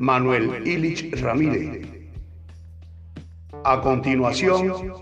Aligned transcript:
Manuel 0.00 0.66
Ilich 0.66 1.10
Ramírez. 1.20 1.86
A 3.64 3.80
continuación, 3.80 4.94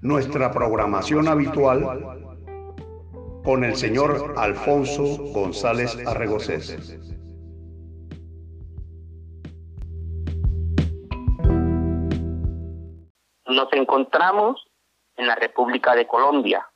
nuestra 0.00 0.50
programación 0.50 1.28
habitual 1.28 2.22
con 3.44 3.62
el 3.62 3.76
señor 3.76 4.34
Alfonso 4.36 5.22
González 5.32 5.96
Arregocés. 6.06 6.76
Nos 13.46 13.72
encontramos 13.72 14.66
en 15.16 15.28
la 15.28 15.36
República 15.36 15.94
de 15.94 16.06
Colombia, 16.08 16.68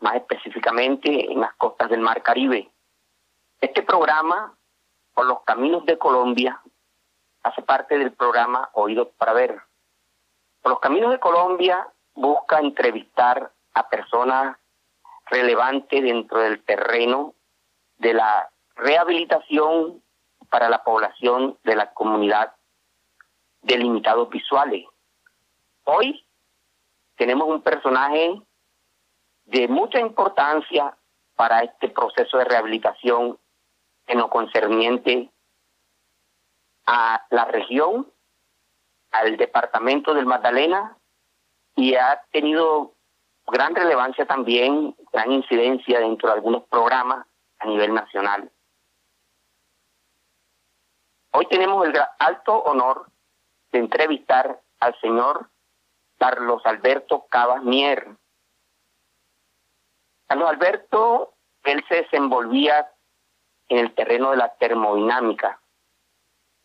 más 0.00 0.16
específicamente 0.16 1.32
en 1.32 1.40
las 1.40 1.54
costas 1.54 1.88
del 1.88 2.00
Mar 2.00 2.22
Caribe. 2.22 2.70
Este 3.60 3.82
programa 3.82 4.58
por 5.20 5.26
los 5.26 5.42
caminos 5.42 5.84
de 5.84 5.98
Colombia 5.98 6.62
hace 7.42 7.60
parte 7.60 7.98
del 7.98 8.12
programa 8.12 8.70
Oídos 8.72 9.08
para 9.18 9.34
Ver. 9.34 9.60
Por 10.62 10.72
los 10.72 10.80
caminos 10.80 11.10
de 11.10 11.20
Colombia 11.20 11.86
busca 12.14 12.58
entrevistar 12.58 13.52
a 13.74 13.88
personas 13.90 14.56
relevantes 15.26 16.02
dentro 16.02 16.38
del 16.38 16.64
terreno 16.64 17.34
de 17.98 18.14
la 18.14 18.48
rehabilitación 18.76 20.02
para 20.48 20.70
la 20.70 20.82
población 20.84 21.58
de 21.64 21.76
la 21.76 21.92
comunidad 21.92 22.54
de 23.60 23.76
limitados 23.76 24.30
visuales. 24.30 24.86
Hoy 25.84 26.24
tenemos 27.16 27.46
un 27.46 27.60
personaje 27.60 28.40
de 29.44 29.68
mucha 29.68 30.00
importancia 30.00 30.96
para 31.36 31.60
este 31.60 31.90
proceso 31.90 32.38
de 32.38 32.44
rehabilitación 32.46 33.38
en 34.10 34.18
lo 34.18 34.28
concerniente 34.28 35.30
a 36.84 37.24
la 37.30 37.44
región, 37.44 38.12
al 39.12 39.36
departamento 39.36 40.14
del 40.14 40.26
Magdalena 40.26 40.98
y 41.76 41.94
ha 41.94 42.20
tenido 42.32 42.94
gran 43.46 43.72
relevancia 43.72 44.26
también, 44.26 44.96
gran 45.12 45.30
incidencia 45.30 46.00
dentro 46.00 46.28
de 46.28 46.34
algunos 46.34 46.64
programas 46.64 47.24
a 47.60 47.66
nivel 47.66 47.94
nacional. 47.94 48.50
Hoy 51.32 51.46
tenemos 51.46 51.86
el 51.86 51.94
alto 52.18 52.56
honor 52.64 53.12
de 53.70 53.78
entrevistar 53.78 54.60
al 54.80 55.00
señor 55.00 55.50
Carlos 56.18 56.62
Alberto 56.64 57.26
Cabas 57.30 57.62
Mier. 57.62 58.16
Carlos 60.26 60.50
Alberto, 60.50 61.34
él 61.62 61.84
se 61.88 62.02
desenvolvía 62.02 62.90
en 63.70 63.78
el 63.78 63.94
terreno 63.94 64.32
de 64.32 64.36
la 64.36 64.52
termodinámica. 64.56 65.60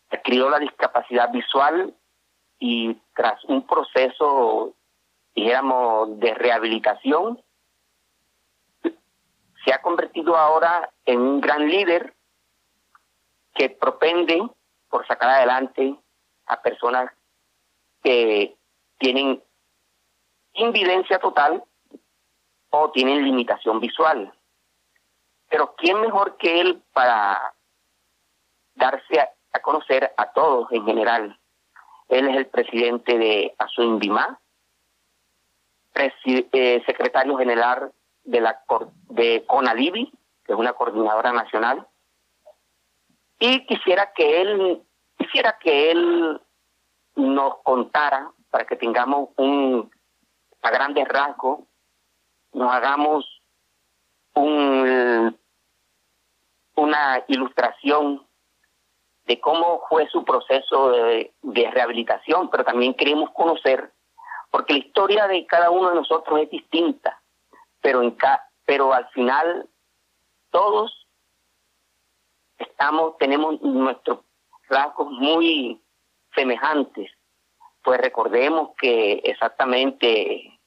Adquirió 0.10 0.50
la 0.50 0.60
discapacidad 0.60 1.32
visual 1.32 1.96
y 2.60 2.96
tras 3.14 3.44
un 3.46 3.66
proceso, 3.66 4.74
dijéramos, 5.36 6.20
de 6.20 6.34
rehabilitación, 6.34 7.42
se 8.82 9.74
ha 9.74 9.82
convertido 9.82 10.36
ahora 10.36 10.92
en 11.06 11.22
un 11.22 11.42
gran 11.42 11.68
líder 11.68 12.16
que 13.54 13.70
propende 13.70 14.42
por 14.90 15.06
sacar 15.08 15.30
adelante 15.30 15.96
a 16.48 16.62
personas 16.62 17.12
que 18.04 18.56
tienen 18.98 19.44
invidencia 20.54 21.20
total 21.20 21.64
o 22.70 22.92
tienen 22.92 23.24
limitación 23.24 23.80
visual. 23.80 24.34
Pero 25.50 25.76
¿quién 25.78 26.02
mejor 26.02 26.38
que 26.38 26.62
él 26.62 26.82
para 26.94 27.54
darse 28.76 29.20
a, 29.20 29.60
conocer 29.62 30.14
a 30.18 30.32
todos 30.32 30.72
en 30.72 30.86
general? 30.86 31.40
Él 32.10 32.28
es 32.28 32.38
el 32.38 32.48
presidente 32.48 33.18
de 33.18 33.56
Asuindimá, 33.58 34.40
eh, 35.96 36.84
secretario 36.86 37.38
general 37.38 37.92
de 38.26 38.42
la 38.42 38.62
de 39.10 39.46
CONALIBI, 39.48 40.12
que 40.44 40.54
es 40.54 40.60
una 40.60 40.74
coordinadora 40.74 41.32
nacional, 41.32 41.88
y 43.40 43.66
quisiera 43.66 44.12
que 44.14 44.42
él 44.42 44.82
quisiera 45.18 45.58
que 45.60 45.92
él 45.92 46.42
nos 47.16 47.58
contara 47.64 48.32
para 48.50 48.66
que 48.66 48.76
tengamos 48.76 49.30
un 49.38 49.90
a 50.62 50.72
grandes 50.72 51.08
rasgos 51.08 51.60
nos 52.56 52.72
hagamos 52.72 53.35
un, 54.36 55.38
una 56.76 57.24
ilustración 57.28 58.26
de 59.26 59.40
cómo 59.40 59.82
fue 59.90 60.08
su 60.10 60.24
proceso 60.24 60.92
de, 60.92 61.32
rehabilitación, 61.72 62.50
pero 62.50 62.64
también 62.64 62.94
queremos 62.94 63.32
conocer, 63.32 63.92
porque 64.52 64.74
la 64.74 64.80
historia 64.80 65.28
de 65.28 65.46
cada 65.46 65.72
uno 65.72 65.90
de 65.90 65.96
nosotros 65.96 66.40
es 66.42 66.50
distinta, 66.50 67.22
pero, 67.82 68.02
en 68.02 68.16
pero 68.66 68.94
al 68.94 69.08
final 69.10 69.68
todos 70.52 71.08
estamos, 72.58 73.18
tenemos 73.18 73.60
nuestros 73.62 74.20
rasgos 74.70 75.12
muy 75.12 75.82
semejantes. 76.36 77.12
Pues 77.84 78.00
recordemos 78.00 78.72
que 78.78 79.22
exactamente 79.24 80.60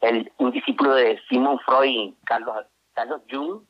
el, 0.00 0.32
un 0.38 0.50
discípulo 0.50 0.94
de 0.94 1.20
Simon 1.28 1.58
Freud, 1.60 2.14
Carlos, 2.24 2.66
Carlos 2.94 3.22
Jung, 3.30 3.64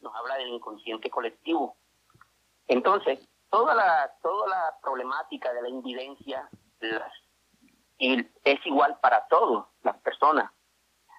nos 0.00 0.14
habla 0.14 0.36
del 0.36 0.48
inconsciente 0.48 1.10
colectivo. 1.10 1.76
Entonces, 2.66 3.18
toda 3.50 3.74
la, 3.74 4.12
toda 4.22 4.48
la 4.48 4.78
problemática 4.80 5.52
de 5.52 5.62
la 5.62 5.68
invidencia 5.68 6.48
es 7.98 8.66
igual 8.66 8.98
para 9.00 9.26
todas 9.28 9.66
las 9.82 9.96
personas. 9.98 10.50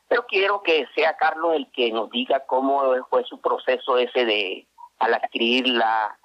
Pero 0.08 0.25
quiero 0.25 0.64
que 0.64 0.88
sea 0.96 1.18
Carlos 1.18 1.56
el 1.56 1.72
que 1.72 1.92
nos 1.92 2.09
diga 2.09 2.46
cómo 2.46 2.96
fue 3.09 3.24
su 3.25 3.40
proceso 3.40 3.97
ese 3.97 4.26
de 4.26 4.68
al 4.97 5.14
adquirir 5.14 5.68
la, 5.68 6.18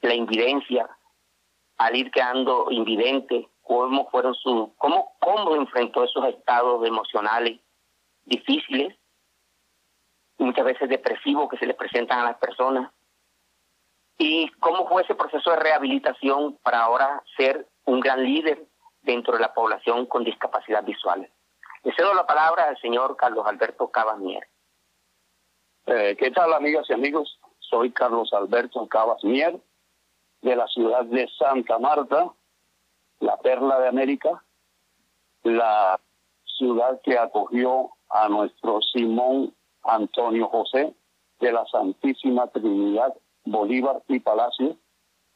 la 0.00 0.14
invidencia, 0.14 0.88
al 1.76 1.96
ir 1.96 2.10
quedando 2.10 2.70
invidente, 2.70 3.48
cómo 3.62 4.10
fueron 4.10 4.34
su, 4.34 4.74
cómo, 4.78 5.12
cómo 5.20 5.54
enfrentó 5.54 6.04
esos 6.04 6.24
estados 6.26 6.84
emocionales 6.86 7.60
difíciles, 8.24 8.96
muchas 10.38 10.64
veces 10.64 10.88
depresivos 10.88 11.48
que 11.48 11.58
se 11.58 11.66
les 11.66 11.76
presentan 11.76 12.20
a 12.20 12.24
las 12.24 12.38
personas, 12.38 12.92
y 14.18 14.48
cómo 14.58 14.88
fue 14.88 15.02
ese 15.02 15.14
proceso 15.14 15.50
de 15.50 15.56
rehabilitación 15.56 16.58
para 16.62 16.82
ahora 16.82 17.22
ser 17.36 17.68
un 17.84 18.00
gran 18.00 18.24
líder 18.24 18.66
dentro 19.02 19.34
de 19.34 19.40
la 19.40 19.54
población 19.54 20.06
con 20.06 20.24
discapacidad 20.24 20.82
visual. 20.84 21.30
Le 21.84 21.94
cedo 21.94 22.12
la 22.14 22.26
palabra 22.26 22.64
al 22.64 22.78
señor 22.80 23.16
Carlos 23.16 23.46
Alberto 23.46 23.88
Cabasmier. 23.90 24.48
Eh, 25.86 26.16
¿Qué 26.18 26.30
tal, 26.32 26.52
amigas 26.52 26.84
y 26.90 26.92
amigos? 26.92 27.38
Soy 27.60 27.92
Carlos 27.92 28.32
Alberto 28.32 28.86
Cabasmier, 28.88 29.58
de 30.42 30.56
la 30.56 30.66
ciudad 30.66 31.04
de 31.04 31.28
Santa 31.38 31.78
Marta, 31.78 32.32
la 33.20 33.36
perla 33.38 33.78
de 33.80 33.88
América, 33.88 34.42
la 35.44 36.00
ciudad 36.44 37.00
que 37.02 37.16
acogió 37.18 37.90
a 38.08 38.28
nuestro 38.28 38.80
Simón 38.82 39.54
Antonio 39.88 40.48
José 40.48 40.94
de 41.40 41.52
la 41.52 41.64
Santísima 41.66 42.46
Trinidad 42.48 43.14
Bolívar 43.44 44.02
y 44.08 44.20
Palacio, 44.20 44.76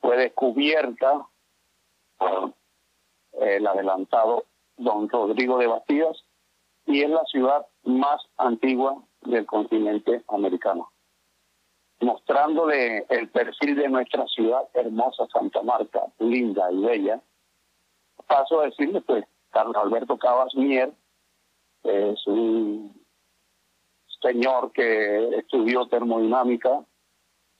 fue 0.00 0.16
descubierta 0.16 1.26
por 2.18 2.52
el 3.40 3.66
adelantado 3.66 4.44
don 4.76 5.08
Rodrigo 5.08 5.58
de 5.58 5.66
Bastidas 5.66 6.24
y 6.86 7.02
es 7.02 7.10
la 7.10 7.24
ciudad 7.24 7.66
más 7.84 8.22
antigua 8.36 9.02
del 9.22 9.46
continente 9.46 10.22
americano. 10.28 10.90
Mostrándole 12.00 13.06
el 13.08 13.28
perfil 13.30 13.76
de 13.76 13.88
nuestra 13.88 14.26
ciudad 14.26 14.68
hermosa 14.74 15.26
Santa 15.32 15.62
Marta, 15.62 16.12
linda 16.18 16.70
y 16.72 16.80
bella, 16.80 17.22
paso 18.26 18.60
a 18.60 18.64
decirle, 18.64 19.00
pues, 19.02 19.24
Carlos 19.50 19.76
Alberto 19.76 20.18
Cabas 20.18 20.54
Mier 20.54 20.92
es 21.84 22.26
un 22.26 23.01
señor 24.22 24.72
que 24.72 25.36
estudió 25.36 25.86
termodinámica, 25.86 26.84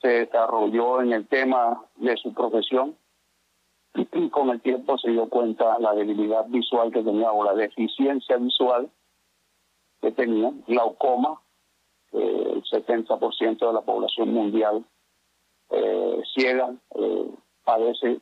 se 0.00 0.09
desarrolló 0.09 1.03
en 1.03 1.12
el 1.12 1.26
tema 1.29 1.85
de 1.97 2.17
su 2.17 2.32
profesión 2.32 2.97
y 3.94 4.31
con 4.31 4.49
el 4.50 4.61
tiempo 4.61 4.97
se 4.99 5.11
dio 5.11 5.29
cuenta 5.29 5.79
la 5.79 5.94
debilidad 5.94 6.47
visual 6.47 6.91
que 6.93 7.03
tenía 7.03 7.31
o 7.31 7.44
la 7.44 7.55
deficiencia 7.55 8.37
visual 8.37 8.91
que 10.00 10.12
tenía, 10.12 10.50
glaucoma, 10.67 11.41
eh, 12.12 12.53
el 12.55 12.62
70% 12.64 13.67
de 13.67 13.73
la 13.73 13.82
población 13.82 14.32
mundial 14.32 14.85
eh, 15.70 16.23
ciega, 16.35 16.75
eh, 16.97 17.31
padece, 17.64 18.20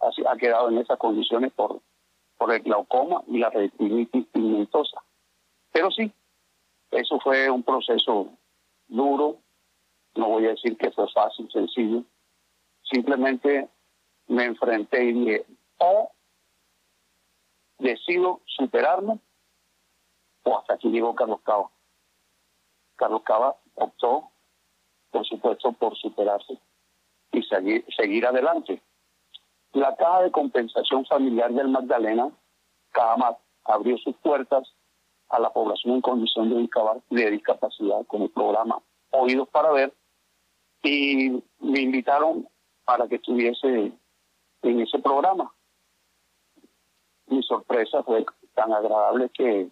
ha, 0.00 0.36
quedado 0.36 0.68
en 0.68 0.78
esas 0.78 0.98
condiciones 0.98 1.52
por, 1.52 1.80
por 2.36 2.52
el 2.52 2.62
glaucoma 2.62 3.22
y 3.26 3.38
la 3.38 3.50
retinitis 3.50 4.26
pigmentosa. 4.26 5.02
Pero 5.72 5.90
sí, 5.90 6.12
eso 6.90 7.20
fue 7.20 7.50
un 7.50 7.62
proceso 7.62 8.28
duro, 8.86 9.38
no 10.14 10.28
voy 10.28 10.46
a 10.46 10.50
decir 10.50 10.76
que 10.76 10.90
fue 10.90 11.10
fácil, 11.12 11.50
sencillo, 11.50 12.04
simplemente 12.82 13.68
me 14.26 14.44
enfrenté 14.44 15.04
y 15.04 15.12
dije, 15.12 15.46
o 15.78 16.10
decido 17.78 18.40
superarme 18.46 19.18
o 20.42 20.58
hasta 20.58 20.74
aquí 20.74 20.88
llegó 20.88 21.14
Carlos 21.14 21.40
Cava. 21.42 21.70
Carlos 22.96 23.22
Cava 23.22 23.56
optó, 23.74 24.30
por 25.10 25.26
supuesto, 25.26 25.72
por 25.72 25.96
superarse 25.96 26.58
y 27.32 27.42
seguir, 27.42 27.84
seguir 27.94 28.26
adelante. 28.26 28.82
La 29.72 29.94
Caja 29.96 30.22
de 30.22 30.30
Compensación 30.30 31.04
Familiar 31.04 31.52
del 31.52 31.68
Magdalena, 31.68 32.30
CAMA, 32.90 33.36
abrió 33.64 33.98
sus 33.98 34.16
puertas 34.16 34.66
a 35.30 35.38
la 35.38 35.50
población 35.50 35.94
en 35.94 36.00
condición 36.00 36.48
de 37.10 37.30
discapacidad 37.30 38.06
con 38.06 38.22
el 38.22 38.30
programa 38.30 38.80
Oídos 39.10 39.48
para 39.48 39.70
Ver 39.72 39.92
y 40.82 41.42
me 41.60 41.80
invitaron 41.80 42.48
para 42.84 43.08
que 43.08 43.16
estuviese 43.16 43.92
en 44.62 44.80
ese 44.80 44.98
programa. 45.00 45.52
Mi 47.26 47.42
sorpresa 47.42 48.02
fue 48.02 48.24
tan 48.54 48.72
agradable 48.72 49.30
que 49.30 49.68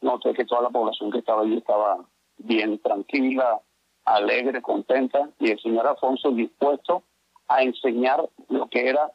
noté 0.00 0.32
que 0.32 0.46
toda 0.46 0.62
la 0.62 0.70
población 0.70 1.10
que 1.10 1.18
estaba 1.18 1.42
allí 1.42 1.58
estaba 1.58 2.04
bien 2.38 2.78
tranquila, 2.78 3.60
alegre, 4.04 4.62
contenta, 4.62 5.30
y 5.38 5.50
el 5.50 5.60
señor 5.60 5.86
Alfonso 5.86 6.30
dispuesto 6.30 7.02
a 7.48 7.62
enseñar 7.62 8.28
lo 8.48 8.68
que 8.68 8.88
era 8.88 9.12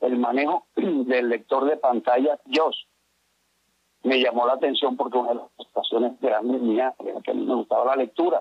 el 0.00 0.18
manejo 0.18 0.66
del 0.76 1.28
lector 1.28 1.64
de 1.64 1.76
pantalla 1.76 2.38
JOS. 2.46 2.86
Me 4.06 4.20
llamó 4.20 4.46
la 4.46 4.52
atención 4.52 4.96
porque 4.96 5.18
una 5.18 5.30
de 5.30 5.34
las 5.34 5.68
pasiones 5.72 6.12
grandes 6.20 6.62
mías 6.62 6.94
era 7.00 7.20
que 7.22 7.32
a 7.32 7.34
mí 7.34 7.44
me 7.44 7.56
gustaba 7.56 7.86
la 7.86 7.96
lectura. 7.96 8.40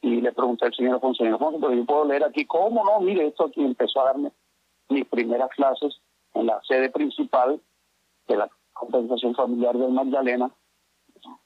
Y 0.00 0.20
le 0.20 0.30
pregunté 0.30 0.66
al 0.66 0.74
señor 0.74 0.94
Alfonso, 0.94 1.24
señor 1.24 1.40
pero 1.40 1.74
yo 1.74 1.84
puedo 1.84 2.04
leer 2.04 2.22
aquí, 2.22 2.44
¿cómo 2.44 2.84
no? 2.84 3.00
Mire, 3.00 3.26
esto 3.26 3.46
aquí 3.46 3.64
empezó 3.64 4.00
a 4.00 4.04
darme 4.04 4.30
mis 4.90 5.04
primeras 5.06 5.50
clases 5.50 6.00
en 6.34 6.46
la 6.46 6.62
sede 6.62 6.88
principal 6.90 7.60
de 8.28 8.36
la 8.36 8.48
compensación 8.72 9.34
familiar 9.34 9.76
del 9.76 9.90
Magdalena. 9.90 10.52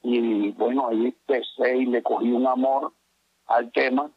Y 0.03 0.51
bueno, 0.51 0.89
ahí 0.89 1.07
empecé 1.07 1.77
y 1.77 1.87
le 1.87 2.03
cogí 2.03 2.31
un 2.31 2.45
amor 2.45 2.93
al 3.47 3.71
tema 3.71 4.11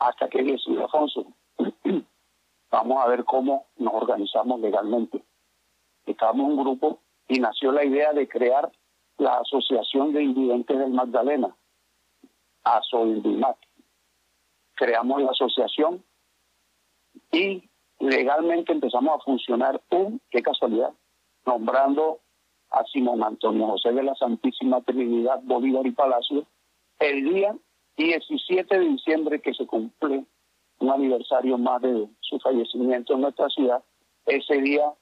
hasta 0.00 0.28
que 0.28 0.42
dije, 0.42 0.76
Alfonso, 0.76 1.24
vamos 2.72 3.04
a 3.04 3.06
ver 3.06 3.24
cómo 3.24 3.66
nos 3.76 3.94
organizamos 3.94 4.58
legalmente. 4.58 5.22
Estábamos 6.04 6.46
en 6.46 6.58
un 6.58 6.64
grupo 6.64 6.98
y 7.28 7.38
nació 7.38 7.72
la 7.72 7.84
idea 7.84 8.12
de 8.12 8.26
crear 8.28 8.70
la 9.18 9.38
Asociación 9.38 10.12
de 10.12 10.22
Invidentes 10.22 10.78
del 10.78 10.90
Magdalena, 10.90 11.54
ASOINDIMAC. 12.64 13.56
Creamos 14.74 15.22
la 15.22 15.30
asociación 15.30 16.04
y 17.32 17.68
legalmente 17.98 18.72
empezamos 18.72 19.20
a 19.20 19.24
funcionar 19.24 19.80
un, 19.90 20.20
qué 20.30 20.40
casualidad, 20.40 20.92
nombrando 21.44 22.20
a 22.70 22.84
Simón 22.84 23.22
Antonio 23.22 23.66
José 23.66 23.92
de 23.92 24.02
la 24.02 24.14
Santísima 24.14 24.80
Trinidad 24.82 25.40
Bolívar 25.42 25.86
y 25.86 25.92
Palacio 25.92 26.46
el 26.98 27.32
día 27.32 27.56
17 27.96 28.78
de 28.78 28.84
diciembre 28.84 29.40
que 29.40 29.54
se 29.54 29.66
cumple 29.66 30.24
un 30.80 30.90
aniversario 30.90 31.58
más 31.58 31.82
de 31.82 32.08
su 32.20 32.38
fallecimiento 32.38 33.14
en 33.14 33.22
nuestra 33.22 33.48
ciudad, 33.48 33.82
ese 34.26 34.60
día 34.60 34.92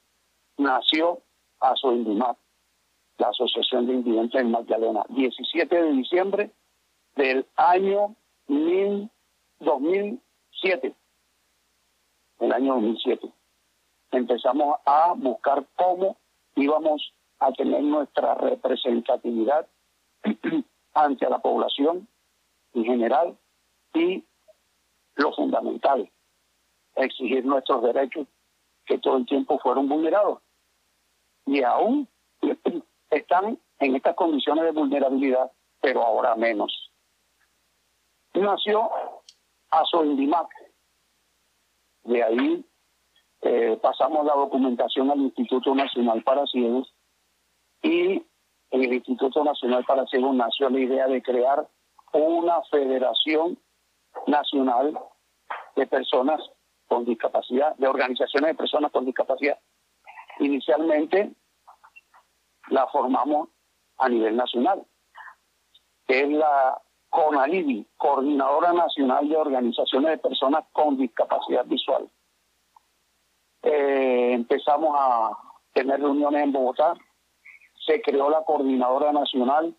nació 0.57 1.21
ASOINDIMAT, 1.61 2.37
la 3.19 3.29
Asociación 3.29 3.87
de 3.87 3.95
Invidentes 3.95 4.41
en 4.41 4.51
Magdalena, 4.51 5.05
17 5.09 5.75
de 5.75 5.93
diciembre 5.93 6.51
del 7.15 7.47
año 7.57 8.15
2007 8.49 10.95
el 12.41 12.53
año 12.53 12.75
2007. 12.75 13.33
Empezamos 14.13 14.79
a 14.85 15.15
buscar 15.17 15.67
cómo 15.77 16.17
íbamos 16.55 17.13
a 17.39 17.53
tener 17.53 17.83
nuestra 17.83 18.35
representatividad 18.35 19.67
ante 20.95 21.29
la 21.29 21.39
población 21.39 22.09
en 22.75 22.85
general 22.85 23.37
y 23.95 24.25
lo 25.17 25.33
fundamental, 25.33 26.11
exigir 26.95 27.45
nuestros 27.45 27.83
derechos 27.83 28.27
que 28.85 28.99
todo 28.99 29.17
el 29.17 29.27
tiempo 29.27 29.59
fueron 29.59 29.89
vulnerados 29.89 30.41
y 31.47 31.63
aún 31.63 32.09
están 33.11 33.59
en 33.79 33.97
estas 33.97 34.15
condiciones 34.15 34.65
de 34.65 34.73
vulnerabilidad, 34.73 35.51
pero 35.81 36.03
ahora 36.03 36.35
menos. 36.35 36.93
Nació 38.35 38.91
Asoindimac, 39.71 40.49
de 42.05 42.23
ahí 42.23 42.65
eh, 43.43 43.79
pasamos 43.81 44.27
la 44.27 44.35
documentación 44.35 45.11
al 45.11 45.19
Instituto 45.21 45.75
Nacional 45.75 46.23
para 46.23 46.47
Ciegos 46.47 46.93
y 47.83 48.25
en 48.71 48.85
el 48.85 48.93
Instituto 48.93 49.43
Nacional 49.45 49.85
para 49.85 50.07
Ciegos 50.07 50.35
nació 50.35 50.69
la 50.71 50.81
idea 50.81 51.07
de 51.07 51.23
crear 51.23 51.67
una 52.13 52.63
federación 52.71 53.59
nacional 54.27 54.99
de 55.77 55.87
personas 55.87 56.41
con 56.89 57.05
discapacidad, 57.05 57.77
de 57.77 57.89
organizaciones 57.89 58.49
de 58.51 58.55
personas 58.55 58.91
con 58.93 59.05
discapacidad. 59.05 59.59
Inicialmente 60.41 61.33
la 62.69 62.87
formamos 62.89 63.49
a 63.99 64.09
nivel 64.09 64.37
nacional, 64.37 64.85
que 66.07 66.21
es 66.21 66.29
la 66.31 66.81
CONALIBI, 67.09 67.87
Coordinadora 67.97 68.73
Nacional 68.73 69.29
de 69.29 69.37
Organizaciones 69.37 70.11
de 70.11 70.19
Personas 70.19 70.65
con 70.73 70.97
Discapacidad 70.97 71.65
Visual. 71.65 72.09
Eh, 73.63 74.33
empezamos 74.33 74.95
a 74.99 75.31
tener 75.73 76.01
reuniones 76.01 76.45
en 76.45 76.53
Bogotá, 76.53 76.95
se 77.87 78.03
creó 78.03 78.29
la 78.29 78.43
Coordinadora 78.45 79.13
Nacional, 79.13 79.75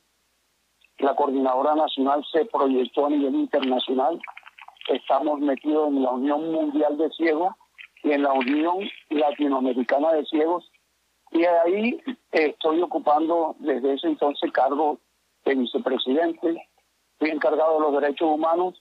la 1.00 1.16
Coordinadora 1.16 1.76
Nacional 1.76 2.26
se 2.32 2.46
proyectó 2.46 3.06
a 3.06 3.10
nivel 3.10 3.36
internacional, 3.36 4.20
estamos 4.88 5.40
metidos 5.40 5.90
en 5.90 6.04
la 6.04 6.12
Unión 6.12 6.52
Mundial 6.52 6.98
de 6.98 7.10
Ciegos 7.12 7.54
y 8.08 8.14
en 8.14 8.24
la 8.24 8.34
Unión 8.34 8.90
Latinoamericana 9.10 10.14
de 10.14 10.26
Ciegos, 10.26 10.72
y 11.32 11.44
ahí 11.46 12.02
estoy 12.32 12.82
ocupando 12.82 13.56
desde 13.60 13.94
ese 13.94 14.08
entonces 14.08 14.52
cargo 14.52 15.00
de 15.46 15.56
vicepresidente 15.56 16.68
Estoy 17.20 17.32
encargado 17.32 17.74
de 17.74 17.80
los 17.80 18.00
derechos 18.00 18.30
humanos 18.30 18.80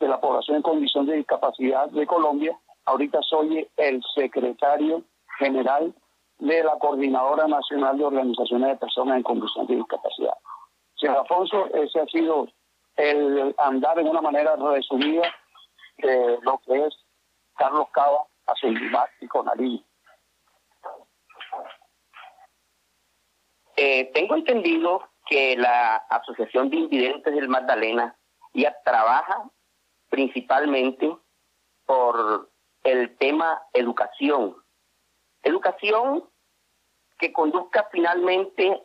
de 0.00 0.08
la 0.08 0.20
población 0.20 0.56
en 0.56 0.62
condición 0.62 1.06
de 1.06 1.14
discapacidad 1.14 1.88
de 1.90 2.08
Colombia. 2.08 2.58
Ahorita 2.86 3.20
soy 3.22 3.68
el 3.76 4.02
secretario 4.16 5.04
general 5.38 5.94
de 6.38 6.64
la 6.64 6.76
Coordinadora 6.80 7.46
Nacional 7.46 7.96
de 7.96 8.04
Organizaciones 8.04 8.70
de 8.70 8.76
Personas 8.78 9.18
en 9.18 9.22
Condición 9.22 9.68
de 9.68 9.76
Discapacidad. 9.76 10.34
Señor 10.96 11.18
Alfonso, 11.18 11.66
ese 11.72 12.00
ha 12.00 12.06
sido 12.06 12.48
el 12.96 13.54
andar 13.58 14.00
en 14.00 14.08
una 14.08 14.22
manera 14.22 14.56
resumida 14.56 15.32
de 15.98 16.38
lo 16.42 16.58
que 16.66 16.84
es 16.84 16.96
Carlos 17.56 17.86
Cava, 17.92 18.24
Azulimar 18.48 19.08
y 19.20 19.28
Conalí. 19.28 19.84
Eh, 23.76 24.10
tengo 24.12 24.34
entendido 24.34 25.08
que 25.26 25.56
la 25.56 25.96
Asociación 26.08 26.70
de 26.70 26.76
Invidentes 26.76 27.32
del 27.32 27.48
Magdalena 27.48 28.16
ya 28.54 28.76
trabaja 28.84 29.48
principalmente 30.08 31.16
por 31.86 32.50
el 32.82 33.16
tema 33.18 33.62
educación. 33.72 34.56
Educación 35.42 36.28
que 37.18 37.32
conduzca 37.32 37.88
finalmente 37.92 38.82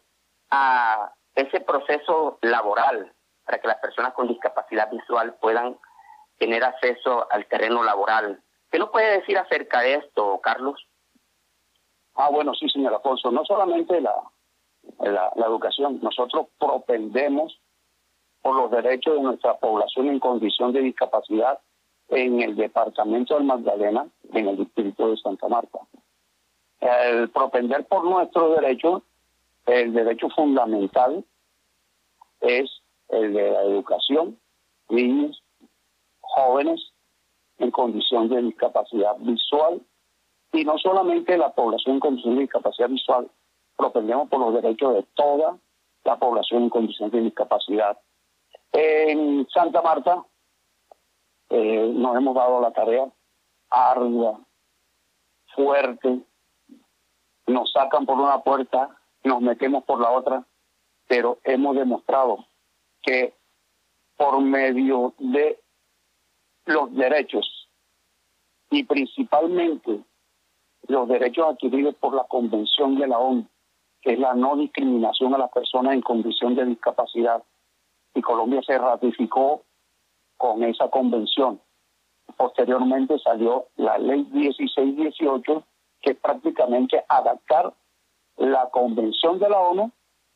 a 0.51 1.13
ese 1.33 1.61
proceso 1.61 2.37
laboral 2.41 3.13
para 3.45 3.59
que 3.59 3.67
las 3.67 3.77
personas 3.77 4.13
con 4.13 4.27
discapacidad 4.27 4.91
visual 4.91 5.35
puedan 5.41 5.77
tener 6.37 6.63
acceso 6.63 7.27
al 7.31 7.45
terreno 7.47 7.83
laboral. 7.83 8.42
¿Qué 8.73 8.79
nos 8.79 8.89
puede 8.89 9.19
decir 9.19 9.37
acerca 9.37 9.81
de 9.81 9.93
esto, 9.93 10.39
Carlos? 10.41 10.83
Ah, 12.15 12.29
bueno, 12.31 12.55
sí, 12.55 12.67
señor 12.69 12.95
Alfonso. 12.95 13.29
No 13.29 13.45
solamente 13.45 14.01
la, 14.01 14.15
la, 14.99 15.45
educación. 15.45 15.99
Nosotros 16.01 16.47
propendemos 16.57 17.55
por 18.41 18.55
los 18.55 18.71
derechos 18.71 19.13
de 19.13 19.21
nuestra 19.21 19.59
población 19.59 20.07
en 20.07 20.17
condición 20.17 20.73
de 20.73 20.81
discapacidad 20.81 21.59
en 22.09 22.41
el 22.41 22.55
departamento 22.55 23.35
del 23.35 23.43
Magdalena, 23.43 24.07
en 24.33 24.47
el 24.47 24.57
distrito 24.57 25.11
de 25.11 25.17
Santa 25.17 25.47
Marta. 25.47 25.77
El 26.79 27.29
propender 27.29 27.85
por 27.85 28.03
nuestros 28.03 28.55
derechos, 28.55 29.03
el 29.67 29.93
derecho 29.93 30.29
fundamental 30.29 31.23
es 32.41 32.71
el 33.09 33.33
de 33.33 33.51
la 33.51 33.61
educación, 33.61 34.39
niños, 34.89 35.43
jóvenes 36.21 36.92
en 37.63 37.71
condición 37.71 38.29
de 38.29 38.41
discapacidad 38.41 39.15
visual 39.19 39.81
y 40.51 40.65
no 40.65 40.77
solamente 40.77 41.37
la 41.37 41.53
población 41.53 41.95
en 41.95 41.99
condición 41.99 42.35
de 42.35 42.41
discapacidad 42.41 42.89
visual, 42.89 43.31
propendemos 43.75 44.29
por 44.29 44.39
los 44.39 44.53
derechos 44.53 44.93
de 44.93 45.03
toda 45.15 45.57
la 46.03 46.17
población 46.17 46.63
en 46.63 46.69
condición 46.69 47.09
de 47.09 47.21
discapacidad. 47.21 47.97
En 48.71 49.47
Santa 49.49 49.81
Marta 49.81 50.23
eh, 51.49 51.91
nos 51.95 52.17
hemos 52.17 52.35
dado 52.35 52.59
la 52.59 52.71
tarea 52.71 53.11
ardua, 53.69 54.39
fuerte, 55.55 56.19
nos 57.47 57.71
sacan 57.71 58.05
por 58.05 58.19
una 58.19 58.43
puerta, 58.43 58.89
nos 59.23 59.41
metemos 59.41 59.83
por 59.85 59.99
la 59.99 60.11
otra, 60.11 60.45
pero 61.07 61.39
hemos 61.43 61.75
demostrado 61.75 62.45
que 63.01 63.33
por 64.17 64.41
medio 64.41 65.13
de 65.17 65.62
los 66.65 66.93
derechos 66.95 67.69
y 68.69 68.83
principalmente 68.83 70.01
los 70.87 71.07
derechos 71.07 71.47
adquiridos 71.47 71.95
por 71.95 72.15
la 72.15 72.23
Convención 72.23 72.97
de 72.97 73.07
la 73.07 73.19
ONU, 73.19 73.47
que 74.01 74.13
es 74.13 74.19
la 74.19 74.33
no 74.33 74.55
discriminación 74.57 75.33
a 75.33 75.37
las 75.37 75.51
personas 75.51 75.93
en 75.93 76.01
condición 76.01 76.55
de 76.55 76.65
discapacidad, 76.65 77.43
y 78.13 78.21
Colombia 78.21 78.61
se 78.65 78.77
ratificó 78.77 79.63
con 80.37 80.63
esa 80.63 80.89
convención. 80.89 81.61
Posteriormente 82.37 83.17
salió 83.19 83.67
la 83.75 83.97
ley 83.97 84.27
1618, 84.31 85.63
que 86.01 86.11
es 86.11 86.17
prácticamente 86.17 87.03
adaptar 87.07 87.73
la 88.37 88.69
convención 88.69 89.39
de 89.39 89.49
la 89.49 89.59
ONU 89.59 89.91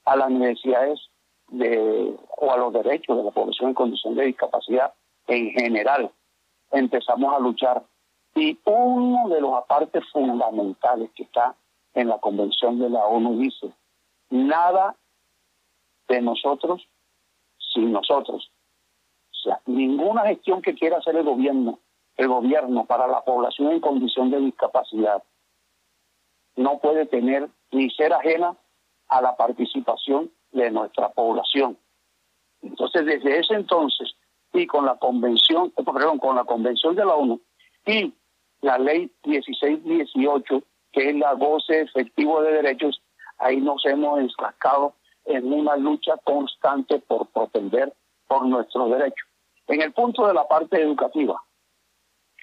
a 0.05 0.15
las 0.15 0.29
necesidades 0.29 1.00
de, 1.50 2.15
o 2.38 2.51
a 2.51 2.57
los 2.57 2.74
derechos 2.74 3.17
de 3.17 3.24
la 3.24 3.31
población 3.31 3.69
en 3.69 3.75
condición 3.75 4.15
de 4.15 4.25
discapacidad 4.25 4.93
en 5.27 5.51
general. 5.51 6.12
Empezamos 6.71 7.33
a 7.33 7.39
luchar. 7.39 7.83
Y 8.36 8.57
uno 8.65 9.29
de 9.29 9.41
los 9.41 9.53
apartes 9.55 10.03
fundamentales 10.12 11.09
que 11.15 11.24
está 11.24 11.55
en 11.93 12.09
la 12.09 12.19
convención 12.19 12.77
de 12.79 12.89
la 12.89 13.05
ONU 13.05 13.39
dice, 13.39 13.74
nada 14.29 14.95
de 16.07 16.21
nosotros 16.21 16.88
sin 17.74 17.91
nosotros. 17.91 18.51
O 19.31 19.36
sea, 19.43 19.62
ninguna 19.65 20.27
gestión 20.27 20.62
que 20.62 20.75
quiera 20.75 20.97
hacer 20.97 21.15
el 21.15 21.24
gobierno, 21.24 21.79
el 22.15 22.27
gobierno 22.27 22.86
para 22.86 23.07
la 23.07 23.21
población 23.21 23.71
en 23.71 23.79
condición 23.79 24.29
de 24.29 24.39
discapacidad, 24.39 25.24
no 26.55 26.79
puede 26.79 27.05
tener 27.05 27.50
ni 27.71 27.89
ser 27.91 28.13
ajena 28.13 28.55
a 29.07 29.21
la 29.21 29.36
participación 29.36 30.31
de 30.51 30.71
nuestra 30.71 31.09
población. 31.09 31.77
Entonces, 32.62 33.05
desde 33.05 33.39
ese 33.39 33.53
entonces, 33.53 34.15
y 34.61 34.67
con 34.67 34.85
la 34.85 34.97
convención, 34.97 35.73
eh, 35.77 35.83
perdón, 35.83 36.19
con 36.19 36.35
la 36.35 36.43
convención 36.43 36.95
de 36.95 37.05
la 37.05 37.15
ONU 37.15 37.39
y 37.85 38.13
la 38.61 38.77
ley 38.77 39.11
1618, 39.25 40.63
que 40.91 41.09
es 41.09 41.15
la 41.15 41.33
goce 41.33 41.81
efectivo 41.81 42.41
de 42.41 42.53
derechos, 42.53 43.01
ahí 43.37 43.57
nos 43.61 43.85
hemos 43.85 44.19
enfrascado 44.19 44.95
en 45.25 45.51
una 45.51 45.75
lucha 45.75 46.17
constante 46.23 46.99
por 46.99 47.27
proteger 47.27 47.93
por 48.27 48.45
nuestros 48.45 48.89
derechos. 48.91 49.27
En 49.67 49.81
el 49.81 49.93
punto 49.93 50.25
de 50.27 50.33
la 50.33 50.47
parte 50.47 50.81
educativa, 50.81 51.41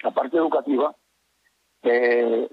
la 0.03 0.11
parte 0.11 0.37
educativa, 0.37 0.95
eh, 1.83 2.47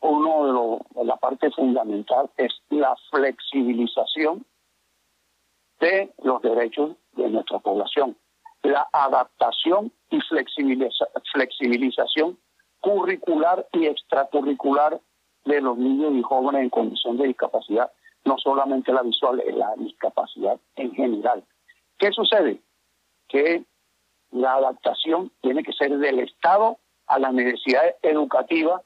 uno 0.00 0.46
de, 0.46 0.52
los 0.52 0.78
de 0.94 1.04
la 1.04 1.16
parte 1.16 1.50
fundamental 1.50 2.30
es 2.36 2.52
la 2.70 2.94
flexibilización 3.10 4.46
de 5.80 6.12
los 6.22 6.40
derechos 6.42 6.96
de 7.12 7.28
nuestra 7.28 7.58
población, 7.58 8.16
la 8.66 8.88
adaptación 8.92 9.92
y 10.10 10.20
flexibilización 11.32 12.38
curricular 12.80 13.66
y 13.72 13.86
extracurricular 13.86 15.00
de 15.44 15.60
los 15.60 15.78
niños 15.78 16.14
y 16.14 16.22
jóvenes 16.22 16.62
en 16.62 16.70
condición 16.70 17.16
de 17.16 17.28
discapacidad, 17.28 17.90
no 18.24 18.36
solamente 18.38 18.92
la 18.92 19.02
visual, 19.02 19.42
la 19.54 19.74
discapacidad 19.76 20.58
en 20.76 20.92
general. 20.94 21.44
¿Qué 21.98 22.10
sucede? 22.12 22.60
Que 23.28 23.64
la 24.30 24.54
adaptación 24.54 25.32
tiene 25.40 25.62
que 25.62 25.72
ser 25.72 25.96
del 25.98 26.20
Estado 26.20 26.78
a 27.06 27.18
las 27.18 27.32
necesidades 27.32 27.94
educativas 28.02 28.82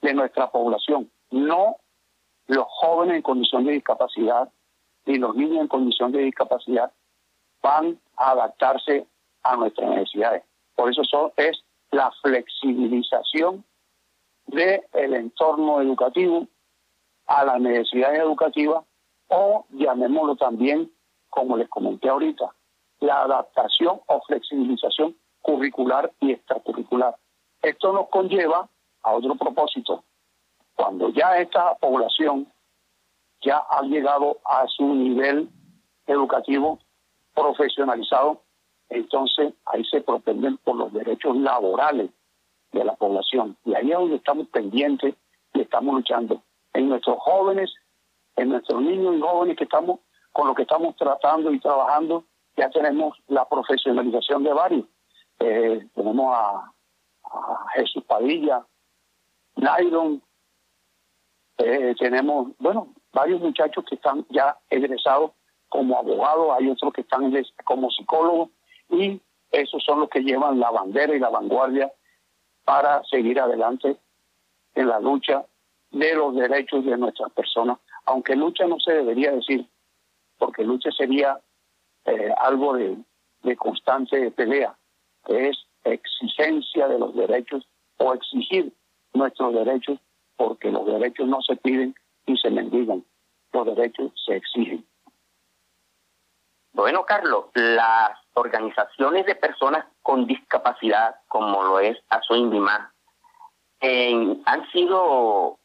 de 0.00 0.14
nuestra 0.14 0.50
población, 0.50 1.10
no 1.30 1.76
los 2.46 2.64
jóvenes 2.66 3.16
en 3.16 3.22
condición 3.22 3.64
de 3.64 3.72
discapacidad 3.72 4.50
y 5.04 5.16
los 5.16 5.34
niños 5.34 5.60
en 5.60 5.68
condición 5.68 6.12
de 6.12 6.20
discapacidad 6.20 6.92
van 7.62 8.00
a 8.16 8.30
adaptarse 8.30 9.06
a 9.42 9.56
nuestras 9.56 9.90
necesidades. 9.90 10.44
Por 10.74 10.90
eso 10.90 11.32
es 11.36 11.64
la 11.90 12.10
flexibilización 12.22 13.64
del 14.46 15.14
entorno 15.14 15.80
educativo 15.80 16.46
a 17.26 17.44
las 17.44 17.60
necesidades 17.60 18.20
educativas 18.20 18.84
o 19.28 19.66
llamémoslo 19.70 20.36
también, 20.36 20.90
como 21.28 21.56
les 21.56 21.68
comenté 21.68 22.08
ahorita, 22.08 22.54
la 23.00 23.22
adaptación 23.22 24.00
o 24.06 24.20
flexibilización 24.22 25.16
curricular 25.40 26.12
y 26.20 26.32
extracurricular. 26.32 27.16
Esto 27.62 27.92
nos 27.92 28.08
conlleva 28.08 28.68
a 29.02 29.12
otro 29.12 29.34
propósito. 29.34 30.04
Cuando 30.74 31.10
ya 31.10 31.38
esta 31.38 31.74
población 31.76 32.50
ya 33.40 33.58
ha 33.68 33.82
llegado 33.82 34.38
a 34.44 34.66
su 34.68 34.94
nivel 34.94 35.48
educativo 36.06 36.78
profesionalizado, 37.34 38.42
entonces 38.90 39.54
ahí 39.66 39.84
se 39.84 40.00
propenden 40.00 40.56
por 40.58 40.76
los 40.76 40.92
derechos 40.92 41.36
laborales 41.36 42.10
de 42.72 42.84
la 42.84 42.94
población. 42.94 43.56
Y 43.64 43.74
ahí 43.74 43.90
es 43.90 43.98
donde 43.98 44.16
estamos 44.16 44.48
pendientes 44.48 45.14
y 45.54 45.60
estamos 45.60 45.94
luchando. 45.94 46.42
En 46.72 46.88
nuestros 46.88 47.18
jóvenes, 47.20 47.72
en 48.36 48.50
nuestros 48.50 48.80
niños 48.82 49.16
y 49.16 49.20
jóvenes 49.20 49.56
que 49.56 49.64
estamos, 49.64 50.00
con 50.32 50.46
los 50.46 50.56
que 50.56 50.62
estamos 50.62 50.94
tratando 50.96 51.52
y 51.52 51.60
trabajando, 51.60 52.24
ya 52.56 52.70
tenemos 52.70 53.16
la 53.28 53.48
profesionalización 53.48 54.44
de 54.44 54.52
varios. 54.52 54.84
Eh, 55.40 55.86
tenemos 55.94 56.36
a, 56.36 56.72
Jesús 57.74 58.02
Padilla, 58.04 58.64
Nairon, 59.56 60.22
eh, 61.58 61.94
tenemos, 61.98 62.52
bueno, 62.58 62.94
varios 63.12 63.40
muchachos 63.42 63.84
que 63.84 63.96
están 63.96 64.24
ya 64.30 64.56
egresados 64.70 65.32
como 65.68 65.98
abogados, 65.98 66.56
hay 66.58 66.70
otros 66.70 66.92
que 66.94 67.02
están 67.02 67.30
como 67.64 67.90
psicólogos 67.90 68.48
y 68.90 69.20
esos 69.50 69.82
son 69.84 70.00
los 70.00 70.10
que 70.10 70.20
llevan 70.20 70.60
la 70.60 70.70
bandera 70.70 71.14
y 71.14 71.18
la 71.18 71.30
vanguardia 71.30 71.92
para 72.64 73.02
seguir 73.04 73.40
adelante 73.40 73.96
en 74.74 74.88
la 74.88 75.00
lucha 75.00 75.44
de 75.90 76.14
los 76.14 76.34
derechos 76.34 76.84
de 76.84 76.96
nuestras 76.96 77.32
personas, 77.32 77.78
aunque 78.04 78.36
lucha 78.36 78.66
no 78.66 78.78
se 78.78 78.92
debería 78.92 79.32
decir, 79.32 79.66
porque 80.36 80.64
lucha 80.64 80.90
sería 80.92 81.40
eh, 82.04 82.32
algo 82.38 82.74
de, 82.74 82.96
de 83.42 83.56
constante 83.56 84.30
pelea, 84.30 84.76
que 85.26 85.48
es 85.48 85.58
exigencia 85.84 86.88
de 86.88 86.98
los 86.98 87.14
derechos 87.14 87.66
o 87.96 88.12
exigir 88.14 88.72
nuestros 89.14 89.54
derechos, 89.54 89.98
porque 90.36 90.70
los 90.70 90.86
derechos 90.86 91.26
no 91.26 91.40
se 91.42 91.56
piden 91.56 91.94
y 92.26 92.36
se 92.36 92.50
mendigan, 92.50 93.04
los 93.52 93.66
derechos 93.66 94.12
se 94.26 94.36
exigen. 94.36 94.84
Bueno, 96.72 97.04
Carlos, 97.04 97.46
las 97.54 98.18
organizaciones 98.38 99.26
de 99.26 99.34
personas 99.34 99.84
con 100.02 100.26
discapacidad, 100.26 101.16
como 101.28 101.62
lo 101.62 101.80
es 101.80 101.98
ASOINDIMA, 102.08 102.92
han 103.80 104.70
sido 104.72 105.58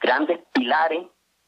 grandes 0.00 0.40
pilares 0.52 1.06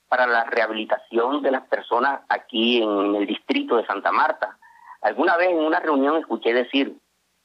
para 0.08 0.26
la 0.26 0.44
rehabilitación 0.44 1.42
de 1.42 1.50
las 1.50 1.66
personas 1.68 2.20
aquí 2.28 2.82
en 2.82 3.14
el 3.14 3.26
distrito 3.26 3.76
de 3.76 3.86
Santa 3.86 4.10
Marta. 4.12 4.58
Alguna 5.02 5.36
vez 5.36 5.50
en 5.50 5.58
una 5.58 5.80
reunión 5.80 6.16
escuché 6.16 6.52
decir 6.52 6.98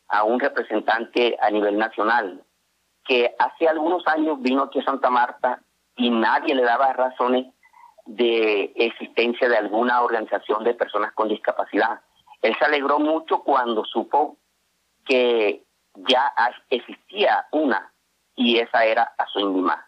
a 0.08 0.24
un 0.24 0.40
representante 0.40 1.38
a 1.42 1.50
nivel 1.50 1.78
nacional 1.78 2.44
que 3.06 3.36
hace 3.38 3.68
algunos 3.68 4.08
años 4.08 4.42
vino 4.42 4.64
aquí 4.64 4.80
a 4.80 4.86
Santa 4.86 5.10
Marta 5.10 5.62
y 5.96 6.10
nadie 6.10 6.56
le 6.56 6.64
daba 6.64 6.94
razones 6.94 7.48
de 8.06 8.72
existencia 8.76 9.50
de 9.50 9.58
alguna 9.58 10.02
organización 10.02 10.64
de 10.64 10.74
personas 10.74 11.12
con 11.14 11.28
discapacidad. 11.28 12.02
Él 12.44 12.56
se 12.60 12.66
alegró 12.66 13.00
mucho 13.00 13.40
cuando 13.40 13.84
supo 13.86 14.38
que 15.06 15.64
ya 15.96 16.32
existía 16.70 17.48
una 17.52 17.92
y 18.36 18.60
esa 18.60 18.86
era 18.86 19.14
Azuindimá. 19.18 19.88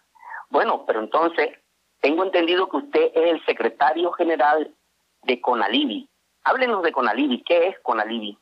Bueno, 0.50 0.84
pero 0.86 1.00
entonces 1.00 1.50
tengo 2.00 2.24
entendido 2.24 2.68
que 2.68 2.78
usted 2.78 3.12
es 3.14 3.32
el 3.32 3.44
secretario 3.44 4.10
general 4.12 4.74
de 5.22 5.40
Conalivi. 5.40 6.08
Háblenos 6.44 6.82
de 6.82 6.92
Conalivi. 6.92 7.42
¿Qué 7.42 7.68
es 7.68 7.78
Conalivi? 7.80 8.38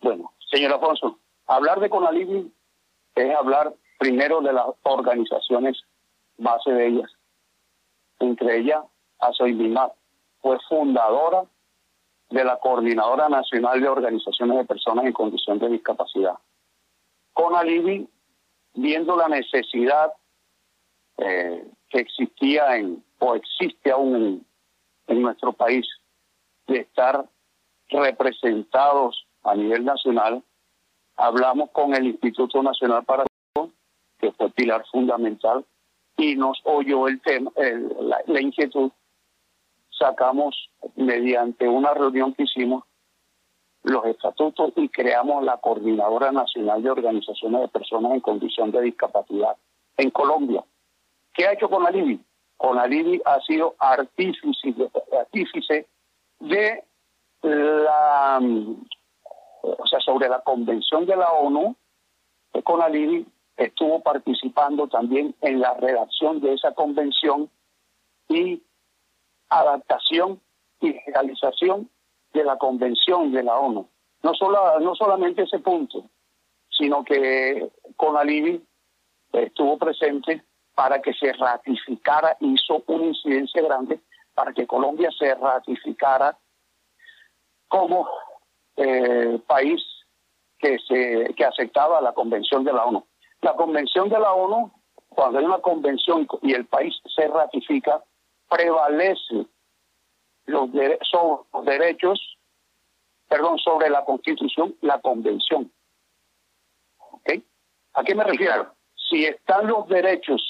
Bueno, 0.00 0.32
señor 0.50 0.72
Alfonso, 0.72 1.18
Hablar 1.48 1.80
de 1.80 1.88
Conalivi 1.88 2.52
es 3.14 3.34
hablar 3.34 3.74
primero 3.98 4.42
de 4.42 4.52
las 4.52 4.66
organizaciones 4.82 5.82
base 6.36 6.70
de 6.70 6.86
ellas. 6.88 7.10
Entre 8.20 8.58
ellas, 8.58 8.84
Azoimimar 9.18 9.92
fue 10.40 10.58
fundadora 10.68 11.44
de 12.30 12.44
la 12.44 12.58
Coordinadora 12.58 13.28
Nacional 13.28 13.80
de 13.80 13.88
Organizaciones 13.88 14.58
de 14.58 14.64
Personas 14.64 15.06
en 15.06 15.12
Condición 15.12 15.58
de 15.58 15.68
Discapacidad. 15.70 16.34
Conalivi, 17.32 18.08
viendo 18.74 19.16
la 19.16 19.28
necesidad 19.28 20.12
eh, 21.16 21.66
que 21.88 22.00
existía 22.00 22.76
en, 22.76 23.02
o 23.18 23.34
existe 23.34 23.90
aún 23.90 24.46
en 25.06 25.22
nuestro 25.22 25.52
país 25.52 25.86
de 26.66 26.80
estar 26.80 27.26
representados 27.88 29.26
a 29.42 29.54
nivel 29.54 29.84
nacional, 29.84 30.42
hablamos 31.16 31.70
con 31.70 31.94
el 31.94 32.06
Instituto 32.06 32.62
Nacional 32.62 33.04
para 33.04 33.24
que 34.18 34.32
fue 34.32 34.50
pilar 34.50 34.84
fundamental, 34.90 35.64
y 36.16 36.34
nos 36.34 36.60
oyó 36.64 37.06
el 37.06 37.20
tema, 37.20 37.52
la, 38.26 38.40
inquietud. 38.40 38.90
Sacamos 39.98 40.70
mediante 40.96 41.68
una 41.68 41.92
reunión 41.94 42.34
que 42.34 42.44
hicimos 42.44 42.84
los 43.82 44.04
estatutos 44.06 44.72
y 44.76 44.88
creamos 44.88 45.44
la 45.44 45.56
Coordinadora 45.58 46.30
Nacional 46.32 46.82
de 46.82 46.90
Organizaciones 46.90 47.62
de 47.62 47.68
Personas 47.68 48.12
en 48.12 48.20
Condición 48.20 48.70
de 48.70 48.82
Discapacidad 48.82 49.56
en 49.96 50.10
Colombia. 50.10 50.64
¿Qué 51.32 51.46
ha 51.46 51.52
hecho 51.52 51.68
con 51.68 51.86
Alibi? 51.86 52.20
Con 52.56 52.78
Alibi 52.78 53.20
ha 53.24 53.40
sido 53.40 53.74
artífice, 53.78 54.74
artífice 55.18 55.86
de 56.40 56.84
la, 57.42 58.40
o 59.62 59.86
sea, 59.86 60.00
sobre 60.00 60.28
la 60.28 60.40
Convención 60.40 61.06
de 61.06 61.16
la 61.16 61.30
ONU, 61.32 61.76
con 62.64 62.82
Alibi 62.82 63.26
estuvo 63.56 64.00
participando 64.00 64.86
también 64.88 65.34
en 65.40 65.60
la 65.60 65.74
redacción 65.74 66.40
de 66.40 66.54
esa 66.54 66.72
convención 66.72 67.50
y 68.28 68.62
adaptación 69.48 70.40
y 70.80 70.96
realización 71.06 71.90
de 72.32 72.44
la 72.44 72.56
convención 72.56 73.32
de 73.32 73.42
la 73.42 73.58
ONU. 73.58 73.88
No, 74.22 74.34
solo, 74.34 74.80
no 74.80 74.94
solamente 74.94 75.42
ese 75.42 75.58
punto, 75.58 76.04
sino 76.70 77.04
que 77.04 77.70
con 77.96 78.16
Alibi 78.16 78.62
estuvo 79.32 79.78
presente 79.78 80.44
para 80.74 81.00
que 81.02 81.12
se 81.14 81.32
ratificara, 81.32 82.36
hizo 82.40 82.82
una 82.86 83.06
incidencia 83.06 83.62
grande 83.62 84.00
para 84.34 84.52
que 84.52 84.66
Colombia 84.66 85.10
se 85.18 85.34
ratificara 85.34 86.38
como 87.66 88.08
eh, 88.76 89.40
país 89.46 89.82
que, 90.58 90.78
se, 90.78 91.34
que 91.34 91.44
aceptaba 91.44 92.00
la 92.00 92.12
Convención 92.12 92.64
de 92.64 92.72
la 92.72 92.84
ONU. 92.84 93.04
La 93.40 93.54
Convención 93.54 94.08
de 94.08 94.18
la 94.18 94.32
ONU, 94.32 94.72
cuando 95.08 95.38
hay 95.38 95.44
una 95.44 95.58
convención 95.58 96.26
y 96.42 96.52
el 96.52 96.66
país 96.66 96.94
se 97.14 97.26
ratifica, 97.26 98.04
prevalece 98.48 99.46
los, 100.46 100.70
los 100.70 101.64
derechos, 101.64 102.38
perdón, 103.28 103.58
sobre 103.58 103.90
la 103.90 104.04
Constitución, 104.04 104.74
la 104.80 105.00
Convención. 105.00 105.70
¿Ok? 106.98 107.30
¿A 107.94 108.04
qué 108.04 108.14
me 108.14 108.24
refiero? 108.24 108.74
Si 109.10 109.24
están 109.24 109.66
los 109.66 109.88
derechos 109.88 110.42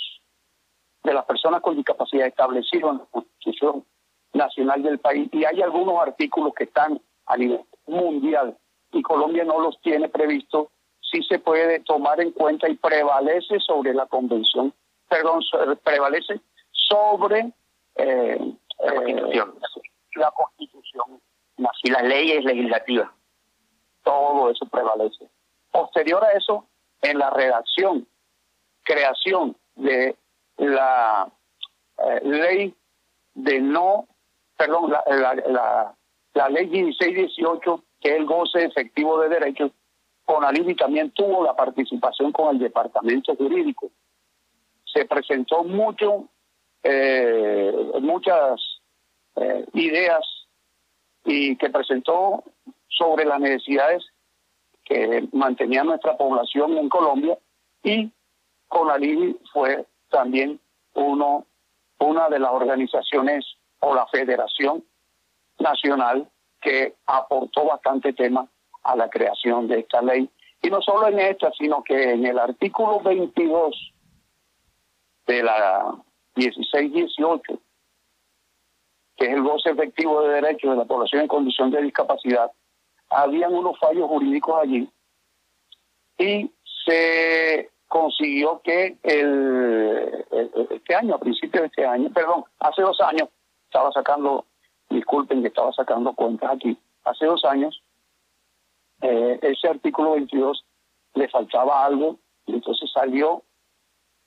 de 1.03 1.15
las 1.15 1.25
personas 1.25 1.63
con 1.63 1.77
discapacidad 1.77 2.27
establecidos 2.27 2.93
en 2.93 2.99
la 2.99 3.07
Constitución 3.07 3.85
Nacional 4.33 4.83
del 4.83 4.99
país 4.99 5.29
y 5.33 5.45
hay 5.45 5.63
algunos 5.63 6.01
artículos 6.01 6.53
que 6.55 6.65
están 6.65 7.01
a 7.27 7.37
nivel 7.37 7.65
mundial 7.87 8.57
y 8.93 9.03
Colombia 9.03 9.45
no 9.45 9.61
los 9.61 9.81
tiene 9.81 10.09
previstos, 10.09 10.69
sí 11.01 11.23
se 11.23 11.39
puede 11.39 11.81
tomar 11.81 12.21
en 12.21 12.33
cuenta 12.33 12.69
y 12.69 12.77
prevalece 12.77 13.59
sobre 13.61 13.95
la 13.95 14.07
convención, 14.07 14.73
perdón, 15.09 15.41
prevalece 15.83 16.41
sobre 16.71 17.53
eh, 17.99 18.55
la, 18.79 18.95
constitución. 18.95 19.55
Eh, 19.57 19.89
la 20.17 20.31
constitución 20.31 21.21
y 21.83 21.91
las 21.91 22.03
leyes 22.05 22.45
legislativas. 22.45 23.11
Todo 24.03 24.51
eso 24.51 24.67
prevalece. 24.67 25.29
Posterior 25.71 26.25
a 26.25 26.33
eso, 26.33 26.65
en 27.03 27.19
la 27.19 27.31
redacción, 27.31 28.07
creación 28.83 29.57
de 29.77 30.17
la 30.57 31.31
eh, 31.99 32.21
ley 32.25 32.75
de 33.35 33.61
no, 33.61 34.09
perdón, 34.57 34.91
la, 34.91 35.03
la, 35.07 35.35
la, 35.35 35.95
la 36.35 36.49
ley 36.49 36.67
1618, 36.67 37.85
que 38.01 38.11
es 38.11 38.17
el 38.17 38.27
goce 38.27 38.65
efectivo 38.65 39.21
de 39.21 39.29
derechos, 39.29 39.73
Conalivi 40.29 40.75
también 40.75 41.11
tuvo 41.13 41.43
la 41.43 41.57
participación 41.57 42.33
con 42.33 42.55
el 42.55 42.59
departamento 42.59 43.35
jurídico. 43.35 43.91
Se 44.85 45.07
presentó 45.07 45.65
mucho, 45.65 46.29
eh, 46.83 47.73
muchas 48.01 48.61
eh, 49.37 49.65
ideas 49.75 50.25
y 51.25 51.57
que 51.57 51.71
presentó 51.71 52.45
sobre 52.89 53.25
las 53.25 53.41
necesidades 53.41 54.05
que 54.85 55.29
mantenía 55.33 55.85
nuestra 55.85 56.17
población 56.17 56.79
en 56.79 56.89
Colombia 56.89 57.39
y 57.83 58.11
Conalivi 58.69 59.39
fue 59.53 59.87
también 60.11 60.61
uno, 60.95 61.47
una 61.99 62.29
de 62.29 62.39
las 62.39 62.53
organizaciones 62.53 63.45
o 63.81 63.95
la 63.95 64.07
Federación 64.07 64.85
Nacional 65.59 66.29
que 66.61 66.95
aportó 67.07 67.67
bastante 67.67 68.13
tema 68.13 68.49
a 68.83 68.97
la 68.97 69.09
creación 69.09 69.69
de 69.69 69.81
esta 69.81 70.03
ley. 70.03 70.29
Y 70.63 70.71
no 70.71 70.81
solo 70.83 71.09
en 71.09 71.21
esta, 71.21 71.53
sino 71.53 71.83
que 71.83 72.13
en 72.13 72.27
el 72.27 72.39
artículo 72.39 73.01
22 73.01 73.93
de 75.27 75.43
la 75.43 75.95
1618, 76.39 77.61
que 79.17 79.25
es 79.27 79.33
el 79.33 79.43
goce 79.43 79.71
efectivo 79.71 80.23
de 80.23 80.41
derechos 80.41 80.71
de 80.71 80.77
la 80.77 80.85
población 80.85 81.23
en 81.23 81.29
condición 81.29 81.71
de 81.71 81.83
discapacidad, 81.83 82.51
habían 83.11 83.55
unos 83.55 83.79
fallos 83.79 84.09
jurídicos 84.09 84.61
allí 84.61 84.89
y 86.19 86.51
se 86.85 87.71
consiguió 87.87 88.61
que 88.63 88.97
el, 89.03 90.25
este 90.71 90.95
año, 90.95 91.15
a 91.15 91.21
principios 91.21 91.63
de 91.63 91.67
este 91.67 91.87
año, 91.87 92.11
perdón, 92.13 92.45
hace 92.59 92.83
dos 92.83 93.01
años, 93.01 93.29
estaba 93.65 93.91
sacando, 93.93 94.45
disculpen 94.91 95.43
que 95.43 95.49
estaba 95.49 95.73
sacando 95.73 96.13
cuentas 96.15 96.53
aquí, 96.53 96.79
hace 97.05 97.27
dos 97.27 97.45
años 97.45 97.83
eh, 99.01 99.39
ese 99.43 99.69
artículo 99.69 100.13
22 100.13 100.65
le 101.15 101.29
faltaba 101.29 101.85
algo 101.85 102.19
y 102.47 102.55
entonces 102.55 102.91
salió 102.93 103.43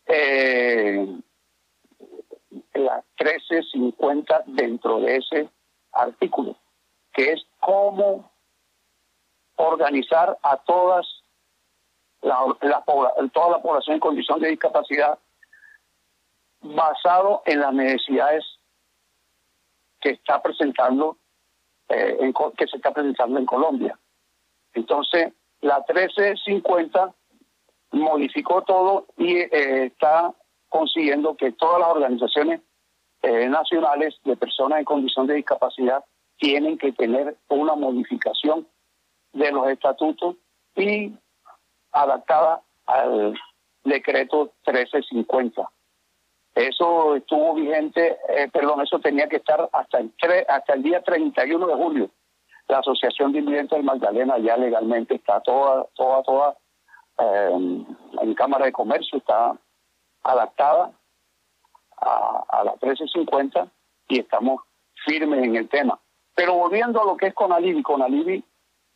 eh, 0.05 1.07
la 2.73 3.03
1350 3.19 4.43
dentro 4.47 4.99
de 4.99 5.17
ese 5.17 5.49
artículo, 5.91 6.55
que 7.13 7.33
es 7.33 7.45
cómo 7.59 8.31
organizar 9.55 10.37
a 10.41 10.57
todas 10.57 11.05
la, 12.21 12.55
toda 13.33 13.49
la 13.49 13.61
población 13.61 13.95
en 13.95 13.99
condición 13.99 14.39
de 14.39 14.49
discapacidad 14.49 15.17
basado 16.61 17.41
en 17.45 17.59
las 17.59 17.73
necesidades 17.73 18.45
que 19.99 20.11
está 20.11 20.41
presentando 20.41 21.17
eh, 21.89 22.33
que 22.57 22.67
se 22.67 22.77
está 22.77 22.91
presentando 22.91 23.39
en 23.39 23.45
Colombia. 23.45 23.99
Entonces, 24.73 25.33
la 25.59 25.77
1350 25.79 27.13
modificó 27.91 28.61
todo 28.61 29.07
y 29.17 29.37
eh, 29.37 29.85
está 29.85 30.33
consiguiendo 30.71 31.35
que 31.35 31.51
todas 31.51 31.79
las 31.79 31.89
organizaciones 31.89 32.61
eh, 33.21 33.47
nacionales 33.47 34.15
de 34.23 34.35
personas 34.35 34.79
en 34.79 34.85
condición 34.85 35.27
de 35.27 35.35
discapacidad 35.35 36.03
tienen 36.37 36.77
que 36.77 36.91
tener 36.93 37.37
una 37.49 37.75
modificación 37.75 38.67
de 39.33 39.51
los 39.51 39.67
estatutos 39.69 40.37
y 40.75 41.13
adaptada 41.91 42.61
al 42.87 43.37
decreto 43.83 44.53
1350. 44.65 45.69
Eso 46.55 47.15
estuvo 47.15 47.53
vigente, 47.53 48.17
eh, 48.29 48.49
perdón, 48.51 48.81
eso 48.81 48.99
tenía 48.99 49.27
que 49.27 49.37
estar 49.37 49.69
hasta 49.71 49.99
el, 49.99 50.11
hasta 50.47 50.73
el 50.73 50.83
día 50.83 51.03
31 51.03 51.67
de 51.67 51.75
julio 51.75 52.09
la 52.71 52.79
Asociación 52.79 53.33
de 53.33 53.39
Invidentes 53.39 53.77
del 53.77 53.83
Magdalena 53.83 54.37
ya 54.39 54.55
legalmente 54.55 55.15
está 55.15 55.41
toda, 55.41 55.85
toda, 55.93 56.23
toda 56.23 56.57
eh, 57.19 57.85
en 58.21 58.33
Cámara 58.33 58.65
de 58.65 58.71
Comercio, 58.71 59.17
está 59.17 59.57
adaptada 60.23 60.91
a, 61.97 62.43
a 62.49 62.63
la 62.63 62.71
1350 62.73 63.67
y 64.07 64.19
estamos 64.19 64.61
firmes 65.05 65.43
en 65.43 65.55
el 65.55 65.69
tema. 65.69 65.99
Pero 66.35 66.55
volviendo 66.55 67.01
a 67.01 67.05
lo 67.05 67.17
que 67.17 67.27
es 67.27 67.33
Conalivi, 67.33 67.83
Conalivi, 67.83 68.43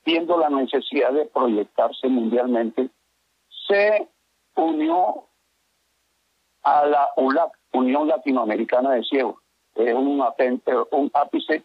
viendo 0.05 0.37
la 0.37 0.49
necesidad 0.49 1.11
de 1.11 1.25
proyectarse 1.25 2.07
mundialmente, 2.07 2.89
se 3.67 4.07
unió 4.55 5.25
a 6.63 6.85
la 6.85 7.09
ULAC, 7.17 7.51
Unión 7.73 8.07
Latinoamericana 8.07 8.91
de 8.91 9.03
Ciegos, 9.03 9.35
es 9.75 9.93
un, 9.93 10.23
un 10.91 11.11
ápice 11.13 11.63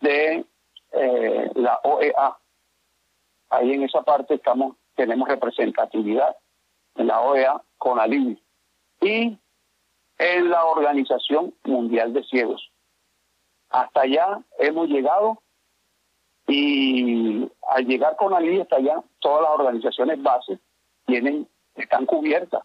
de 0.00 0.44
eh, 0.92 1.50
la 1.54 1.78
OEA. 1.84 2.36
Ahí 3.50 3.72
en 3.72 3.82
esa 3.82 4.02
parte 4.02 4.34
estamos 4.34 4.76
tenemos 4.94 5.28
representatividad 5.28 6.36
en 6.96 7.06
la 7.06 7.20
OEA 7.20 7.62
con 7.78 7.98
Alibi 7.98 8.42
y 9.00 9.38
en 10.18 10.50
la 10.50 10.64
Organización 10.64 11.54
Mundial 11.64 12.12
de 12.12 12.22
Ciegos. 12.24 12.70
Hasta 13.70 14.02
allá 14.02 14.42
hemos 14.58 14.88
llegado 14.88 15.42
y 16.46 17.48
al 17.68 17.86
llegar 17.86 18.16
con 18.16 18.34
Alibi 18.34 18.60
hasta 18.60 18.76
allá, 18.76 19.02
todas 19.20 19.42
las 19.42 19.52
organizaciones 19.52 20.22
bases 20.22 20.58
tienen, 21.06 21.48
están 21.76 22.06
cubiertas 22.06 22.64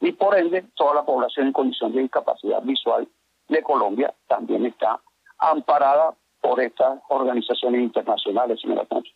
y 0.00 0.12
por 0.12 0.36
ende 0.36 0.62
toda 0.74 0.94
la 0.94 1.04
población 1.04 1.48
en 1.48 1.52
condición 1.52 1.92
de 1.92 2.00
discapacidad 2.00 2.62
visual 2.62 3.08
de 3.48 3.62
Colombia 3.62 4.14
también 4.26 4.66
está 4.66 5.00
amparada 5.38 6.14
por 6.40 6.60
estas 6.60 7.00
organizaciones 7.08 7.82
internacionales, 7.82 8.60
señora 8.60 8.84
Ponce. 8.84 9.10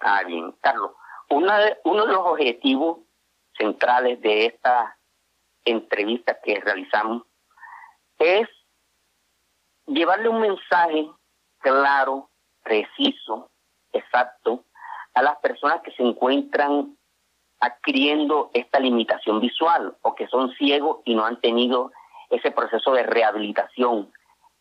Ah, 0.00 0.22
bien, 0.26 0.52
Carlos. 0.60 0.92
Una 1.30 1.58
de, 1.58 1.78
uno 1.84 2.06
de 2.06 2.12
los 2.12 2.26
objetivos 2.26 2.98
centrales 3.56 4.20
de 4.20 4.46
esta 4.46 4.96
entrevista 5.64 6.38
que 6.42 6.60
realizamos 6.60 7.22
es 8.18 8.48
llevarle 9.86 10.28
un 10.28 10.40
mensaje 10.40 11.08
claro, 11.58 12.30
preciso, 12.62 13.50
exacto, 13.92 14.64
a 15.14 15.22
las 15.22 15.36
personas 15.38 15.82
que 15.82 15.92
se 15.92 16.02
encuentran 16.02 16.96
adquiriendo 17.60 18.50
esta 18.54 18.80
limitación 18.80 19.40
visual 19.40 19.96
o 20.02 20.14
que 20.14 20.26
son 20.28 20.52
ciegos 20.54 20.98
y 21.04 21.14
no 21.14 21.24
han 21.24 21.40
tenido 21.40 21.92
ese 22.30 22.50
proceso 22.50 22.92
de 22.92 23.04
rehabilitación. 23.04 24.12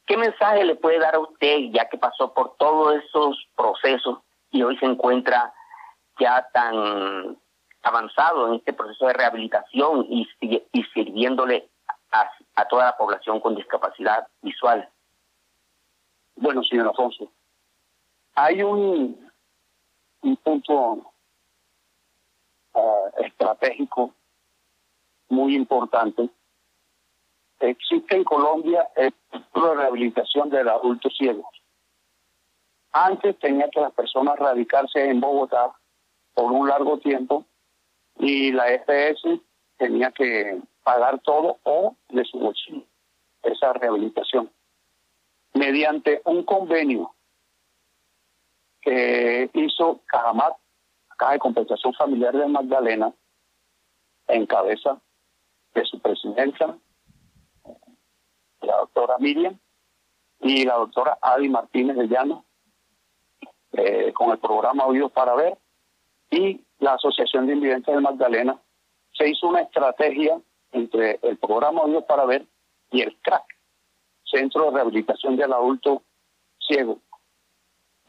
¿Qué 0.05 0.17
mensaje 0.17 0.63
le 0.65 0.75
puede 0.75 0.99
dar 0.99 1.15
a 1.15 1.19
usted 1.19 1.57
ya 1.71 1.87
que 1.89 1.97
pasó 1.97 2.33
por 2.33 2.57
todos 2.57 2.95
esos 2.95 3.47
procesos 3.55 4.19
y 4.51 4.61
hoy 4.61 4.77
se 4.77 4.85
encuentra 4.85 5.53
ya 6.19 6.47
tan 6.53 7.37
avanzado 7.83 8.47
en 8.47 8.55
este 8.55 8.73
proceso 8.73 9.07
de 9.07 9.13
rehabilitación 9.13 10.05
y, 10.09 10.27
sirviéndole 10.93 11.69
a, 12.11 12.29
a, 12.55 12.67
toda 12.67 12.85
la 12.85 12.97
población 12.97 13.39
con 13.39 13.55
discapacidad 13.55 14.27
visual? 14.41 14.87
Bueno, 16.35 16.63
señor 16.63 16.87
Alfonso, 16.87 17.31
hay 18.35 18.63
un, 18.63 19.29
un 20.21 20.37
punto 20.37 21.13
uh, 22.73 23.23
estratégico 23.23 24.13
muy 25.29 25.55
importante. 25.55 26.29
Existe 27.59 28.15
en 28.15 28.23
Colombia 28.23 28.87
el 28.95 29.13
de 29.31 29.75
rehabilitación 29.75 30.49
del 30.49 30.67
adulto 30.67 31.09
ciego. 31.09 31.49
Antes 32.91 33.37
tenía 33.39 33.69
que 33.69 33.79
las 33.79 33.93
personas 33.93 34.37
radicarse 34.37 35.09
en 35.09 35.21
Bogotá 35.21 35.71
por 36.33 36.51
un 36.51 36.67
largo 36.67 36.97
tiempo 36.97 37.45
y 38.21 38.51
la 38.51 38.71
EPS 38.71 39.23
tenía 39.77 40.11
que 40.11 40.61
pagar 40.83 41.19
todo 41.21 41.57
o 41.63 41.95
de 42.09 42.23
su 42.23 42.37
bolsillo 42.37 42.83
esa 43.41 43.73
rehabilitación. 43.73 44.51
Mediante 45.55 46.21
un 46.25 46.43
convenio 46.43 47.15
que 48.79 49.49
hizo 49.53 50.01
Cajamat 50.05 50.53
Caja 51.17 51.33
de 51.33 51.39
Compensación 51.39 51.93
Familiar 51.95 52.35
de 52.35 52.47
Magdalena, 52.47 53.11
en 54.27 54.45
cabeza 54.45 55.01
de 55.73 55.85
su 55.85 55.99
presidenta, 55.99 56.77
la 58.61 58.77
doctora 58.77 59.17
Miriam, 59.17 59.57
y 60.41 60.63
la 60.63 60.75
doctora 60.75 61.17
Adi 61.21 61.49
Martínez 61.49 61.97
de 61.97 62.07
Llano, 62.07 62.45
eh, 63.73 64.13
con 64.13 64.31
el 64.31 64.37
programa 64.37 64.85
Oídos 64.85 65.11
para 65.11 65.33
Ver, 65.33 65.57
y 66.31 66.65
la 66.79 66.93
Asociación 66.93 67.45
de 67.45 67.53
Invidentes 67.53 67.93
de 67.93 68.01
Magdalena, 68.01 68.59
se 69.13 69.29
hizo 69.29 69.47
una 69.47 69.61
estrategia 69.61 70.39
entre 70.71 71.19
el 71.21 71.37
programa 71.37 71.81
Oídos 71.81 72.05
para 72.05 72.25
Ver 72.25 72.47
y 72.89 73.01
el 73.01 73.15
CRAC, 73.21 73.43
Centro 74.23 74.65
de 74.65 74.71
Rehabilitación 74.71 75.35
del 75.35 75.53
Adulto 75.53 76.01
Ciego, 76.57 76.99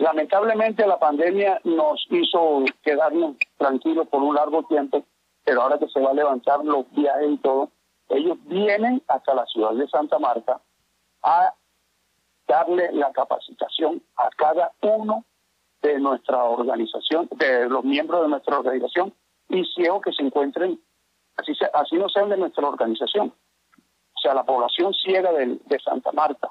Lamentablemente 0.02 0.84
la 0.84 0.98
pandemia 0.98 1.60
nos 1.62 2.04
hizo 2.10 2.64
quedarnos 2.82 3.36
tranquilos 3.56 4.08
por 4.08 4.20
un 4.20 4.34
largo 4.34 4.64
tiempo, 4.64 5.04
pero 5.44 5.62
ahora 5.62 5.78
que 5.78 5.86
se 5.86 6.00
va 6.00 6.10
a 6.10 6.14
levantar 6.14 6.64
los 6.64 6.90
viajes 6.90 7.30
y 7.30 7.36
todo, 7.36 7.70
ellos 8.08 8.36
vienen 8.46 9.00
hasta 9.06 9.32
la 9.32 9.46
ciudad 9.46 9.72
de 9.74 9.86
Santa 9.86 10.18
Marta 10.18 10.60
a 11.22 11.54
darle 12.48 12.90
la 12.92 13.12
capacitación 13.12 14.02
a 14.16 14.28
cada 14.36 14.72
uno 14.80 15.24
de 15.82 15.98
nuestra 15.98 16.44
organización, 16.44 17.28
de 17.32 17.68
los 17.68 17.84
miembros 17.84 18.22
de 18.22 18.28
nuestra 18.28 18.58
organización 18.58 19.12
y 19.48 19.64
ciegos 19.74 20.02
que 20.02 20.12
se 20.12 20.22
encuentren, 20.22 20.80
así, 21.36 21.52
así 21.74 21.96
no 21.96 22.08
sean 22.08 22.28
de 22.28 22.36
nuestra 22.36 22.66
organización, 22.66 23.34
o 24.14 24.20
sea, 24.20 24.34
la 24.34 24.44
población 24.44 24.94
ciega 24.94 25.32
de, 25.32 25.58
de 25.64 25.78
Santa 25.80 26.12
Marta. 26.12 26.50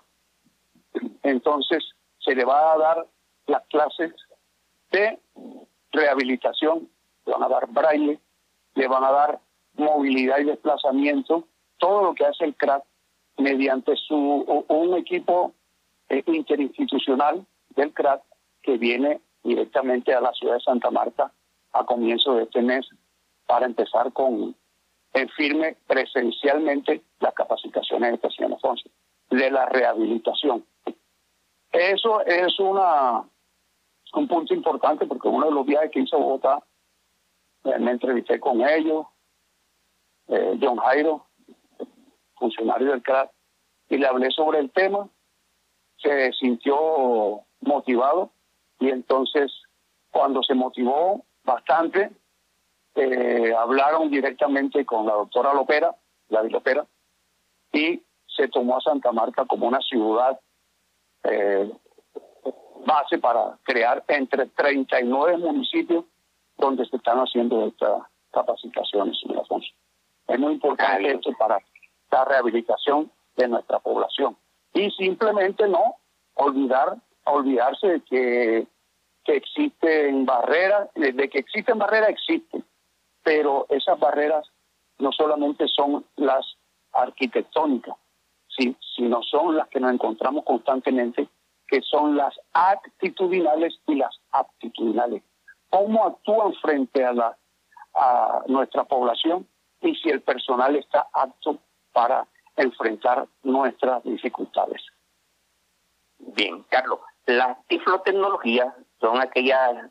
Entonces, 1.23 1.83
se 2.19 2.35
le 2.35 2.43
va 2.43 2.73
a 2.73 2.77
dar 2.77 3.07
las 3.47 3.65
clases 3.67 4.13
de 4.91 5.19
rehabilitación, 5.91 6.89
le 7.25 7.33
van 7.33 7.43
a 7.43 7.47
dar 7.47 7.67
braille, 7.67 8.19
le 8.75 8.87
van 8.87 9.03
a 9.03 9.11
dar 9.11 9.39
movilidad 9.75 10.39
y 10.39 10.45
desplazamiento, 10.45 11.47
todo 11.77 12.03
lo 12.03 12.13
que 12.13 12.25
hace 12.25 12.45
el 12.45 12.55
CRAC 12.55 12.83
mediante 13.37 13.95
su 13.95 14.15
un 14.15 14.97
equipo 14.97 15.53
eh, 16.09 16.23
interinstitucional 16.27 17.45
del 17.69 17.93
CRAC 17.93 18.21
que 18.61 18.77
viene 18.77 19.21
directamente 19.43 20.13
a 20.13 20.21
la 20.21 20.33
ciudad 20.33 20.55
de 20.55 20.61
Santa 20.61 20.91
Marta 20.91 21.31
a 21.73 21.85
comienzo 21.85 22.35
de 22.35 22.43
este 22.43 22.61
mes 22.61 22.87
para 23.47 23.65
empezar 23.65 24.11
con 24.13 24.55
en 25.13 25.29
firme 25.29 25.75
presencialmente 25.87 27.01
las 27.19 27.33
capacitaciones 27.33 28.21
de 28.21 28.31
señor 28.31 28.57
de 29.29 29.51
la 29.51 29.65
rehabilitación. 29.65 30.65
Eso 31.71 32.21
es 32.25 32.59
una 32.59 33.23
un 34.13 34.27
punto 34.27 34.53
importante 34.53 35.05
porque 35.05 35.27
uno 35.27 35.47
de 35.47 35.53
los 35.53 35.65
viajes 35.65 35.91
que 35.91 36.01
hizo 36.01 36.19
Bogotá, 36.19 36.61
eh, 37.63 37.79
me 37.79 37.91
entrevisté 37.91 38.39
con 38.39 38.61
ellos, 38.61 39.05
eh, 40.27 40.57
John 40.61 40.77
Jairo, 40.77 41.27
funcionario 42.35 42.91
del 42.91 43.01
CRAC, 43.01 43.31
y 43.89 43.97
le 43.97 44.07
hablé 44.07 44.29
sobre 44.31 44.59
el 44.59 44.71
tema, 44.71 45.07
se 45.97 46.31
sintió 46.33 47.41
motivado 47.61 48.31
y 48.81 48.89
entonces 48.89 49.53
cuando 50.09 50.43
se 50.43 50.53
motivó 50.53 51.23
bastante, 51.45 52.11
eh, 52.95 53.53
hablaron 53.57 54.09
directamente 54.09 54.85
con 54.85 55.05
la 55.05 55.13
doctora 55.13 55.53
Lopera, 55.53 55.95
la 56.27 56.43
Lopera, 56.43 56.85
y 57.71 58.03
se 58.27 58.49
tomó 58.49 58.77
a 58.77 58.81
Santa 58.81 59.11
Marta 59.13 59.45
como 59.45 59.67
una 59.67 59.79
ciudad 59.79 60.37
eh, 61.23 61.71
base 62.85 63.19
para 63.19 63.57
crear 63.63 64.03
entre 64.07 64.47
39 64.47 65.37
municipios 65.37 66.03
donde 66.57 66.85
se 66.87 66.97
están 66.97 67.19
haciendo 67.19 67.67
estas 67.67 68.03
capacitaciones, 68.31 69.19
señor 69.19 69.39
Alfonso. 69.39 69.69
Es 70.27 70.39
muy 70.39 70.53
importante 70.53 71.11
esto 71.11 71.31
para 71.37 71.59
la 72.11 72.25
rehabilitación 72.25 73.11
de 73.37 73.47
nuestra 73.47 73.79
población. 73.79 74.35
Y 74.73 74.89
simplemente 74.91 75.67
no 75.67 75.95
olvidar, 76.33 76.97
olvidarse 77.25 77.87
de 77.87 78.01
que, 78.01 78.67
que 79.23 79.35
existen 79.35 80.25
barreras, 80.25 80.89
de 80.95 81.29
que 81.29 81.39
existen 81.39 81.77
barreras, 81.77 82.09
existen, 82.09 82.65
pero 83.23 83.65
esas 83.69 83.99
barreras 83.99 84.47
no 84.99 85.11
solamente 85.11 85.67
son 85.67 86.05
las 86.15 86.45
arquitectónicas, 86.93 87.95
sino 88.95 89.23
son 89.23 89.55
las 89.55 89.67
que 89.69 89.79
nos 89.79 89.93
encontramos 89.93 90.43
constantemente 90.43 91.27
que 91.71 91.81
son 91.81 92.17
las 92.17 92.37
actitudinales 92.51 93.79
y 93.87 93.95
las 93.95 94.13
aptitudinales. 94.31 95.23
¿Cómo 95.69 96.05
actúan 96.05 96.53
frente 96.55 97.05
a, 97.05 97.13
la, 97.13 97.37
a 97.95 98.43
nuestra 98.47 98.83
población 98.83 99.47
y 99.79 99.95
si 99.95 100.09
el 100.09 100.21
personal 100.21 100.75
está 100.75 101.07
apto 101.13 101.59
para 101.93 102.27
enfrentar 102.57 103.25
nuestras 103.43 104.03
dificultades? 104.03 104.81
Bien, 106.19 106.61
Carlos, 106.63 106.99
las 107.25 107.57
tiflotecnologías 107.67 108.73
son 108.99 109.19
aquellas 109.19 109.89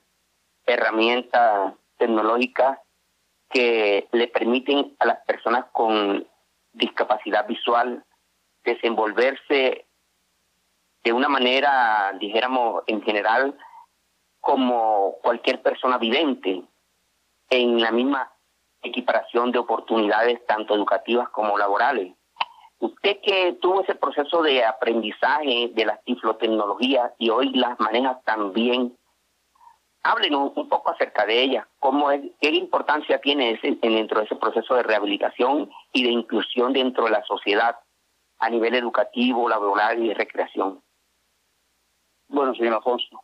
herramientas 0.66 1.74
tecnológicas 1.96 2.78
que 3.48 4.08
le 4.12 4.28
permiten 4.28 4.96
a 4.98 5.06
las 5.06 5.24
personas 5.26 5.66
con 5.72 6.26
discapacidad 6.72 7.46
visual 7.46 8.04
desenvolverse 8.64 9.86
de 11.02 11.12
una 11.12 11.28
manera, 11.28 12.12
dijéramos, 12.18 12.84
en 12.86 13.02
general, 13.02 13.56
como 14.40 15.16
cualquier 15.22 15.62
persona 15.62 15.98
vivente, 15.98 16.62
en 17.48 17.80
la 17.80 17.90
misma 17.90 18.32
equiparación 18.82 19.50
de 19.50 19.58
oportunidades 19.58 20.44
tanto 20.46 20.74
educativas 20.74 21.28
como 21.30 21.58
laborales. 21.58 22.14
Usted 22.80 23.20
que 23.22 23.58
tuvo 23.60 23.82
ese 23.82 23.94
proceso 23.94 24.42
de 24.42 24.64
aprendizaje 24.64 25.70
de 25.74 25.84
las 25.84 26.02
tiflotecnologías 26.04 27.12
y 27.18 27.28
hoy 27.28 27.50
las 27.50 27.78
maneja 27.78 28.20
tan 28.24 28.52
bien, 28.54 28.96
Háblenos 30.02 30.52
un 30.56 30.66
poco 30.66 30.92
acerca 30.92 31.26
de 31.26 31.42
ella, 31.42 31.68
cómo 31.78 32.10
es, 32.10 32.22
qué 32.40 32.48
importancia 32.48 33.20
tiene 33.20 33.50
ese, 33.50 33.76
dentro 33.82 34.20
de 34.20 34.24
ese 34.24 34.36
proceso 34.36 34.74
de 34.74 34.82
rehabilitación 34.82 35.70
y 35.92 36.04
de 36.04 36.10
inclusión 36.10 36.72
dentro 36.72 37.04
de 37.04 37.10
la 37.10 37.22
sociedad 37.24 37.76
a 38.38 38.48
nivel 38.48 38.74
educativo, 38.74 39.46
laboral 39.46 40.02
y 40.02 40.08
de 40.08 40.14
recreación. 40.14 40.82
Bueno, 42.28 42.54
señor 42.54 42.76
Alfonso, 42.76 43.22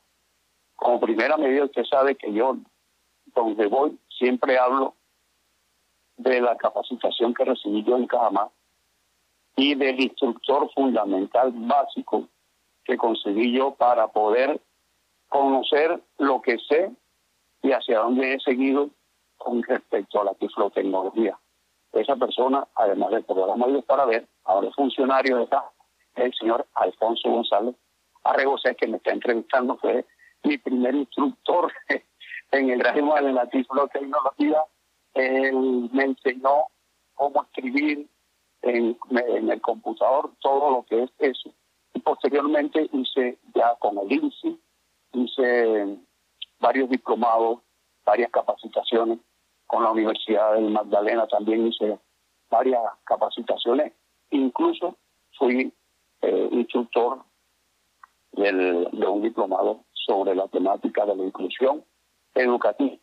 como 0.75 1.01
primera 1.01 1.39
medida 1.39 1.65
usted 1.65 1.85
sabe 1.85 2.15
que 2.15 2.31
yo, 2.31 2.59
donde 3.35 3.67
voy, 3.69 3.99
siempre 4.11 4.59
hablo 4.59 4.97
de 6.19 6.43
la 6.43 6.59
capacitación 6.59 7.33
que 7.33 7.47
recibí 7.47 7.85
yo 7.85 7.97
en 7.97 8.07
Cajamar 8.07 8.51
y 9.57 9.75
del 9.75 10.01
instructor 10.01 10.71
fundamental 10.75 11.53
básico 11.53 12.29
que 12.85 12.97
conseguí 12.97 13.53
yo 13.53 13.75
para 13.75 14.09
poder 14.09 14.61
conocer 15.29 16.01
lo 16.19 16.41
que 16.41 16.59
sé 16.59 16.93
y 17.63 17.73
hacia 17.73 18.01
dónde 18.01 18.35
he 18.35 18.41
seguido 18.41 18.91
con 19.37 19.63
respecto 19.63 20.21
a 20.21 20.25
la 20.25 20.35
tiflotecnología. 20.35 21.39
Esa 21.93 22.17
persona, 22.17 22.67
además 22.75 23.11
del 23.11 23.25
programa 23.25 23.67
Dios 23.67 23.85
para 23.85 24.05
ver, 24.05 24.29
ahora 24.45 24.69
es 24.69 24.75
funcionario 24.75 25.39
de 25.39 25.45
acá, 25.45 25.65
el 26.15 26.33
señor 26.35 26.67
Alfonso 26.75 27.31
González 27.31 27.75
Arregocé, 28.27 28.75
que 28.75 28.89
me 28.89 28.97
está 28.97 29.13
entrevistando, 29.13 29.77
fue 29.79 30.05
mi 30.43 30.59
primer 30.59 30.95
instructor 30.95 31.73
en 32.51 32.71
el 32.71 32.83
tema 32.83 33.21
de 33.21 33.33
la 33.33 33.49
tiflotecnología. 33.49 34.63
Él 35.15 35.89
me 35.93 36.05
enseñó 36.05 36.65
cómo 37.15 37.45
escribir 37.45 38.09
en, 38.67 39.51
el 39.51 39.61
computador 39.61 40.31
todo 40.41 40.71
lo 40.71 40.83
que 40.85 41.05
es 41.05 41.11
eso. 41.19 41.51
Y 41.95 42.01
posteriormente 42.01 42.89
hice 42.93 43.39
ya 43.55 43.75
con 43.79 43.99
el 43.99 44.13
INSI, 44.13 44.61
hice 45.13 45.99
varios 46.59 46.91
diplomados, 46.91 47.61
varias 48.05 48.31
capacitaciones. 48.31 49.19
Con 49.67 49.83
la 49.83 49.91
Universidad 49.91 50.55
del 50.55 50.71
Magdalena 50.71 51.27
también 51.27 51.67
hice 51.67 51.99
varias 52.51 52.83
capacitaciones. 53.05 53.93
Incluso 54.31 54.97
fui 55.39 55.73
eh, 56.23 56.49
instructor 56.53 57.23
de 58.33 59.07
un 59.07 59.23
diplomado 59.23 59.81
sobre 59.93 60.35
la 60.35 60.47
temática 60.49 61.07
de 61.07 61.17
la 61.17 61.25
inclusión 61.25 61.85
educativa. 62.35 62.97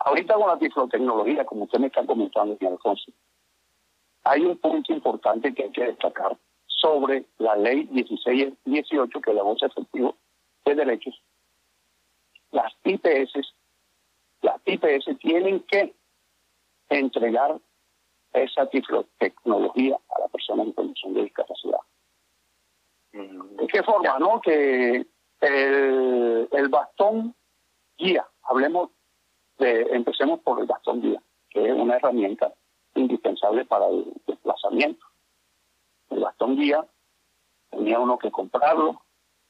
Ahorita 0.00 0.34
con 0.34 0.48
la 0.48 0.58
tiflotecnología, 0.58 1.44
como 1.44 1.64
usted 1.64 1.78
me 1.78 1.86
está 1.88 2.04
comentando, 2.04 2.56
señor 2.56 2.74
Alfonso, 2.74 3.12
hay 4.24 4.44
un 4.44 4.58
punto 4.58 4.92
importante 4.92 5.54
que 5.54 5.64
hay 5.64 5.70
que 5.70 5.84
destacar 5.84 6.36
sobre 6.66 7.24
la 7.38 7.56
ley 7.56 7.88
1618, 7.90 9.20
que 9.20 9.30
es 9.30 9.36
la 9.36 9.42
voz 9.42 9.62
efectivo 9.62 10.16
de 10.64 10.74
derechos, 10.74 11.20
las 12.50 12.72
IPS, 12.84 13.54
las 14.42 14.60
IPS 14.64 15.18
tienen 15.18 15.60
que 15.60 15.94
entregar 16.88 17.58
esa 18.32 18.68
tecnología 19.18 19.98
a 20.14 20.20
la 20.20 20.28
persona 20.28 20.62
en 20.62 20.72
condición 20.72 21.14
de 21.14 21.22
discapacidad. 21.22 21.80
¿De 23.12 23.66
qué 23.66 23.82
forma? 23.82 24.18
¿no? 24.18 24.40
Que 24.40 25.06
el, 25.40 26.48
el 26.50 26.68
bastón 26.68 27.34
guía, 27.96 28.26
hablemos 28.42 28.90
de, 29.58 29.82
empecemos 29.90 30.40
por 30.40 30.60
el 30.60 30.66
bastón 30.66 31.00
guía, 31.02 31.20
que 31.50 31.66
es 31.68 31.74
una 31.74 31.96
herramienta 31.96 32.52
indispensable 32.98 33.64
para 33.64 33.86
el 33.88 34.12
desplazamiento. 34.26 35.06
El 36.10 36.20
bastón 36.20 36.56
guía 36.56 36.86
tenía 37.70 37.98
uno 37.98 38.18
que 38.18 38.30
comprarlo, 38.30 39.02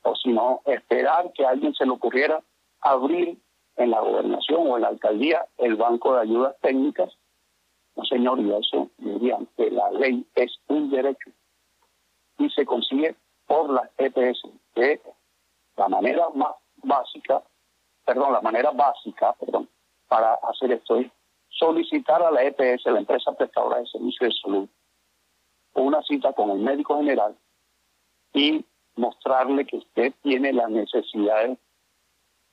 o 0.02 0.16
si 0.16 0.32
no, 0.32 0.60
esperar 0.64 1.32
que 1.32 1.44
a 1.44 1.50
alguien 1.50 1.74
se 1.74 1.84
le 1.84 1.92
ocurriera 1.92 2.42
abrir 2.80 3.38
en 3.76 3.90
la 3.90 4.00
gobernación 4.00 4.66
o 4.66 4.76
en 4.76 4.82
la 4.82 4.88
alcaldía 4.88 5.46
el 5.56 5.76
banco 5.76 6.14
de 6.14 6.22
ayudas 6.22 6.56
técnicas. 6.60 7.16
No, 7.96 8.04
señor, 8.04 8.40
y 8.40 8.52
eso 8.52 8.90
mediante 8.98 9.70
la 9.70 9.90
ley 9.90 10.26
es 10.34 10.58
un 10.68 10.90
derecho 10.90 11.30
y 12.38 12.48
se 12.50 12.64
consigue 12.64 13.16
por 13.46 13.70
la 13.70 13.90
EPS, 13.98 14.42
que 14.74 15.00
la 15.76 15.88
manera 15.88 16.28
más 16.34 16.54
básica, 16.76 17.42
perdón, 18.04 18.32
la 18.32 18.40
manera 18.40 18.70
básica, 18.70 19.32
perdón, 19.34 19.68
para 20.06 20.34
hacer 20.34 20.72
esto 20.72 20.96
es 20.96 21.10
solicitar 21.58 22.22
a 22.22 22.30
la 22.30 22.44
EPS, 22.44 22.86
la 22.86 23.00
empresa 23.00 23.32
prestadora 23.32 23.78
de 23.78 23.86
servicios 23.86 24.30
de 24.30 24.40
salud, 24.40 24.68
una 25.74 26.02
cita 26.02 26.32
con 26.32 26.50
el 26.50 26.58
médico 26.58 26.96
general 26.96 27.36
y 28.32 28.64
mostrarle 28.96 29.64
que 29.64 29.76
usted 29.76 30.12
tiene 30.22 30.52
las 30.52 30.70
necesidades 30.70 31.58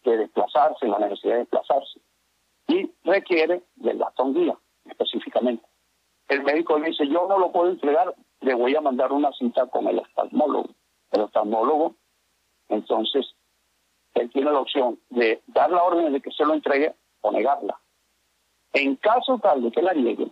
de 0.04 0.18
desplazarse, 0.18 0.88
la 0.88 1.00
necesidad 1.00 1.34
de 1.34 1.40
desplazarse. 1.40 2.00
Y 2.68 2.92
requiere 3.04 3.64
del 3.76 3.98
bastón 3.98 4.34
guía, 4.34 4.58
específicamente. 4.86 5.66
El 6.28 6.44
médico 6.44 6.80
le 6.80 6.90
dice, 6.90 7.08
yo 7.08 7.28
no 7.28 7.38
lo 7.38 7.52
puedo 7.52 7.70
entregar, 7.70 8.16
le 8.42 8.54
voy 8.54 8.76
a 8.76 8.82
mandar 8.82 9.12
una 9.12 9.32
cita 9.34 9.68
con 9.68 9.88
el 9.88 10.00
oftalmólogo. 10.00 10.70
El 11.12 11.22
oftalmólogo, 11.22 11.96
entonces, 12.70 13.36
él 14.14 14.30
tiene 14.32 14.52
la 14.52 14.60
opción 14.60 15.00
de 15.10 15.44
dar 15.48 15.70
la 15.70 15.84
orden 15.84 16.14
de 16.14 16.22
que 16.22 16.32
se 16.32 16.46
lo 16.46 16.54
entregue 16.54 16.96
o 17.22 17.32
negarla. 17.32 17.80
En 18.76 18.98
caso 18.98 19.40
tal 19.40 19.64
de 19.64 19.72
que 19.72 19.82
la 19.82 19.94
niegue, 19.94 20.30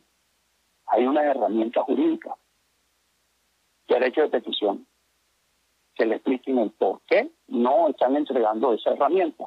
hay 0.88 1.06
una 1.06 1.24
herramienta 1.24 1.82
jurídica, 1.84 2.36
derecho 3.88 4.24
de 4.24 4.28
petición, 4.28 4.86
que 5.96 6.06
le 6.06 6.16
expliquen 6.16 6.60
el 6.60 6.72
por 6.72 7.00
qué 7.08 7.32
no 7.48 7.88
están 7.88 8.18
entregando 8.18 8.74
esa 8.74 8.92
herramienta. 8.92 9.46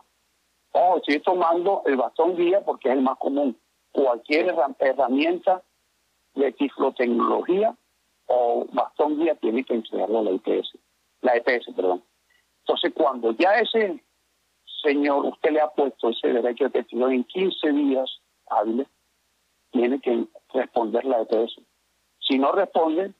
Oh, 0.73 0.97
estoy 0.97 1.21
tomando 1.21 1.83
el 1.85 1.97
bastón 1.97 2.37
guía 2.37 2.65
porque 2.65 2.89
es 2.89 2.95
el 2.95 3.03
más 3.03 3.19
común. 3.19 3.61
Cualquier 3.93 4.57
herramienta 4.81 5.63
de 6.35 6.53
tiflotecnología 6.53 7.77
o 8.25 8.67
bastón 8.73 9.19
guía 9.19 9.35
tiene 9.35 9.63
que 9.65 9.75
entregarlo 9.75 10.21
a 10.21 10.23
la 10.23 10.31
IPS, 10.31 10.73
la 11.21 11.37
EPS, 11.37 11.67
perdón. 11.77 12.03
Entonces, 12.61 12.95
cuando 12.95 13.33
ya 13.33 13.59
ese 13.59 14.03
señor, 14.83 15.27
usted 15.27 15.51
le 15.51 15.61
ha 15.61 15.69
puesto 15.69 16.09
ese 16.09 16.29
derecho 16.29 16.65
de 16.65 16.71
petición 16.71 17.13
en 17.13 17.25
15 17.25 17.73
días 17.73 18.23
hábiles, 18.49 18.89
tiene 19.71 20.01
que 20.01 20.27
responder 20.53 21.05
la 21.05 21.23
EPS. 21.23 21.61
Si 22.21 22.39
no 22.39 22.53
responde, 22.53 23.15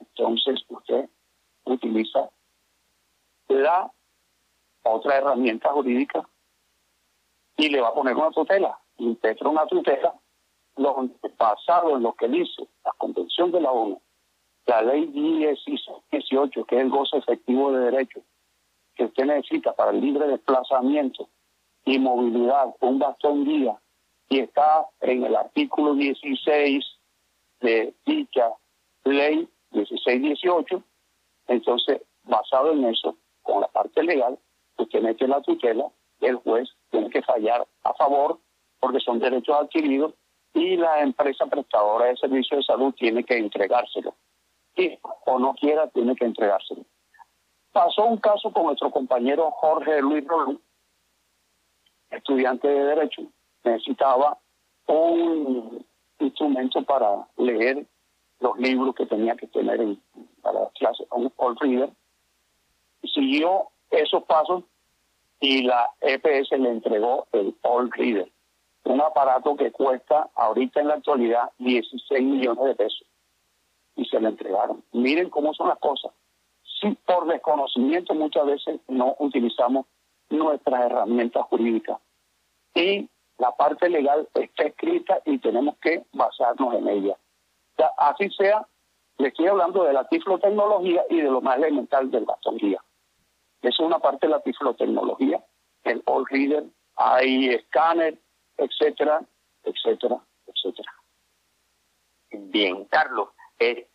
entonces 0.00 0.64
usted 0.68 1.08
utiliza 1.64 2.30
la 3.48 3.92
otra 4.82 5.16
herramienta 5.16 5.70
jurídica 5.70 6.28
y 7.56 7.68
le 7.68 7.80
va 7.80 7.88
a 7.88 7.94
poner 7.94 8.16
una 8.16 8.30
tutela, 8.30 8.78
integra 8.98 9.48
una 9.48 9.66
tutela 9.66 10.14
basado 11.38 11.96
en 11.96 12.02
lo 12.02 12.14
que 12.14 12.28
dice 12.28 12.68
la 12.84 12.92
Convención 12.98 13.52
de 13.52 13.60
la 13.60 13.70
ONU, 13.70 14.00
la 14.66 14.82
ley 14.82 15.06
18, 15.06 16.02
que 16.10 16.76
es 16.76 16.82
el 16.82 16.90
goce 16.90 17.18
efectivo 17.18 17.72
de 17.72 17.90
derechos 17.90 18.22
que 18.94 19.04
usted 19.04 19.24
necesita 19.24 19.74
para 19.74 19.90
el 19.90 20.00
libre 20.00 20.26
desplazamiento 20.26 21.28
y 21.84 21.98
movilidad, 21.98 22.74
un 22.80 22.98
bastón 22.98 23.44
guía, 23.44 23.80
y 24.28 24.40
está 24.40 24.86
en 25.00 25.24
el 25.24 25.36
artículo 25.36 25.94
16 25.94 26.84
de 27.60 27.94
dicha 28.06 28.50
ley 29.04 29.48
1618, 29.72 30.82
entonces, 31.48 32.02
basado 32.24 32.72
en 32.72 32.84
eso, 32.84 33.16
con 33.42 33.60
la 33.60 33.68
parte 33.68 34.02
legal, 34.02 34.38
usted 34.78 35.02
mete 35.02 35.26
la 35.26 35.40
tutela, 35.42 35.86
el 36.20 36.36
juez 36.36 36.68
tiene 36.90 37.10
que 37.10 37.22
fallar 37.22 37.66
a 37.84 37.94
favor 37.94 38.38
porque 38.80 39.00
son 39.00 39.18
derechos 39.18 39.56
adquiridos 39.56 40.14
y 40.54 40.76
la 40.76 41.00
empresa 41.00 41.46
prestadora 41.46 42.06
de 42.06 42.16
servicios 42.16 42.58
de 42.58 42.64
salud 42.64 42.94
tiene 42.94 43.24
que 43.24 43.36
entregárselo. 43.36 44.14
Y, 44.76 44.98
o 45.26 45.38
no 45.38 45.54
quiera, 45.54 45.88
tiene 45.88 46.14
que 46.14 46.24
entregárselo. 46.24 46.84
Pasó 47.72 48.04
un 48.04 48.18
caso 48.18 48.52
con 48.52 48.64
nuestro 48.66 48.90
compañero 48.90 49.50
Jorge 49.52 50.00
Luis 50.00 50.26
Rolón, 50.26 50.60
estudiante 52.12 52.68
de 52.68 52.84
Derecho. 52.84 53.22
Necesitaba 53.64 54.38
un 54.86 55.84
instrumento 56.18 56.82
para 56.82 57.26
leer 57.36 57.86
los 58.40 58.58
libros 58.58 58.94
que 58.94 59.06
tenía 59.06 59.36
que 59.36 59.46
tener 59.46 59.80
en, 59.80 60.00
para 60.42 60.60
la 60.60 60.70
clase, 60.70 61.06
un 61.10 61.32
All 61.36 61.56
Reader. 61.60 61.90
Siguió 63.14 63.68
esos 63.90 64.24
pasos 64.24 64.64
y 65.40 65.62
la 65.62 65.90
EPS 66.00 66.52
le 66.52 66.70
entregó 66.70 67.26
el 67.32 67.54
All 67.62 67.90
Reader, 67.90 68.30
un 68.84 69.00
aparato 69.00 69.56
que 69.56 69.72
cuesta 69.72 70.30
ahorita 70.34 70.80
en 70.80 70.88
la 70.88 70.94
actualidad 70.94 71.50
16 71.58 72.22
millones 72.22 72.64
de 72.64 72.74
pesos. 72.74 73.06
Y 73.94 74.06
se 74.06 74.20
le 74.20 74.28
entregaron. 74.28 74.82
Miren 74.92 75.28
cómo 75.28 75.52
son 75.52 75.68
las 75.68 75.78
cosas. 75.78 76.12
Si 76.80 76.90
por 77.06 77.26
desconocimiento 77.26 78.14
muchas 78.14 78.46
veces 78.46 78.80
no 78.88 79.16
utilizamos 79.18 79.86
nuestras 80.32 80.86
herramientas 80.86 81.44
jurídicas. 81.46 81.98
Y 82.74 83.08
la 83.38 83.52
parte 83.52 83.88
legal 83.88 84.28
está 84.34 84.64
escrita 84.64 85.20
y 85.24 85.38
tenemos 85.38 85.76
que 85.78 86.04
basarnos 86.12 86.74
en 86.74 86.88
ella. 86.88 87.16
así 87.98 88.30
sea, 88.30 88.66
le 89.18 89.28
estoy 89.28 89.46
hablando 89.46 89.84
de 89.84 89.92
la 89.92 90.06
tiflotecnología 90.08 91.04
y 91.10 91.20
de 91.20 91.30
lo 91.30 91.40
más 91.40 91.56
elemental 91.56 92.10
del 92.10 92.24
bastón 92.24 92.56
guía. 92.56 92.82
Es 93.60 93.78
una 93.78 93.98
parte 93.98 94.26
de 94.26 94.32
la 94.32 94.40
tiflotecnología 94.40 95.42
el 95.84 96.02
All 96.06 96.26
Reader, 96.28 96.64
hay 96.96 97.48
escáner, 97.48 98.18
etcétera, 98.56 99.22
etcétera, 99.64 100.20
etcétera. 100.46 100.92
Bien, 102.30 102.84
Carlos, 102.86 103.30
eh, 103.58 103.88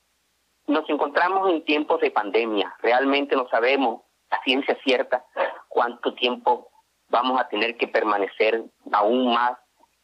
nos 0.68 0.90
encontramos 0.90 1.50
en 1.50 1.64
tiempos 1.64 2.02
de 2.02 2.12
pandemia. 2.12 2.76
Realmente 2.80 3.36
no 3.36 3.48
sabemos 3.50 4.02
a 4.30 4.42
ciencia 4.44 4.78
cierta 4.84 5.26
cuánto 5.68 6.14
tiempo 6.14 6.70
vamos 7.10 7.40
a 7.40 7.48
tener 7.48 7.78
que 7.78 7.88
permanecer 7.88 8.64
aún 8.92 9.34
más 9.34 9.58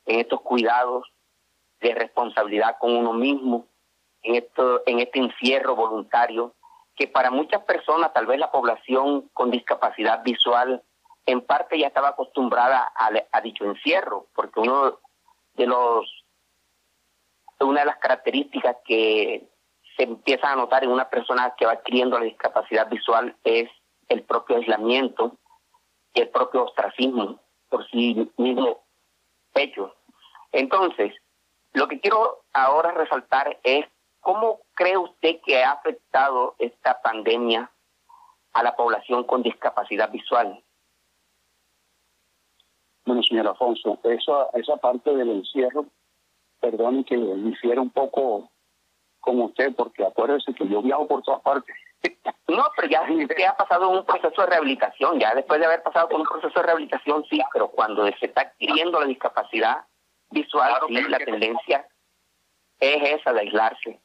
en 0.06 0.20
estos 0.20 0.42
cuidados 0.42 1.08
de 1.82 1.94
responsabilidad 1.94 2.78
con 2.80 2.96
uno 2.96 3.14
mismo, 3.14 3.68
en, 4.22 4.36
esto, 4.36 4.82
en 4.86 5.00
este 5.00 5.20
encierro 5.20 5.76
voluntario, 5.76 6.56
que 6.96 7.08
para 7.08 7.32
muchas 7.32 7.64
personas, 7.64 8.14
tal 8.14 8.26
vez 8.26 8.40
la 8.40 8.52
población 8.52 9.30
con 9.34 9.52
discapacidad 9.52 10.24
visual, 10.24 10.82
en 11.26 11.42
parte 11.42 11.80
ya 11.80 11.88
estaba 11.88 12.10
acostumbrada 12.10 12.92
a, 12.96 13.42
dicho 13.42 13.66
encierro, 13.66 14.28
porque 14.36 14.60
uno 14.60 15.00
de 15.56 15.68
los 15.68 16.24
una 17.60 17.82
de 17.82 17.86
las 17.86 17.98
características 17.98 18.76
que 18.84 19.48
se 19.96 20.04
empieza 20.04 20.52
a 20.52 20.56
notar 20.56 20.84
en 20.84 20.90
una 20.90 21.10
persona 21.10 21.54
que 21.58 21.66
va 21.66 21.74
adquiriendo 21.74 22.20
la 22.20 22.26
discapacidad 22.26 22.90
visual 22.90 23.38
es 23.46 23.70
el 24.10 24.24
propio 24.24 24.58
aislamiento 24.58 25.38
y 26.14 26.22
el 26.22 26.30
propio 26.30 26.66
ostracismo 26.66 27.40
por 27.70 27.88
sí 27.90 28.32
mismo 28.38 28.84
hecho. 29.56 29.96
Entonces, 30.52 31.14
lo 31.74 31.88
que 31.88 32.00
quiero 32.00 32.44
ahora 32.54 32.92
resaltar 32.92 33.60
es 33.64 33.86
cómo 34.20 34.62
cree 34.76 34.98
usted 34.98 35.42
que 35.46 35.64
ha 35.64 35.72
afectado 35.72 36.56
esta 36.60 37.02
pandemia 37.02 37.72
a 38.54 38.64
la 38.64 38.76
población 38.76 39.24
con 39.24 39.42
discapacidad 39.42 40.12
visual. 40.12 40.64
Bueno, 43.06 43.22
señor 43.24 43.48
Alfonso, 43.48 44.00
eso, 44.04 44.50
esa 44.54 44.78
parte 44.78 45.14
del 45.14 45.30
encierro, 45.30 45.86
perdone 46.60 47.04
que 47.04 47.18
difiera 47.18 47.82
un 47.82 47.90
poco 47.90 48.50
con 49.20 49.42
usted, 49.42 49.76
porque 49.76 50.06
acuérdese 50.06 50.54
que 50.54 50.68
yo 50.68 50.82
viajo 50.82 51.08
por 51.08 51.22
todas 51.24 51.42
partes. 51.42 51.76
No, 52.48 52.66
pero 52.76 52.88
ya 52.88 53.02
usted 53.02 53.46
ha 53.46 53.56
pasado 53.56 53.90
un 53.90 54.06
proceso 54.06 54.42
de 54.42 54.48
rehabilitación, 54.48 55.20
ya 55.20 55.34
después 55.34 55.60
de 55.60 55.66
haber 55.66 55.82
pasado 55.82 56.10
por 56.10 56.20
un 56.20 56.28
proceso 56.28 56.54
de 56.60 56.66
rehabilitación, 56.66 57.26
sí, 57.30 57.42
pero 57.52 57.70
cuando 57.70 58.06
se 58.06 58.26
está 58.26 58.42
adquiriendo 58.42 59.00
la 59.00 59.08
discapacidad 59.08 59.86
visual, 60.30 60.74
sí, 60.88 61.02
la 61.10 61.18
tendencia 61.20 61.88
es 62.80 63.20
esa 63.20 63.34
de 63.34 63.40
aislarse. 63.40 64.00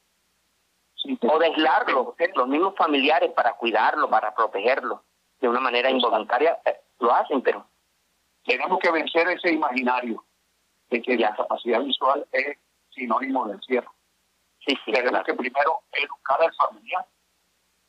o 1.22 1.38
de 1.38 1.46
aislarlo, 1.46 2.14
los 2.34 2.48
mismos 2.48 2.74
familiares 2.76 3.32
para 3.32 3.52
cuidarlo, 3.54 4.08
para 4.08 4.34
protegerlo, 4.34 5.04
de 5.40 5.48
una 5.48 5.60
manera 5.60 5.90
involuntaria, 5.90 6.58
eh, 6.64 6.80
lo 7.00 7.14
hacen, 7.14 7.42
pero... 7.42 7.66
Tenemos 8.44 8.78
que 8.78 8.90
vencer 8.90 9.28
ese 9.28 9.52
imaginario 9.52 10.24
de 10.88 11.02
que 11.02 11.18
la 11.18 11.28
discapacidad 11.28 11.80
visual 11.80 12.26
es 12.32 12.56
sinónimo 12.90 13.46
de 13.46 13.54
encierro. 13.54 13.92
Sí, 14.64 14.74
sí, 14.84 14.92
Tenemos 14.92 15.22
que 15.24 15.34
primero 15.34 15.80
educar 15.92 16.40
al 16.40 16.54
familiar 16.54 17.04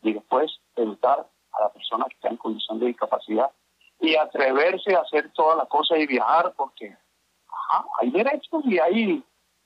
y 0.02 0.14
después 0.14 0.52
educar 0.76 1.28
a 1.52 1.62
la 1.62 1.70
persona 1.70 2.06
que 2.06 2.16
está 2.16 2.30
en 2.30 2.38
condición 2.38 2.80
de 2.80 2.88
discapacidad 2.88 3.52
y 4.00 4.16
atreverse 4.16 4.96
a 4.96 5.02
hacer 5.02 5.32
todas 5.34 5.58
las 5.58 5.68
cosas 5.68 6.00
y 6.00 6.08
viajar 6.08 6.54
porque 6.56 6.96
hay 8.00 8.10
derechos 8.12 8.64
y 8.66 8.80
hay 8.80 9.24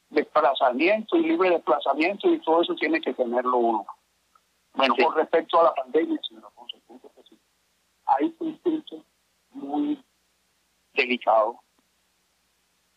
desplazamiento 0.09 1.17
y 1.17 1.23
libre 1.23 1.51
desplazamiento 1.51 2.29
y 2.29 2.39
todo 2.39 2.61
eso 2.61 2.75
tiene 2.75 3.01
que 3.01 3.13
tenerlo 3.13 3.57
uno. 3.57 3.85
Bueno, 4.73 4.95
con 4.95 5.15
respecto 5.15 5.59
a 5.59 5.65
la 5.65 5.73
pandemia, 5.73 6.19
señor 6.27 6.45
Alfonso, 6.45 6.77
hay 8.05 8.35
un 8.39 8.57
punto 8.57 9.05
muy 9.51 10.03
delicado, 10.93 11.59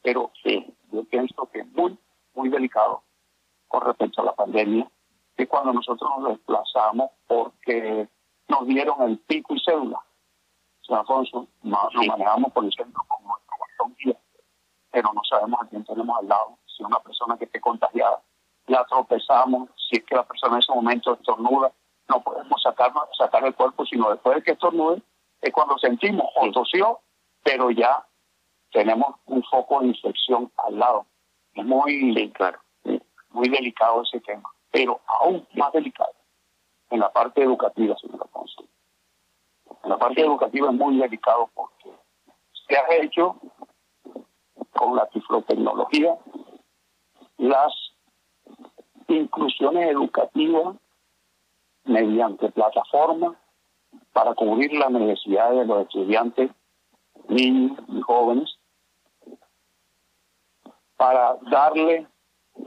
pero 0.02 0.32
sí, 0.42 0.74
yo 0.90 1.04
pienso 1.04 1.48
que 1.52 1.60
es 1.60 1.66
muy, 1.72 1.98
muy 2.34 2.48
delicado 2.48 3.02
con 3.68 3.82
respecto 3.82 4.22
a 4.22 4.26
la 4.26 4.34
pandemia, 4.34 4.90
que 5.36 5.46
cuando 5.46 5.72
nosotros 5.72 6.10
nos 6.18 6.28
desplazamos 6.30 7.10
porque 7.26 8.08
nos 8.48 8.66
dieron 8.66 9.02
el 9.02 9.18
pico 9.18 9.54
y 9.54 9.60
cédula. 9.60 10.00
Señor 10.82 11.00
Alfonso, 11.00 11.48
nos, 11.62 11.94
manejamos 11.94 12.52
por 12.52 12.64
el 12.64 12.72
centro 12.72 13.02
como 13.08 13.28
nuestro 13.28 14.20
pero 14.90 15.12
no 15.12 15.20
sabemos 15.28 15.60
a 15.60 15.68
quién 15.68 15.84
tenemos 15.84 16.18
al 16.18 16.28
lado. 16.28 16.56
Si 16.64 16.82
una 16.82 16.98
persona 17.00 17.36
que 17.36 17.44
esté 17.44 17.60
contagiada, 17.60 18.22
la 18.66 18.84
tropezamos, 18.86 19.68
si 19.76 19.98
es 19.98 20.04
que 20.04 20.14
la 20.14 20.22
persona 20.22 20.54
en 20.54 20.60
ese 20.60 20.72
momento 20.72 21.12
estornuda, 21.12 21.70
no 22.08 22.22
podemos 22.22 22.62
sacarnos, 22.62 23.04
sacar 23.18 23.44
el 23.44 23.54
cuerpo, 23.54 23.84
sino 23.84 24.10
después 24.10 24.36
de 24.36 24.42
que 24.42 24.52
estornude, 24.52 25.02
es 25.42 25.52
cuando 25.52 25.76
sentimos 25.76 26.26
o 26.36 26.50
tosió, 26.50 27.00
pero 27.42 27.70
ya 27.70 28.06
tenemos 28.72 29.16
un 29.26 29.42
foco 29.42 29.80
de 29.80 29.88
infección 29.88 30.50
al 30.66 30.78
lado. 30.78 31.06
Es 31.52 31.64
muy, 31.64 32.32
claro, 32.32 32.60
muy 33.30 33.48
delicado 33.50 34.02
ese 34.02 34.20
tema 34.20 34.50
pero 34.76 35.00
aún 35.06 35.48
más 35.54 35.72
delicado 35.72 36.12
en 36.90 37.00
la 37.00 37.10
parte 37.10 37.42
educativa, 37.42 37.96
señor 37.96 38.24
Alfonso. 38.24 38.64
En 39.82 39.88
la 39.88 39.96
parte 39.96 40.20
educativa 40.20 40.68
es 40.68 40.74
muy 40.74 40.98
delicado 40.98 41.48
porque 41.54 41.90
se 42.68 42.76
ha 42.76 43.02
hecho 43.02 43.36
con 44.74 44.96
la 44.96 45.06
tiflotecnología 45.08 46.18
las 47.38 47.72
inclusiones 49.08 49.88
educativas 49.92 50.76
mediante 51.84 52.50
plataformas 52.50 53.34
para 54.12 54.34
cubrir 54.34 54.74
las 54.74 54.90
necesidades 54.90 55.60
de 55.60 55.64
los 55.64 55.86
estudiantes, 55.86 56.50
niños 57.28 57.78
y 57.88 58.00
jóvenes, 58.02 58.58
para 60.98 61.38
darle 61.50 62.06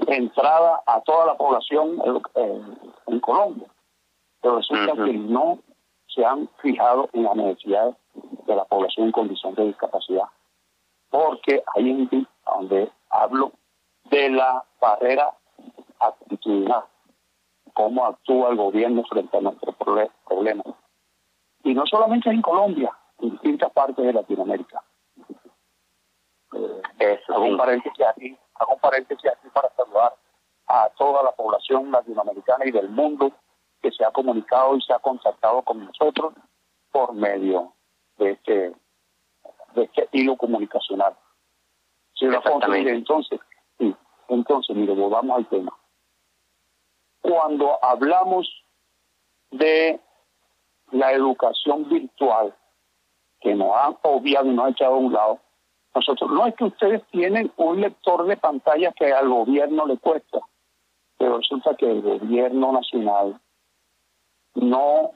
entrada 0.07 0.81
a 0.85 1.01
toda 1.01 1.25
la 1.25 1.37
población 1.37 2.01
eh, 2.35 2.61
en 3.07 3.19
Colombia. 3.19 3.67
Pero 4.41 4.57
resulta 4.57 4.93
que 4.93 5.13
no 5.13 5.59
se 6.07 6.25
han 6.25 6.49
fijado 6.61 7.09
en 7.13 7.23
la 7.23 7.35
necesidad 7.35 7.95
de 8.13 8.55
la 8.55 8.65
población 8.65 9.07
en 9.07 9.11
condición 9.11 9.53
de 9.55 9.67
discapacidad. 9.67 10.25
Porque 11.09 11.63
ahí 11.75 11.89
en 11.89 12.27
donde 12.45 12.91
hablo 13.09 13.51
de 14.05 14.29
la 14.29 14.63
barrera 14.79 15.33
actitudinal, 15.99 16.83
cómo 17.73 18.05
actúa 18.05 18.49
el 18.49 18.57
gobierno 18.57 19.03
frente 19.03 19.37
a 19.37 19.41
nuestros 19.41 19.75
problemas. 19.75 20.65
Y 21.63 21.73
no 21.73 21.85
solamente 21.85 22.29
en 22.29 22.41
Colombia, 22.41 22.91
en 23.19 23.31
distintas 23.31 23.71
partes 23.71 24.05
de 24.05 24.13
Latinoamérica. 24.13 24.83
Eh, 26.99 27.19
hago 27.27 27.45
un 27.45 27.57
paréntesis 27.57 28.05
aquí, 28.05 28.37
hago 28.59 28.73
un 28.73 28.79
paréntesis 28.79 29.31
aquí 29.31 29.47
para 29.53 29.69
saludar 29.75 30.13
a 30.67 30.89
toda 30.97 31.23
la 31.23 31.31
población 31.31 31.91
latinoamericana 31.91 32.65
y 32.65 32.71
del 32.71 32.89
mundo 32.89 33.31
que 33.81 33.91
se 33.91 34.03
ha 34.03 34.11
comunicado 34.11 34.75
y 34.75 34.81
se 34.81 34.93
ha 34.93 34.99
contactado 34.99 35.61
con 35.63 35.85
nosotros 35.85 36.33
por 36.91 37.13
medio 37.13 37.73
de 38.17 38.31
este, 38.31 38.73
de 39.73 39.83
este 39.83 40.09
hilo 40.11 40.35
comunicacional. 40.35 41.15
Sí, 42.13 42.25
entonces, 42.25 43.39
sí, 43.77 43.95
entonces, 44.27 44.75
mire, 44.75 44.93
volvamos 44.93 45.37
al 45.37 45.47
tema. 45.47 45.71
Cuando 47.21 47.83
hablamos 47.83 48.47
de 49.51 49.99
la 50.91 51.13
educación 51.13 51.87
virtual, 51.87 52.53
que 53.39 53.55
nos 53.55 53.73
han 53.75 53.97
obviado 54.01 54.47
y 54.47 54.53
nos 54.53 54.65
ha 54.65 54.69
echado 54.69 54.95
a 54.95 54.97
un 54.97 55.13
lado, 55.13 55.39
nosotros, 55.93 56.31
no 56.31 56.45
es 56.45 56.55
que 56.55 56.65
ustedes 56.65 57.03
tienen 57.07 57.51
un 57.57 57.81
lector 57.81 58.25
de 58.25 58.37
pantalla 58.37 58.91
que 58.91 59.11
al 59.11 59.27
gobierno 59.27 59.85
le 59.87 59.97
cuesta, 59.97 60.39
pero 61.17 61.37
resulta 61.37 61.75
que 61.75 61.89
el 61.89 62.01
gobierno 62.01 62.71
nacional 62.71 63.39
no 64.55 65.11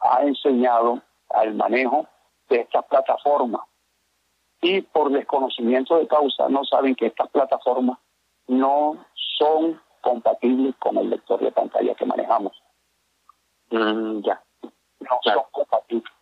ha 0.00 0.22
enseñado 0.22 1.00
al 1.30 1.54
manejo 1.54 2.06
de 2.48 2.60
estas 2.60 2.84
plataformas 2.86 3.62
y 4.60 4.82
por 4.82 5.10
desconocimiento 5.10 5.96
de 5.96 6.06
causa 6.06 6.48
no 6.48 6.64
saben 6.64 6.94
que 6.94 7.06
estas 7.06 7.28
plataformas 7.30 7.98
no 8.48 9.04
son 9.38 9.80
compatibles 10.00 10.74
con 10.78 10.96
el 10.98 11.10
lector 11.10 11.40
de 11.40 11.52
pantalla 11.52 11.94
que 11.94 12.06
manejamos. 12.06 12.52
Mm, 13.70 14.20
ya. 14.20 14.42
No 15.00 15.18
son 15.22 15.42
compatibles. 15.52 16.12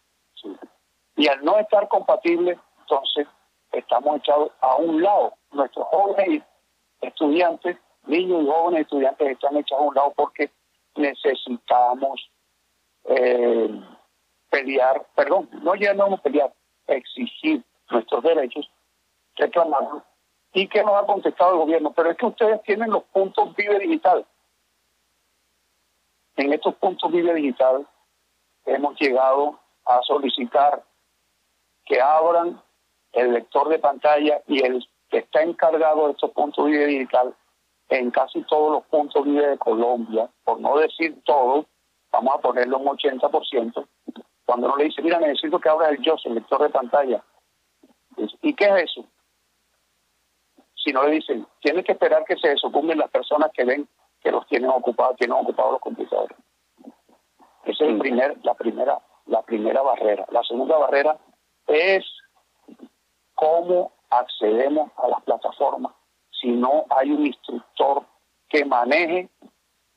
Y 1.17 1.29
al 1.29 1.45
no 1.45 1.59
estar 1.59 1.87
compatibles, 1.89 2.59
entonces 2.81 3.29
estamos 3.77 4.17
echados 4.19 4.51
a 4.61 4.77
un 4.77 5.03
lado. 5.03 5.35
Nuestros 5.53 5.87
jóvenes 5.89 6.43
estudiantes, 7.01 7.77
niños 8.07 8.43
y 8.43 8.47
jóvenes 8.47 8.81
estudiantes 8.83 9.31
están 9.31 9.57
echados 9.57 9.85
a 9.85 9.89
un 9.89 9.95
lado 9.95 10.13
porque 10.17 10.51
necesitamos 10.97 12.31
eh, 13.05 13.69
pelear, 14.51 15.07
perdón, 15.15 15.49
no 15.63 15.75
ya 15.75 15.95
no 15.95 16.17
pelear, 16.19 16.53
exigir 16.87 17.63
nuestros 17.91 18.23
derechos, 18.23 18.71
reclamarlos. 19.37 20.03
¿Y 20.53 20.69
que 20.69 20.83
nos 20.85 20.95
ha 20.95 21.07
contestado 21.07 21.53
el 21.53 21.59
gobierno? 21.59 21.93
Pero 21.93 22.11
es 22.11 22.17
que 22.17 22.27
ustedes 22.27 22.63
tienen 22.63 22.91
los 22.91 23.03
puntos 23.05 23.55
Vive 23.57 23.79
Digital. 23.81 24.25
En 26.37 26.53
estos 26.53 26.75
puntos 26.77 27.11
Vive 27.11 27.35
Digital 27.35 27.87
hemos 28.65 28.99
llegado 29.01 29.59
a 29.85 30.01
solicitar 30.03 30.83
que 31.85 32.01
abran 32.01 32.63
el 33.15 33.33
lector 33.33 33.69
de 33.69 33.79
pantalla 33.79 34.43
y 34.47 34.65
el 34.65 34.87
que 35.09 35.19
está 35.19 35.43
encargado 35.43 36.07
de 36.07 36.13
estos 36.13 36.31
puntos 36.33 36.67
de 36.67 36.87
digital 36.87 37.35
en 37.89 38.11
casi 38.11 38.43
todos 38.43 38.73
los 38.73 38.85
puntos 38.87 39.25
de 39.25 39.59
Colombia, 39.59 40.29
por 40.43 40.61
no 40.61 40.77
decir 40.79 41.23
todo, 41.25 41.67
vamos 42.11 42.35
a 42.35 42.39
ponerlo 42.39 42.79
un 42.79 42.87
80%, 42.87 43.87
cuando 44.45 44.67
uno 44.67 44.77
le 44.77 44.85
dice, 44.85 45.03
mira, 45.03 45.19
necesito 45.19 45.59
que 45.59 45.69
abra 45.69 45.91
el 45.91 46.01
yo, 46.03 46.17
el 46.25 46.35
lector 46.35 46.63
de 46.63 46.71
pantalla. 46.71 47.23
¿Y 48.43 48.55
qué 48.55 48.65
es 48.67 48.85
eso? 48.85 49.05
Si 50.75 50.93
no 50.93 51.05
le 51.05 51.13
dicen, 51.13 51.47
tiene 51.61 51.83
que 51.83 51.93
esperar 51.93 52.25
que 52.25 52.37
se 52.37 52.49
desocupen 52.49 52.99
las 52.99 53.11
personas 53.11 53.51
que 53.53 53.65
ven 53.65 53.89
que 54.21 54.31
los 54.31 54.47
tienen 54.47 54.71
ocupados, 54.71 55.17
tienen 55.17 55.37
ocupados 55.37 55.73
los 55.73 55.81
computadores. 55.81 56.37
Esa 57.65 57.85
es 57.85 57.91
el 57.91 57.99
primer, 57.99 58.37
la 58.43 58.55
primera, 58.55 58.99
la 59.27 59.43
primera 59.43 59.83
barrera. 59.83 60.27
La 60.31 60.43
segunda 60.43 60.77
barrera 60.77 61.19
es 61.67 62.05
cómo 63.35 63.93
accedemos 64.11 64.91
a 64.97 65.09
las 65.09 65.23
plataformas 65.23 65.93
si 66.41 66.51
no 66.51 66.85
hay 66.91 67.11
un 67.11 67.27
instructor 67.27 68.03
que 68.49 68.65
maneje 68.65 69.31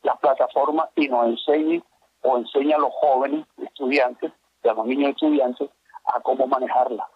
las 0.03 0.17
plataformas 0.19 0.89
y 0.95 1.07
nos 1.09 1.27
enseñe 1.27 1.83
o 2.21 2.37
enseñe 2.37 2.73
a 2.73 2.77
los 2.77 2.93
jóvenes 2.93 3.45
estudiantes, 3.57 4.31
a 4.63 4.73
los 4.73 4.85
niños 4.85 5.11
estudiantes, 5.11 5.69
a 6.05 6.21
cómo 6.21 6.47
manejarla. 6.47 7.07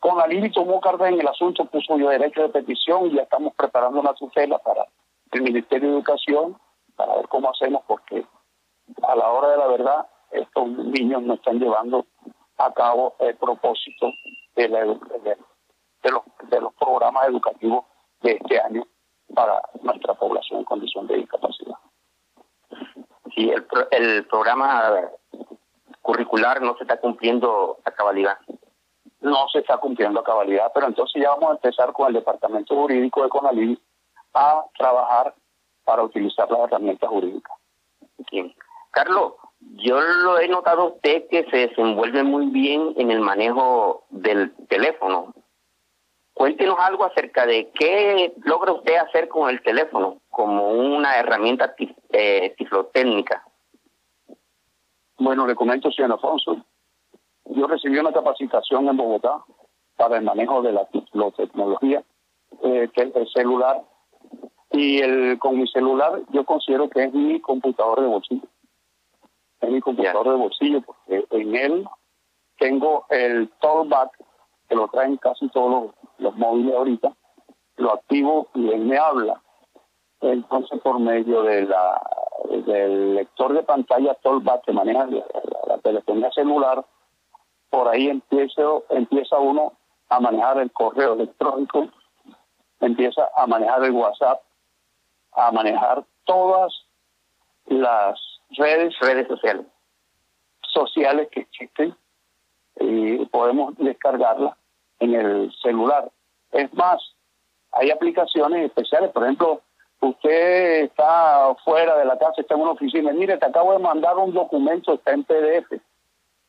Con 0.00 0.20
Alibi 0.20 0.50
tomó 0.50 0.80
carga 0.80 1.08
en 1.08 1.20
el 1.20 1.28
asunto, 1.28 1.64
puso 1.66 1.96
yo 1.96 2.08
derecho 2.08 2.42
de 2.42 2.48
petición 2.48 3.06
y 3.06 3.16
ya 3.16 3.22
estamos 3.22 3.54
preparando 3.54 4.00
una 4.00 4.14
tutela 4.14 4.58
para 4.58 4.86
el 5.32 5.42
Ministerio 5.42 5.88
de 5.88 5.94
Educación 5.96 6.58
para 6.96 7.16
ver 7.16 7.28
cómo 7.28 7.50
hacemos, 7.50 7.82
porque 7.86 8.26
a 9.02 9.14
la 9.14 9.30
hora 9.30 9.50
de 9.50 9.56
la 9.58 9.66
verdad 9.68 10.06
estos 10.30 10.68
niños 10.68 11.22
no 11.22 11.34
están 11.34 11.58
llevando 11.58 12.06
a 12.56 12.72
cabo 12.72 13.14
el 13.20 13.36
propósito 13.36 14.12
de, 14.68 14.84
los, 16.10 16.22
de 16.48 16.60
los 16.60 16.74
programas 16.74 17.28
educativos 17.28 17.84
de 18.22 18.32
este 18.32 18.60
año 18.60 18.86
para 19.34 19.60
nuestra 19.82 20.14
población 20.14 20.60
en 20.60 20.64
condición 20.64 21.06
de 21.06 21.16
discapacidad. 21.16 21.76
Y 23.36 23.50
el, 23.50 23.66
el 23.90 24.26
programa 24.26 25.10
curricular 26.02 26.60
no 26.60 26.76
se 26.76 26.84
está 26.84 26.98
cumpliendo 26.98 27.78
a 27.84 27.90
cabalidad. 27.90 28.38
No 29.20 29.48
se 29.52 29.60
está 29.60 29.76
cumpliendo 29.76 30.20
a 30.20 30.24
cabalidad, 30.24 30.70
pero 30.74 30.86
entonces 30.86 31.22
ya 31.22 31.30
vamos 31.30 31.50
a 31.50 31.54
empezar 31.54 31.92
con 31.92 32.08
el 32.08 32.14
Departamento 32.14 32.74
Jurídico 32.74 33.22
de 33.22 33.28
CONALID 33.28 33.78
a 34.34 34.64
trabajar 34.78 35.34
para 35.84 36.02
utilizar 36.02 36.50
las 36.50 36.60
herramientas 36.60 37.08
jurídicas. 37.10 37.56
Bien. 38.30 38.54
Carlos, 38.92 39.34
yo 39.60 40.00
lo 40.00 40.38
he 40.38 40.48
notado 40.48 40.94
usted 40.94 41.28
que 41.28 41.44
se 41.50 41.68
desenvuelve 41.68 42.22
muy 42.22 42.46
bien 42.46 42.94
en 42.96 43.10
el 43.10 43.20
manejo 43.20 44.04
del 44.10 44.52
teléfono. 44.68 45.34
Cuéntenos 46.34 46.78
algo 46.78 47.04
acerca 47.04 47.44
de 47.44 47.70
qué 47.70 48.32
logra 48.44 48.72
usted 48.72 48.96
hacer 48.96 49.28
con 49.28 49.50
el 49.50 49.62
teléfono 49.62 50.20
como 50.30 50.70
una 50.70 51.18
herramienta 51.18 51.74
eh, 52.10 52.54
tiflotécnica. 52.56 53.44
Bueno, 55.18 55.46
le 55.46 55.54
comento, 55.54 55.92
señor 55.92 56.12
Alfonso. 56.12 56.64
Yo 57.44 57.66
recibí 57.66 57.98
una 57.98 58.12
capacitación 58.12 58.88
en 58.88 58.96
Bogotá 58.96 59.44
para 59.96 60.16
el 60.16 60.24
manejo 60.24 60.62
de 60.62 60.72
la 60.72 60.86
tiflotecnología, 60.86 62.02
eh, 62.62 62.88
que 62.94 63.02
el 63.02 63.28
celular. 63.34 63.82
Y 64.72 65.00
el, 65.00 65.38
con 65.38 65.58
mi 65.58 65.66
celular 65.68 66.20
yo 66.30 66.44
considero 66.44 66.88
que 66.88 67.04
es 67.04 67.12
mi 67.12 67.40
computador 67.40 68.00
de 68.00 68.06
bolsillo. 68.06 68.48
Es 69.60 69.70
mi 69.70 69.80
computador 69.80 70.28
de 70.28 70.36
bolsillo 70.36 70.80
porque 70.82 71.26
en 71.30 71.54
él 71.54 71.88
tengo 72.58 73.06
el 73.10 73.50
talkback 73.60 74.16
que 74.68 74.76
lo 74.76 74.88
traen 74.88 75.16
casi 75.16 75.48
todos 75.48 75.92
los, 76.18 76.36
móviles 76.36 76.74
ahorita, 76.74 77.12
lo 77.76 77.92
activo 77.92 78.48
y 78.54 78.70
él 78.70 78.84
me 78.84 78.96
habla. 78.96 79.42
Entonces, 80.20 80.80
por 80.80 81.00
medio 81.00 81.42
de 81.42 81.62
la 81.62 82.00
del 82.48 83.14
lector 83.14 83.52
de 83.52 83.62
pantalla 83.62 84.14
Tollback 84.14 84.64
que 84.64 84.72
maneja 84.72 85.06
la, 85.06 85.78
telefonía 85.78 86.30
celular, 86.32 86.84
por 87.68 87.88
ahí 87.88 88.08
empieza, 88.08 88.62
empieza 88.90 89.38
uno 89.38 89.72
a 90.08 90.20
manejar 90.20 90.58
el 90.58 90.70
correo 90.72 91.14
electrónico, 91.14 91.88
empieza 92.80 93.28
a 93.36 93.46
manejar 93.46 93.84
el 93.84 93.92
WhatsApp, 93.92 94.42
a 95.32 95.52
manejar 95.52 96.04
todas 96.24 96.72
las 97.66 98.18
redes, 98.56 98.98
redes 99.00 99.28
sociales, 99.28 99.66
sociales 100.62 101.28
que 101.30 101.40
existen 101.40 101.94
y 102.78 103.24
podemos 103.26 103.76
descargarlas 103.78 104.56
en 104.98 105.14
el 105.14 105.52
celular. 105.62 106.10
Es 106.52 106.72
más, 106.74 107.00
hay 107.72 107.90
aplicaciones 107.90 108.66
especiales, 108.66 109.10
por 109.10 109.24
ejemplo, 109.24 109.60
usted 110.00 110.84
está 110.84 111.54
fuera 111.64 111.96
de 111.96 112.04
la 112.04 112.18
casa, 112.18 112.40
está 112.40 112.54
en 112.54 112.62
una 112.62 112.72
oficina, 112.72 113.12
mire, 113.12 113.36
te 113.38 113.46
acabo 113.46 113.72
de 113.72 113.78
mandar 113.78 114.16
un 114.16 114.32
documento, 114.32 114.94
está 114.94 115.12
en 115.12 115.24
PDF. 115.24 115.80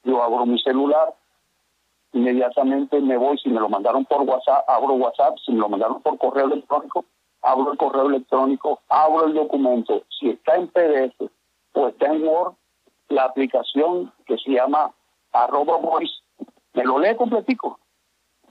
Yo 0.04 0.24
abro 0.24 0.46
mi 0.46 0.60
celular, 0.60 1.14
inmediatamente 2.14 3.00
me 3.00 3.18
voy, 3.18 3.38
si 3.38 3.50
me 3.50 3.60
lo 3.60 3.70
mandaron 3.70 4.06
por 4.06 4.22
WhatsApp, 4.22 4.68
abro 4.68 4.94
WhatsApp, 4.94 5.38
si 5.46 5.52
me 5.52 5.60
lo 5.60 5.70
mandaron 5.70 6.02
por 6.02 6.18
correo 6.18 6.46
electrónico, 6.46 7.06
abro 7.42 7.72
el 7.72 7.78
correo 7.78 8.08
electrónico, 8.08 8.80
abro 8.90 9.26
el 9.26 9.34
documento. 9.34 10.04
Si 10.20 10.30
está 10.30 10.56
en 10.56 10.68
PDF 10.68 11.30
o 11.74 11.88
está 11.88 12.08
en 12.08 12.28
Word, 12.28 12.54
la 13.10 13.24
aplicación 13.24 14.14
que 14.26 14.38
se 14.38 14.52
llama 14.52 14.94
arroba 15.32 15.78
voice, 15.78 16.14
me 16.74 16.84
lo 16.84 17.00
lee 17.00 17.16
completico 17.16 17.80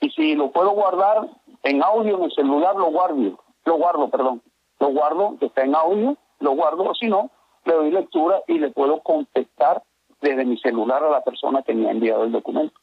y 0.01 0.11
si 0.11 0.35
lo 0.35 0.51
puedo 0.51 0.71
guardar 0.71 1.29
en 1.63 1.83
audio 1.83 2.17
en 2.17 2.25
el 2.25 2.33
celular, 2.33 2.75
lo 2.75 2.87
guardo, 2.87 3.39
lo 3.65 3.75
guardo, 3.75 4.09
perdón, 4.09 4.43
lo 4.79 4.89
guardo, 4.89 5.37
que 5.39 5.47
está 5.47 5.63
en 5.63 5.75
audio, 5.75 6.17
lo 6.41 6.53
guardo, 6.53 6.85
o 6.85 6.95
si 6.95 7.07
no, 7.07 7.31
le 7.65 7.75
doy 7.75 7.91
lectura 7.91 8.43
y 8.49 8.59
le 8.59 8.71
puedo 8.71 9.01
contestar 9.03 9.83
desde 10.23 10.45
mi 10.45 10.59
celular 10.59 11.05
a 11.05 11.11
la 11.11 11.23
persona 11.23 11.63
que 11.63 11.75
me 11.75 11.89
ha 11.89 11.93
enviado 11.93 12.25
el 12.25 12.33
documento. 12.33 12.81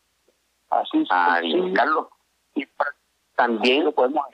Así 0.69 1.01
es. 1.01 1.07
Ah, 1.11 1.39
Carlos. 1.73 2.07
Y 2.53 2.67
también, 3.35 3.85
lo 3.85 3.91
podemos 3.91 4.25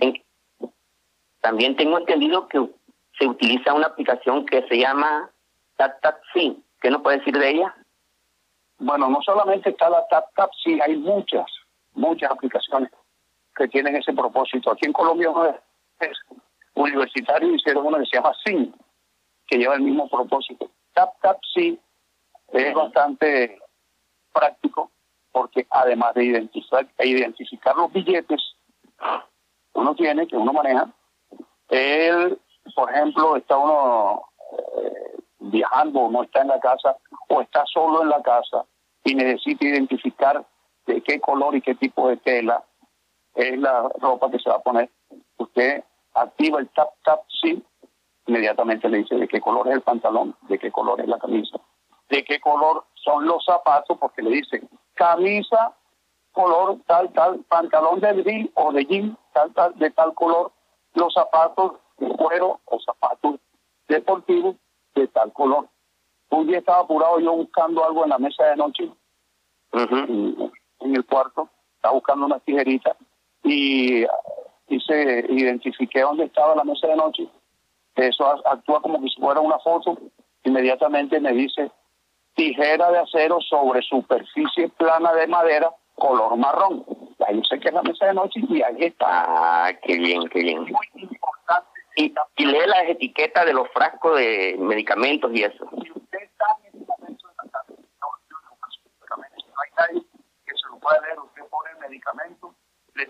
también 1.42 1.76
tengo 1.76 1.98
entendido 1.98 2.48
que 2.48 2.70
se 3.20 3.28
utiliza 3.28 3.74
una 3.74 3.88
aplicación 3.88 4.46
que 4.46 4.66
se 4.68 4.78
llama 4.78 5.30
TapTapSync. 5.90 6.58
¿Qué 6.82 6.90
nos 6.90 7.02
puede 7.02 7.20
decir 7.20 7.38
de 7.38 7.50
ella? 7.50 7.76
Bueno, 8.80 9.10
no 9.10 9.22
solamente 9.22 9.70
está 9.70 9.90
la 9.90 10.06
TapTapSync, 10.08 10.82
hay 10.82 10.98
muchas 10.98 11.46
muchas 11.96 12.32
aplicaciones 12.32 12.92
que 13.56 13.68
tienen 13.68 13.96
ese 13.96 14.14
propósito. 14.14 14.72
Aquí 14.72 14.86
en 14.86 14.94
Colombia 14.94 15.32
es 16.00 16.18
universitario 16.74 17.54
hicieron 17.54 17.86
una 17.86 18.00
que 18.00 18.06
se 18.06 18.18
llama 18.18 18.34
SIN, 18.44 18.74
que 19.48 19.58
lleva 19.58 19.76
el 19.76 19.82
mismo 19.82 20.10
propósito. 20.10 20.70
Tap 20.94 21.20
Tap 21.22 21.38
sí 21.54 21.80
es 22.52 22.74
bastante 22.74 23.60
práctico 24.32 24.92
porque 25.32 25.66
además 25.70 26.14
de 26.14 26.26
identificar, 26.26 26.88
identificar 27.00 27.76
los 27.76 27.92
billetes 27.92 28.42
uno 29.74 29.96
tiene, 29.96 30.28
que 30.28 30.38
uno 30.38 30.54
maneja, 30.54 30.88
él, 31.70 32.40
por 32.76 32.92
ejemplo, 32.92 33.36
está 33.36 33.58
uno 33.58 34.24
eh, 34.78 35.13
viajando, 35.44 36.10
no 36.10 36.24
está 36.24 36.42
en 36.42 36.48
la 36.50 36.60
casa 36.60 36.98
o 37.30 37.42
está 37.42 37.64
solo 37.66 38.04
en 38.04 38.10
la 38.10 38.22
casa 38.22 38.66
y 39.04 39.16
necesita 39.16 39.66
identificar 39.66 40.46
de 40.86 41.02
qué 41.02 41.20
color 41.20 41.56
y 41.56 41.62
qué 41.62 41.76
tipo 41.76 42.10
de 42.10 42.18
tela 42.18 42.64
es 43.36 43.58
la 43.58 43.90
ropa 44.00 44.30
que 44.30 44.40
se 44.40 44.50
va 44.50 44.58
a 44.58 44.62
poner. 44.62 44.90
Usted 45.38 45.84
activa 46.14 46.60
el 46.60 46.70
tap 46.70 46.90
tap 47.04 47.22
sí, 47.42 47.64
inmediatamente 48.28 48.88
le 48.90 49.00
dice 49.00 49.16
de 49.16 49.28
qué 49.28 49.42
color 49.42 49.68
es 49.68 49.76
el 49.76 49.82
pantalón, 49.82 50.36
de 50.44 50.60
qué 50.60 50.72
color 50.72 51.02
es 51.02 51.08
la 51.08 51.20
camisa, 51.20 51.60
de 52.10 52.24
qué 52.24 52.40
color 52.40 52.86
son 52.94 53.26
los 53.26 53.44
zapatos, 53.44 53.98
porque 53.98 54.22
le 54.22 54.32
dice 54.32 54.62
camisa 54.94 55.74
color 56.32 56.80
tal 56.88 57.12
tal, 57.14 57.40
pantalón 57.48 58.00
de 58.00 58.14
drill 58.14 58.52
o 58.56 58.72
de 58.72 58.86
jean 58.86 59.18
tal 59.34 59.54
tal 59.54 59.78
de 59.78 59.92
tal 59.92 60.14
color, 60.14 60.52
los 60.94 61.14
zapatos 61.14 61.74
de 61.98 62.10
cuero 62.10 62.60
o 62.66 62.80
zapatos 62.80 63.40
deportivos 63.88 64.56
de 64.96 65.08
tal 65.08 65.32
color. 65.34 65.68
Un 66.30 66.48
día 66.48 66.60
estaba 66.60 66.82
apurado 66.82 67.20
yo 67.20 67.34
buscando 67.34 67.86
algo 67.86 68.04
en 68.04 68.10
la 68.10 68.18
mesa 68.18 68.46
de 68.46 68.56
noche 68.56 68.92
en 69.74 70.96
el 70.96 71.06
cuarto, 71.06 71.50
estaba 71.76 71.96
buscando 71.96 72.26
una 72.26 72.40
tijerita 72.40 72.96
y, 73.44 74.06
se 74.88 75.26
identifiqué 75.30 76.02
dónde 76.02 76.26
estaba 76.26 76.56
la 76.56 76.64
mesa 76.64 76.88
de 76.88 76.96
noche. 76.96 77.28
Eso 77.96 78.26
actúa 78.48 78.82
como 78.82 79.00
si 79.08 79.22
fuera 79.22 79.40
una 79.40 79.60
foto. 79.60 79.98
Inmediatamente 80.44 81.20
me 81.20 81.32
dice 81.32 81.72
tijera 82.34 82.90
de 82.92 82.98
acero 82.98 83.40
sobre 83.42 83.84
superficie 83.84 84.70
plana 84.70 85.14
de 85.14 85.28
madera 85.28 85.72
color 85.96 86.36
marrón. 86.38 86.84
Ahí 87.28 87.40
sé 87.48 87.60
que 87.60 87.68
es 87.68 87.74
la 87.74 87.84
mesa 87.84 88.08
de 88.08 88.14
noche 88.16 88.42
y 88.50 88.64
ahí 88.64 88.78
está. 88.80 89.06
Ah, 89.08 89.74
qué 89.84 89.98
bien, 89.98 90.28
qué 90.30 90.42
bien. 90.42 90.66
Y, 91.96 92.14
y 92.38 92.46
lee 92.46 92.66
las 92.66 92.90
etiquetas 92.90 93.46
de 93.46 93.54
los 93.54 93.70
frascos 93.70 94.18
de 94.18 94.56
medicamentos 94.60 95.32
y 95.34 95.44
eso. 95.44 95.70
Si 95.84 95.92
usted 95.92 96.20
está 96.20 96.58
en 96.64 96.80
la 96.80 96.96
no 99.10 99.62
hay 99.62 99.70
nadie 99.78 100.04
puede 100.84 101.02
leer, 101.02 101.20
usted 101.20 101.44
pone 101.50 101.72
el 101.72 101.78
medicamento, 101.78 102.54
le 102.96 103.06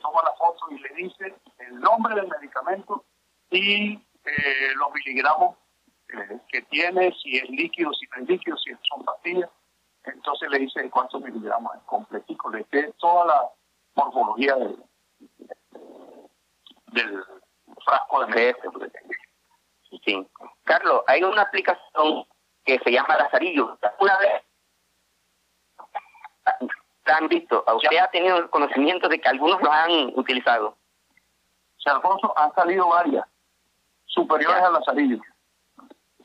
dice 0.96 1.36
el 1.60 1.80
nombre 1.80 2.16
del 2.16 2.28
medicamento 2.28 3.04
y 3.50 3.94
eh, 3.94 4.74
los 4.76 4.94
miligramos 4.94 5.58
eh, 6.10 6.40
que 6.50 6.62
tiene, 6.64 7.14
si 7.22 7.38
es 7.38 7.50
líquido, 7.50 7.92
si 7.94 8.06
no 8.08 8.24
es 8.24 8.30
líquido, 8.30 8.58
si 8.58 8.72
son 8.90 9.04
pastillas. 9.04 9.50
Entonces 10.06 10.50
le 10.50 10.60
dice 10.60 10.90
cuántos 10.90 11.22
miligramos 11.22 11.76
es 11.76 11.82
completico, 11.84 12.50
le 12.50 12.60
dice 12.60 12.94
toda 13.00 13.26
la 13.26 13.50
morfología 13.96 14.56
del 14.56 14.84
frasco 17.84 18.26
de 18.26 18.28
medicamento. 18.28 18.88
Sí. 20.06 20.28
Carlos, 20.64 21.03
hay 21.14 21.24
una 21.24 21.44
aplicación 21.44 22.26
que 22.66 22.80
se 22.80 22.92
llama 22.92 23.18
Lazarillo. 23.18 23.78
Una 24.00 24.18
vez 24.18 24.44
la 27.06 27.18
han 27.18 27.28
visto, 27.28 27.64
usted 27.76 27.98
ha 27.98 28.08
tenido 28.08 28.38
el 28.38 28.50
conocimiento 28.50 29.08
de 29.08 29.20
que 29.20 29.30
algunos 29.30 29.62
lo 29.62 29.72
han 29.72 29.92
utilizado. 30.16 30.78
O 31.86 31.90
Alfonso, 31.90 32.34
han 32.38 32.54
salido 32.56 32.88
varias, 32.88 33.28
superiores 34.06 34.64
a 34.64 34.70
Lazarillo. 34.72 35.22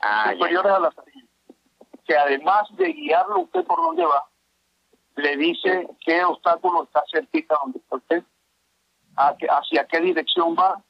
Ah, 0.01 0.31
superiores 0.33 0.71
a 0.71 0.79
Lazarillo. 0.79 1.27
Que 2.05 2.17
además 2.17 2.67
de 2.71 2.93
guiarlo 2.93 3.41
usted 3.41 3.65
por 3.65 3.77
dónde 3.77 4.05
va, 4.05 4.25
le 5.17 5.35
dice 5.35 5.87
qué 6.05 6.23
obstáculo 6.23 6.83
está 6.83 7.03
cerquita 7.11 7.57
donde 7.61 7.79
está 7.79 7.95
usted, 7.97 8.23
hacia 9.15 9.85
qué 9.85 9.99
dirección 9.99 10.55
va 10.55 10.81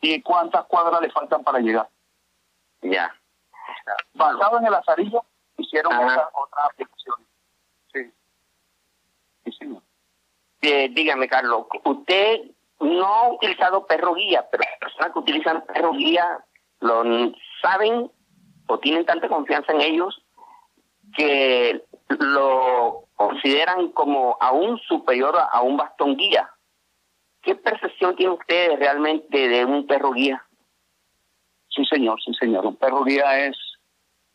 y 0.00 0.22
cuántas 0.22 0.64
cuadras 0.64 1.02
le 1.02 1.10
faltan 1.10 1.44
para 1.44 1.58
llegar. 1.58 1.88
Ya. 2.90 3.14
Basado 4.14 4.58
en 4.58 4.66
el 4.66 4.72
Lazarillo, 4.72 5.24
hicieron 5.56 5.92
otras 5.94 6.28
otra 6.34 6.64
aplicaciones. 6.64 7.28
Eh, 10.60 10.88
dígame, 10.90 11.28
Carlos, 11.28 11.66
usted 11.84 12.50
no 12.80 13.06
ha 13.06 13.32
utilizado 13.32 13.86
perro 13.86 14.14
guía, 14.14 14.46
pero 14.50 14.64
las 14.64 14.78
personas 14.78 15.12
que 15.12 15.18
utilizan 15.20 15.64
perro 15.66 15.92
guía 15.92 16.44
lo 16.80 17.04
saben 17.62 18.10
o 18.66 18.78
tienen 18.78 19.06
tanta 19.06 19.28
confianza 19.28 19.72
en 19.72 19.80
ellos 19.80 20.22
que 21.16 21.84
lo 22.08 23.04
consideran 23.14 23.92
como 23.92 24.36
aún 24.40 24.78
superior 24.80 25.36
a 25.50 25.60
un 25.62 25.76
bastón 25.76 26.16
guía. 26.16 26.50
¿Qué 27.42 27.54
percepción 27.54 28.16
tiene 28.16 28.32
usted 28.32 28.78
realmente 28.78 29.48
de 29.48 29.64
un 29.64 29.86
perro 29.86 30.12
guía? 30.12 30.44
Sí, 31.78 31.84
señor, 31.84 32.20
sí, 32.20 32.34
señor. 32.34 32.66
Un 32.66 32.74
perro 32.74 33.04
guía 33.04 33.46
es 33.46 33.56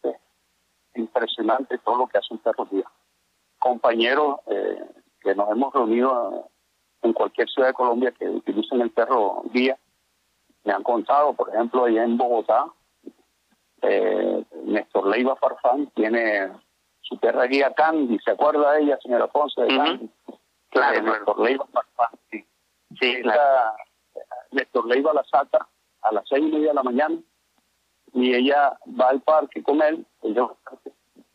eh, 0.04 0.16
impresionante 0.96 1.78
todo 1.80 1.98
lo 1.98 2.08
que 2.08 2.18
hace 2.18 2.34
un 2.34 2.40
perro 2.40 2.66
guía. 2.72 2.90
Compañeros 3.60 4.40
eh, 4.48 4.82
que 5.20 5.36
nos 5.36 5.52
hemos 5.52 5.74
reunido 5.74 6.50
en 7.02 7.12
cualquier 7.12 7.50
ciudad 7.50 7.68
de 7.68 7.74
Colombia 7.74 8.14
que 8.18 8.30
utilicen 8.30 8.80
el 8.80 8.92
perro 8.92 9.44
guía, 9.52 9.78
me 10.64 10.72
han 10.72 10.84
contado, 10.84 11.34
por 11.34 11.50
ejemplo, 11.50 11.84
allá 11.84 12.06
en 12.06 12.16
Bogotá, 12.16 12.68
eh, 13.82 14.46
Néstor 14.64 15.08
Leiva 15.08 15.36
Farfán 15.36 15.88
tiene 15.88 16.50
su 17.02 17.20
perra 17.20 17.44
guía 17.44 17.74
Candy, 17.74 18.20
¿se 18.20 18.32
acuerda 18.32 18.72
de 18.72 18.84
ella, 18.84 18.98
señora 19.04 19.28
Ponce? 19.28 19.64
De 19.64 19.68
Candy? 19.68 20.10
Claro, 20.70 21.02
Néstor 21.02 21.42
Leiva 21.42 21.66
Farfán, 21.66 22.18
sí. 22.32 22.46
sí 23.02 23.22
Néstor 24.52 24.88
Leiva 24.88 25.14
la 25.14 25.26
saca 25.26 25.68
a 26.04 26.12
las 26.14 26.26
seis 26.30 26.46
y 26.48 26.52
media 26.52 26.70
de 26.70 26.76
la 26.76 26.84
mañana 26.84 27.18
y 28.14 28.34
ella 28.34 28.78
va 29.00 29.10
al 29.10 29.22
parque 29.22 29.64
con 29.64 29.82
él, 29.82 30.06
ellos 30.22 30.52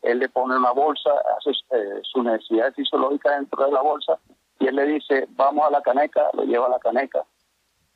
él 0.02 0.20
le 0.20 0.28
pone 0.28 0.56
una 0.56 0.70
bolsa, 0.72 1.10
hace 1.36 1.50
eh, 1.70 2.00
su 2.02 2.22
necesidad 2.22 2.72
fisiológica 2.72 3.32
dentro 3.32 3.64
de 3.64 3.72
la 3.72 3.82
bolsa 3.82 4.18
y 4.60 4.66
él 4.66 4.76
le 4.76 4.86
dice, 4.86 5.26
vamos 5.30 5.66
a 5.66 5.70
la 5.70 5.82
caneca, 5.82 6.30
lo 6.34 6.44
lleva 6.44 6.66
a 6.66 6.70
la 6.70 6.78
caneca, 6.78 7.24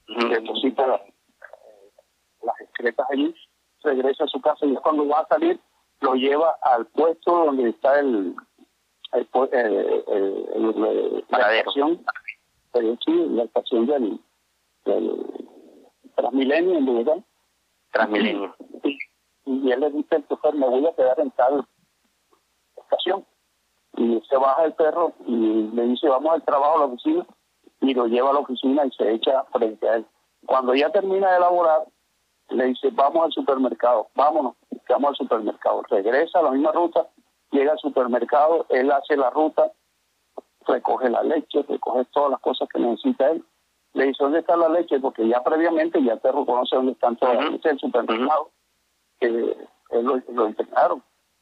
deposita 0.06 0.96
eh, 0.96 1.12
las 2.42 2.60
excretas 2.60 3.06
allí, 3.10 3.34
regresa 3.84 4.24
a 4.24 4.28
su 4.28 4.40
casa 4.40 4.66
y 4.66 4.74
cuando 4.76 5.06
va 5.06 5.20
a 5.20 5.28
salir 5.28 5.60
lo 6.00 6.14
lleva 6.14 6.56
al 6.62 6.86
puesto 6.86 7.44
donde 7.44 7.70
está 7.70 8.00
el, 8.00 8.34
el, 9.12 9.24
la 11.28 11.56
estación, 11.56 12.04
la 12.72 13.44
estación 13.44 13.86
del, 13.86 14.20
del 14.84 15.26
Transmilenio 16.16 16.78
en 16.78 16.84
Bogotá. 16.84 17.14
Transmilenio. 17.92 18.54
Y, 19.62 19.70
él 19.70 19.80
le 19.80 19.90
dice 19.90 20.16
al 20.16 20.28
chofer, 20.28 20.54
me 20.54 20.68
voy 20.68 20.86
a 20.86 20.94
quedar 20.94 21.18
en 21.20 21.30
tal 21.32 21.66
y 23.96 24.20
se 24.28 24.36
baja 24.36 24.64
el 24.64 24.72
perro 24.74 25.12
y 25.26 25.70
le 25.72 25.82
dice 25.84 26.08
vamos 26.08 26.32
al 26.32 26.42
trabajo 26.42 26.76
a 26.76 26.80
la 26.80 26.84
oficina 26.86 27.26
y 27.80 27.94
lo 27.94 28.06
lleva 28.06 28.30
a 28.30 28.34
la 28.34 28.40
oficina 28.40 28.86
y 28.86 28.90
se 28.92 29.12
echa 29.12 29.44
frente 29.52 29.88
a 29.88 29.96
él. 29.96 30.06
Cuando 30.46 30.74
ya 30.74 30.90
termina 30.90 31.30
de 31.30 31.36
elaborar, 31.36 31.84
le 32.50 32.66
dice 32.66 32.90
vamos 32.92 33.24
al 33.24 33.32
supermercado, 33.32 34.08
vámonos, 34.14 34.54
vamos 34.88 35.10
al 35.10 35.16
supermercado. 35.16 35.82
Regresa 35.88 36.38
a 36.38 36.42
la 36.42 36.50
misma 36.52 36.72
ruta, 36.72 37.06
llega 37.50 37.72
al 37.72 37.78
supermercado, 37.78 38.66
él 38.68 38.90
hace 38.90 39.16
la 39.16 39.30
ruta, 39.30 39.72
recoge 40.66 41.10
la 41.10 41.22
leche, 41.22 41.62
recoge 41.68 42.04
todas 42.12 42.30
las 42.30 42.40
cosas 42.40 42.68
que 42.72 42.80
necesita 42.80 43.30
él. 43.30 43.44
Le 43.94 44.06
dice, 44.06 44.24
¿dónde 44.24 44.38
está 44.38 44.56
la 44.56 44.70
leche? 44.70 44.98
Porque 45.00 45.28
ya 45.28 45.42
previamente 45.42 46.02
ya 46.02 46.14
el 46.14 46.20
perro 46.20 46.46
conoce 46.46 46.76
dónde 46.76 46.92
están 46.92 47.16
todas 47.16 47.34
las 47.34 47.50
leches 47.50 47.72
del 47.72 47.78
supermercado, 47.78 48.50
que 49.22 49.56
él 49.96 50.04
lo, 50.04 50.16
lo 50.16 50.54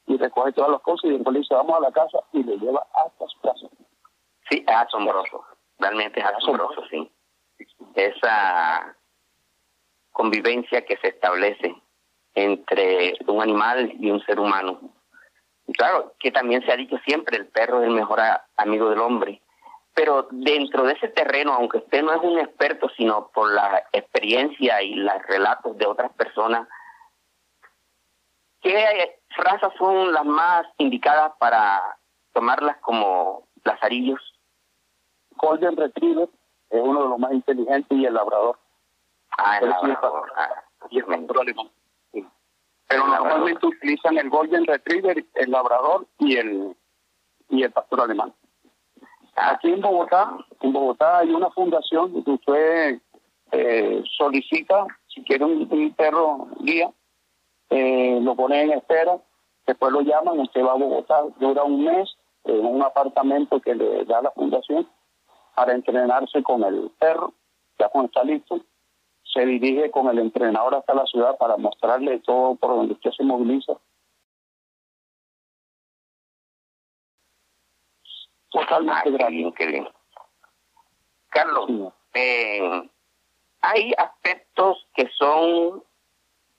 y 0.07 0.17
recoge 0.17 0.51
todas 0.53 0.71
las 0.71 0.81
cosas 0.81 1.05
y 1.05 1.13
después 1.13 1.33
le 1.33 1.39
dice 1.39 1.55
vamos 1.55 1.77
a 1.77 1.81
la 1.81 1.91
casa 1.91 2.19
y 2.33 2.43
le 2.43 2.57
lleva 2.57 2.85
hasta 2.93 3.27
su 3.27 3.39
casa. 3.41 3.67
Sí, 4.49 4.63
es 4.67 4.75
asombroso, 4.75 5.43
realmente 5.79 6.19
es 6.19 6.25
asombroso, 6.25 6.83
sí. 6.89 7.11
Esa 7.95 8.95
convivencia 10.11 10.85
que 10.85 10.97
se 10.97 11.09
establece 11.09 11.75
entre 12.33 13.13
un 13.27 13.41
animal 13.41 13.93
y 13.99 14.09
un 14.11 14.21
ser 14.21 14.39
humano. 14.39 14.79
Y 15.67 15.73
claro, 15.73 16.13
que 16.19 16.31
también 16.31 16.65
se 16.65 16.71
ha 16.71 16.75
dicho 16.75 16.97
siempre, 17.05 17.37
el 17.37 17.47
perro 17.47 17.81
es 17.81 17.87
el 17.87 17.93
mejor 17.93 18.19
amigo 18.57 18.89
del 18.89 18.99
hombre. 18.99 19.41
Pero 19.93 20.27
dentro 20.31 20.83
de 20.83 20.93
ese 20.93 21.09
terreno, 21.09 21.53
aunque 21.53 21.77
usted 21.77 22.01
no 22.01 22.13
es 22.13 22.21
un 22.21 22.39
experto, 22.39 22.89
sino 22.97 23.29
por 23.33 23.53
la 23.53 23.83
experiencia 23.91 24.81
y 24.81 24.95
los 24.95 25.21
relatos 25.27 25.77
de 25.77 25.85
otras 25.85 26.11
personas, 26.13 26.67
¿qué 28.61 29.19
razas 29.37 29.73
son 29.77 30.13
las 30.13 30.25
más 30.25 30.65
indicadas 30.77 31.33
para 31.39 31.97
tomarlas 32.33 32.77
como 32.77 33.47
lazarillos? 33.63 34.19
Golden 35.35 35.75
Retriever 35.75 36.29
es 36.69 36.81
uno 36.81 37.03
de 37.03 37.09
los 37.09 37.19
más 37.19 37.33
inteligentes 37.33 37.97
y 37.97 38.05
el 38.05 38.13
labrador. 38.13 38.59
Ah, 39.37 39.57
el 39.59 39.69
labrador. 39.69 40.31
Ah, 40.35 40.63
y 40.89 40.99
el 40.99 41.05
pastor 41.05 41.41
alemán. 41.41 41.69
Pero 42.87 43.07
normalmente 43.07 43.65
utilizan 43.65 44.17
el 44.17 44.29
Golden 44.29 44.65
Retriever, 44.65 45.25
el 45.35 45.51
labrador 45.51 46.07
y 46.19 46.37
el 46.37 46.75
y 47.49 47.63
el 47.63 47.71
pastor 47.71 48.01
alemán. 48.01 48.33
Ah. 49.35 49.51
Aquí 49.51 49.71
en 49.71 49.81
Bogotá, 49.81 50.37
en 50.61 50.73
Bogotá 50.73 51.19
hay 51.19 51.31
una 51.31 51.49
fundación 51.51 52.23
que 52.23 52.31
usted 52.31 53.01
eh, 53.51 54.03
solicita 54.17 54.85
si 55.07 55.23
quiere 55.23 55.45
un 55.45 55.93
perro 55.95 56.47
guía 56.59 56.91
eh, 57.71 58.19
lo 58.21 58.35
pone 58.35 58.61
en 58.61 58.73
espera, 58.73 59.17
después 59.65 59.93
lo 59.93 60.01
llaman, 60.01 60.39
usted 60.39 60.61
va 60.61 60.73
a 60.73 60.75
Bogotá, 60.75 61.23
dura 61.39 61.63
un 61.63 61.85
mes 61.85 62.17
en 62.43 62.65
un 62.65 62.83
apartamento 62.83 63.61
que 63.61 63.73
le 63.73 64.03
da 64.03 64.21
la 64.21 64.31
fundación 64.31 64.87
para 65.55 65.73
entrenarse 65.73 66.43
con 66.43 66.63
el 66.65 66.91
perro, 66.99 67.33
ya 67.79 67.87
cuando 67.87 68.07
está 68.07 68.25
listo, 68.25 68.59
se 69.23 69.45
dirige 69.45 69.89
con 69.89 70.09
el 70.09 70.19
entrenador 70.19 70.75
hasta 70.75 70.93
la 70.93 71.05
ciudad 71.05 71.37
para 71.37 71.55
mostrarle 71.55 72.19
todo 72.19 72.55
por 72.55 72.71
donde 72.71 72.93
usted 72.93 73.11
se 73.11 73.23
moviliza. 73.23 73.73
Totalmente 78.49 79.89
Carlos, 81.29 81.93
eh, 82.13 82.89
hay 83.61 83.93
aspectos 83.97 84.85
que 84.93 85.07
son 85.17 85.81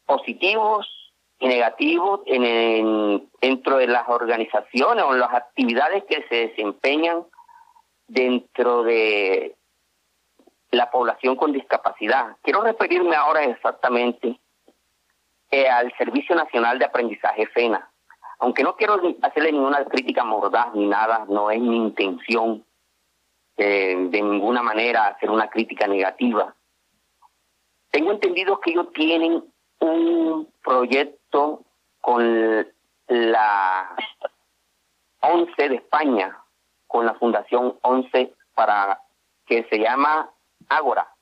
positivos 0.06 1.01
negativo 1.42 2.22
en, 2.26 3.28
dentro 3.40 3.76
de 3.76 3.86
las 3.88 4.08
organizaciones 4.08 5.04
o 5.04 5.12
las 5.14 5.32
actividades 5.34 6.04
que 6.04 6.24
se 6.28 6.48
desempeñan 6.48 7.24
dentro 8.06 8.82
de 8.82 9.56
la 10.70 10.90
población 10.90 11.36
con 11.36 11.52
discapacidad. 11.52 12.36
Quiero 12.42 12.62
referirme 12.62 13.16
ahora 13.16 13.44
exactamente 13.44 14.40
eh, 15.50 15.68
al 15.68 15.92
Servicio 15.98 16.34
Nacional 16.34 16.78
de 16.78 16.86
Aprendizaje 16.86 17.46
FENA. 17.46 17.90
Aunque 18.38 18.62
no 18.62 18.74
quiero 18.76 19.00
hacerle 19.22 19.52
ninguna 19.52 19.84
crítica 19.84 20.24
mordaz 20.24 20.74
ni 20.74 20.86
nada, 20.86 21.26
no 21.28 21.50
es 21.50 21.60
mi 21.60 21.76
intención 21.76 22.64
eh, 23.56 23.96
de 24.10 24.22
ninguna 24.22 24.62
manera 24.62 25.08
hacer 25.08 25.30
una 25.30 25.48
crítica 25.48 25.86
negativa. 25.86 26.54
Tengo 27.90 28.10
entendido 28.10 28.58
que 28.60 28.70
ellos 28.70 28.92
tienen 28.94 29.44
un 29.82 30.48
proyecto 30.62 31.64
con 32.00 32.72
la 33.08 33.96
ONCE 35.20 35.68
de 35.68 35.74
España, 35.76 36.38
con 36.86 37.04
la 37.04 37.14
Fundación 37.14 37.78
ONCE, 37.82 38.32
para 38.54 39.02
que 39.44 39.64
se 39.64 39.78
llama 39.78 40.30
Ágora, 40.68 41.12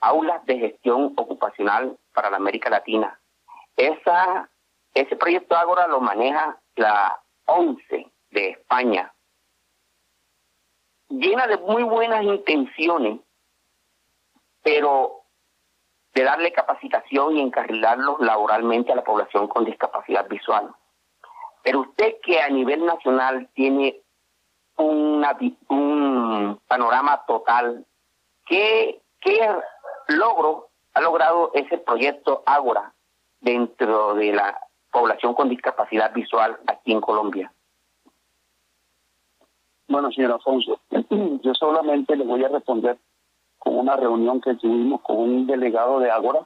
Aulas 0.00 0.44
de 0.46 0.58
Gestión 0.58 1.12
Ocupacional 1.16 1.98
para 2.14 2.30
la 2.30 2.36
América 2.36 2.70
Latina. 2.70 3.18
Esa, 3.76 4.48
ese 4.94 5.16
proyecto 5.16 5.56
Ágora 5.56 5.88
lo 5.88 6.00
maneja 6.00 6.60
la 6.76 7.20
ONCE 7.46 8.10
de 8.30 8.50
España. 8.50 9.12
Llena 11.08 11.48
de 11.48 11.56
muy 11.58 11.82
buenas 11.82 12.22
intenciones, 12.22 13.18
pero 14.62 15.19
darle 16.24 16.52
capacitación 16.52 17.36
y 17.36 17.40
encarrilarlos 17.40 18.20
laboralmente 18.20 18.92
a 18.92 18.96
la 18.96 19.04
población 19.04 19.48
con 19.48 19.64
discapacidad 19.64 20.28
visual. 20.28 20.70
Pero 21.62 21.80
usted 21.80 22.16
que 22.22 22.40
a 22.40 22.48
nivel 22.48 22.84
nacional 22.84 23.48
tiene 23.54 24.00
una, 24.76 25.36
un 25.68 26.60
panorama 26.66 27.22
total, 27.26 27.84
¿qué, 28.46 29.00
¿qué 29.20 29.48
logro 30.08 30.68
ha 30.94 31.00
logrado 31.00 31.50
ese 31.54 31.78
proyecto 31.78 32.42
Ágora 32.46 32.92
dentro 33.40 34.14
de 34.14 34.32
la 34.32 34.58
población 34.90 35.34
con 35.34 35.48
discapacidad 35.48 36.12
visual 36.12 36.58
aquí 36.66 36.92
en 36.92 37.00
Colombia? 37.00 37.52
Bueno, 39.88 40.10
señor 40.12 40.32
Alfonso, 40.32 40.80
yo 41.42 41.54
solamente 41.54 42.16
le 42.16 42.24
voy 42.24 42.44
a 42.44 42.48
responder 42.48 42.98
con 43.60 43.76
una 43.76 43.94
reunión 43.94 44.40
que 44.40 44.54
tuvimos 44.54 45.02
con 45.02 45.18
un 45.18 45.46
delegado 45.46 46.00
de 46.00 46.10
Ágora, 46.10 46.40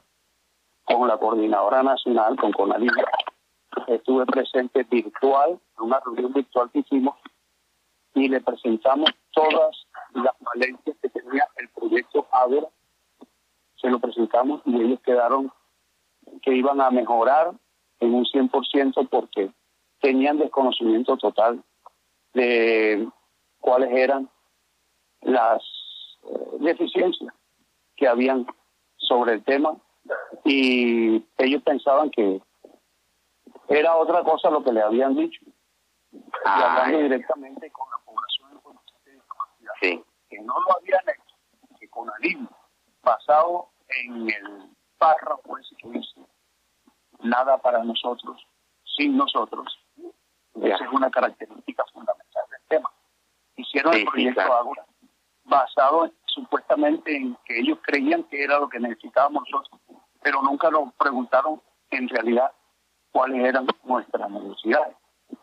con 0.83 1.07
la 1.07 1.17
coordinadora 1.17 1.81
nacional, 1.81 2.35
con 2.35 2.51
Conalina. 2.51 3.03
Estuve 3.87 4.25
presente 4.25 4.83
virtual, 4.83 5.59
en 5.77 5.83
una 5.83 5.99
reunión 6.01 6.33
virtual 6.33 6.69
que 6.71 6.79
hicimos, 6.79 7.15
y 8.13 8.27
le 8.27 8.41
presentamos 8.41 9.09
todas 9.31 9.87
las 10.13 10.33
valencias 10.39 10.95
que 11.01 11.09
tenía 11.09 11.47
el 11.55 11.69
proyecto 11.69 12.27
Ágora. 12.31 12.67
Se 13.77 13.89
lo 13.89 13.99
presentamos 13.99 14.61
y 14.65 14.81
ellos 14.81 14.99
quedaron 14.99 15.51
que 16.41 16.53
iban 16.53 16.81
a 16.81 16.91
mejorar 16.91 17.53
en 18.01 18.13
un 18.13 18.25
100% 18.25 19.07
porque 19.09 19.51
tenían 20.01 20.37
desconocimiento 20.37 21.15
total 21.15 21.63
de 22.33 23.07
cuáles 23.59 23.91
eran 23.91 24.29
las 25.21 25.63
deficiencias 26.59 27.33
que 27.95 28.07
habían 28.07 28.45
sobre 28.97 29.33
el 29.33 29.43
tema 29.43 29.75
y 30.43 31.25
ellos 31.37 31.63
pensaban 31.63 32.09
que 32.11 32.41
era 33.67 33.95
otra 33.95 34.23
cosa 34.23 34.49
lo 34.49 34.63
que 34.63 34.71
le 34.71 34.81
habían 34.81 35.15
dicho. 35.15 35.41
Y 36.11 36.21
hablando 36.43 36.99
directamente 36.99 37.71
con 37.71 37.89
la 37.89 37.97
población 38.05 38.61
sí. 39.81 40.03
que 40.29 40.41
no 40.41 40.53
lo 40.59 40.77
habían 40.77 41.01
hecho, 41.09 41.77
que 41.79 41.89
con 41.89 42.09
alivio, 42.11 42.49
basado 43.03 43.69
en 43.87 44.29
el 44.29 44.69
párrafo 44.97 45.57
ese 45.57 45.75
que 45.77 45.89
dice, 45.89 46.21
nada 47.19 47.57
para 47.57 47.83
nosotros, 47.83 48.45
sin 48.95 49.17
nosotros. 49.17 49.79
Esa 50.61 50.85
es 50.85 50.91
una 50.91 51.09
característica 51.11 51.83
fundamental 51.91 52.43
del 52.49 52.61
tema. 52.69 52.91
Hicieron 53.57 53.93
el 53.93 54.05
proyecto 54.05 54.41
Ágora 54.41 54.84
basado 55.45 56.11
supuestamente 56.25 57.15
en 57.15 57.37
que 57.45 57.59
ellos 57.59 57.79
creían 57.81 58.23
que 58.23 58.43
era 58.43 58.59
lo 58.59 58.67
que 58.67 58.79
necesitábamos 58.79 59.43
nosotros, 59.51 59.81
pero 60.21 60.41
nunca 60.41 60.69
nos 60.69 60.93
preguntaron 60.93 61.61
en 61.91 62.09
realidad 62.09 62.51
cuáles 63.11 63.45
eran 63.45 63.67
nuestras 63.83 64.29
necesidades. 64.29 64.95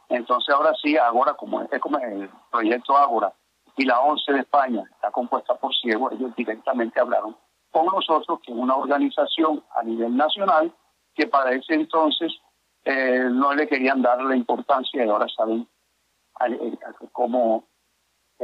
Entonces 0.08 0.54
ahora 0.54 0.72
sí, 0.82 0.96
ahora 0.96 1.34
como 1.34 1.62
es 1.62 1.80
como 1.80 1.98
el 1.98 2.28
proyecto 2.50 2.96
Ágora 2.96 3.32
y 3.76 3.84
la 3.84 4.00
ONCE 4.00 4.32
de 4.32 4.40
España 4.40 4.82
está 4.92 5.10
compuesta 5.10 5.54
por 5.54 5.74
ciegos, 5.74 6.12
ellos 6.12 6.34
directamente 6.36 7.00
hablaron 7.00 7.36
con 7.70 7.86
nosotros, 7.86 8.40
que 8.44 8.52
es 8.52 8.58
una 8.58 8.76
organización 8.76 9.64
a 9.74 9.82
nivel 9.82 10.14
nacional, 10.14 10.72
que 11.14 11.26
para 11.26 11.52
ese 11.52 11.74
entonces 11.74 12.32
eh, 12.84 13.28
no 13.30 13.54
le 13.54 13.66
querían 13.66 14.02
dar 14.02 14.20
la 14.22 14.36
importancia 14.36 15.04
y 15.04 15.08
ahora 15.08 15.26
saben 15.34 15.66
cómo 17.12 17.64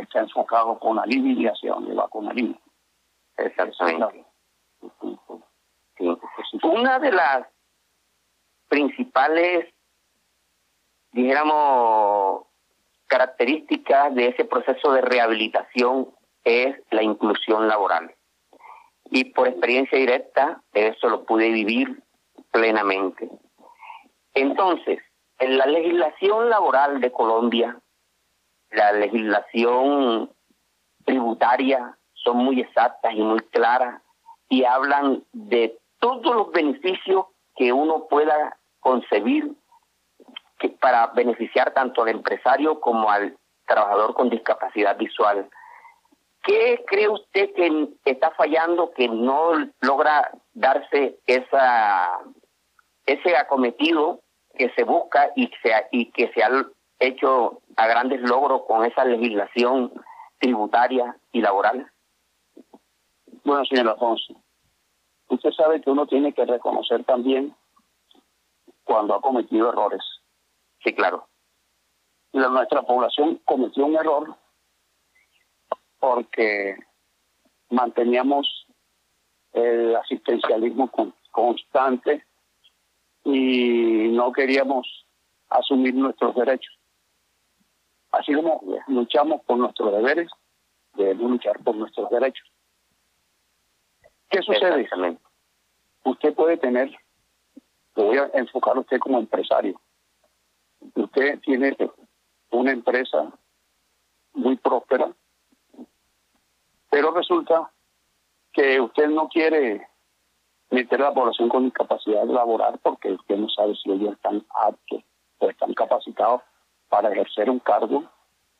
está 0.03 0.21
enfocado 0.21 0.79
con 0.79 0.99
alivio 0.99 1.41
y 1.41 1.47
hacia 1.47 1.73
dónde 1.73 1.95
va 1.95 2.09
con 2.09 2.29
alivio. 2.29 2.59
Exactamente. 3.37 4.25
Una 6.63 6.99
de 6.99 7.13
las 7.13 7.47
principales, 8.69 9.73
dijéramos, 11.13 12.45
características 13.07 14.15
de 14.15 14.29
ese 14.29 14.45
proceso 14.45 14.93
de 14.93 15.01
rehabilitación 15.01 16.09
es 16.45 16.77
la 16.91 17.03
inclusión 17.03 17.69
laboral. 17.69 18.15
Y 19.11 19.25
por 19.25 19.49
experiencia 19.49 19.99
directa, 19.99 20.63
eso 20.73 21.09
lo 21.09 21.25
pude 21.25 21.51
vivir 21.51 22.03
plenamente. 22.53 23.29
Entonces, 24.35 24.99
en 25.39 25.57
la 25.57 25.67
legislación 25.67 26.51
laboral 26.51 27.01
de 27.01 27.11
Colombia 27.11 27.81
la 28.71 28.93
legislación 28.93 30.31
tributaria 31.05 31.97
son 32.13 32.39
muy 32.39 32.61
exactas 32.61 33.13
y 33.15 33.21
muy 33.21 33.41
claras 33.41 34.03
y 34.49 34.65
hablan 34.65 35.25
de 35.33 35.79
todos 36.01 36.35
los 36.35 36.53
beneficios 36.53 37.27
que 37.57 37.73
uno 37.73 38.07
pueda 38.09 38.57
concebir 38.81 39.53
que 40.59 40.71
para 40.71 41.09
beneficiar 41.09 41.73
tanto 41.73 42.03
al 42.03 42.09
empresario 42.09 42.81
como 42.81 43.11
al 43.11 43.37
trabajador 43.67 44.15
con 44.15 44.31
discapacidad 44.31 44.97
visual. 44.97 45.49
¿Qué 46.43 46.85
cree 46.87 47.09
usted 47.09 47.53
que 47.55 47.89
está 48.05 48.31
fallando 48.33 48.93
que 48.93 49.09
no 49.09 49.53
logra 49.81 50.31
darse 50.55 51.19
esa 51.27 52.21
ese 53.07 53.37
acometido 53.37 54.21
que 54.57 54.71
se 54.71 54.85
busca 54.85 55.31
y, 55.35 55.51
sea, 55.63 55.89
y 55.91 56.11
que 56.11 56.31
se 56.33 56.43
ha 56.43 56.51
hecho 56.99 57.63
a 57.77 57.87
grandes 57.87 58.21
logros 58.23 58.63
con 58.67 58.85
esa 58.85 59.05
legislación 59.05 59.93
tributaria 60.39 61.17
y 61.33 61.41
laboral? 61.41 61.91
Bueno, 63.45 63.65
señor 63.65 63.89
Alfonso, 63.89 64.35
usted 65.29 65.51
sabe 65.53 65.81
que 65.81 65.91
uno 65.91 66.07
tiene 66.07 66.33
que 66.33 66.45
reconocer 66.45 67.05
también 67.05 67.55
cuando 68.85 69.15
ha 69.15 69.21
cometido 69.21 69.69
errores. 69.69 70.03
Sí, 70.83 70.95
claro. 70.95 71.29
La, 72.33 72.49
nuestra 72.49 72.83
población 72.83 73.41
cometió 73.45 73.87
un 73.87 73.97
error 73.97 74.37
porque 75.99 76.77
manteníamos 77.71 78.67
el 79.53 79.97
asistencialismo 79.97 80.91
constante 81.31 82.25
y 83.25 84.09
no 84.11 84.33
queríamos 84.33 85.07
asumir 85.49 85.95
nuestros 85.95 86.35
derechos. 86.35 86.78
Así 88.19 88.35
como 88.35 88.61
luchamos 88.89 89.43
por 89.45 89.59
nuestros 89.59 89.93
deberes, 89.93 90.29
debemos 90.95 91.31
luchar 91.31 91.57
por 91.63 91.77
nuestros 91.77 92.11
derechos. 92.11 92.51
¿Qué 94.29 94.43
sucede? 94.43 94.91
Usted 96.03 96.35
puede 96.35 96.57
tener, 96.57 96.91
lo 97.95 98.07
voy 98.07 98.19
a 98.19 98.29
enfocar 98.35 98.77
a 98.77 98.81
usted 98.81 98.99
como 98.99 99.21
empresario. 99.21 99.81
Usted 100.97 101.39
tiene 101.41 101.77
una 102.51 102.73
empresa 102.73 103.33
muy 104.33 104.57
próspera, 104.57 105.13
pero 106.91 107.13
resulta 107.13 107.71
que 108.53 108.81
usted 108.81 109.11
no 109.11 109.29
quiere 109.29 109.87
meter 110.71 111.01
a 111.03 111.11
la 111.11 111.15
población 111.15 111.49
con 111.49 111.67
discapacidad 111.67 112.25
laboral 112.25 112.81
porque 112.83 113.13
usted 113.13 113.37
no 113.37 113.49
sabe 113.49 113.77
si 113.77 113.93
ellos 113.93 114.15
están 114.15 114.45
aptos 114.51 115.05
o 115.39 115.49
están 115.49 115.73
capacitados 115.75 116.43
para 116.89 117.13
ejercer 117.13 117.51
un 117.51 117.59
cargo 117.59 118.05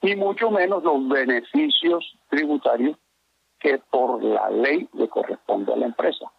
y 0.01 0.15
mucho 0.15 0.51
menos 0.51 0.83
los 0.85 1.09
beneficios 1.09 2.17
tributarios 2.29 2.97
que 3.59 3.79
por 3.79 4.23
la 4.23 4.51
ley 4.51 4.89
le 4.93 5.09
corresponde 5.09 5.73
a 5.73 5.77
la 5.77 5.87
empresa. 5.87 6.31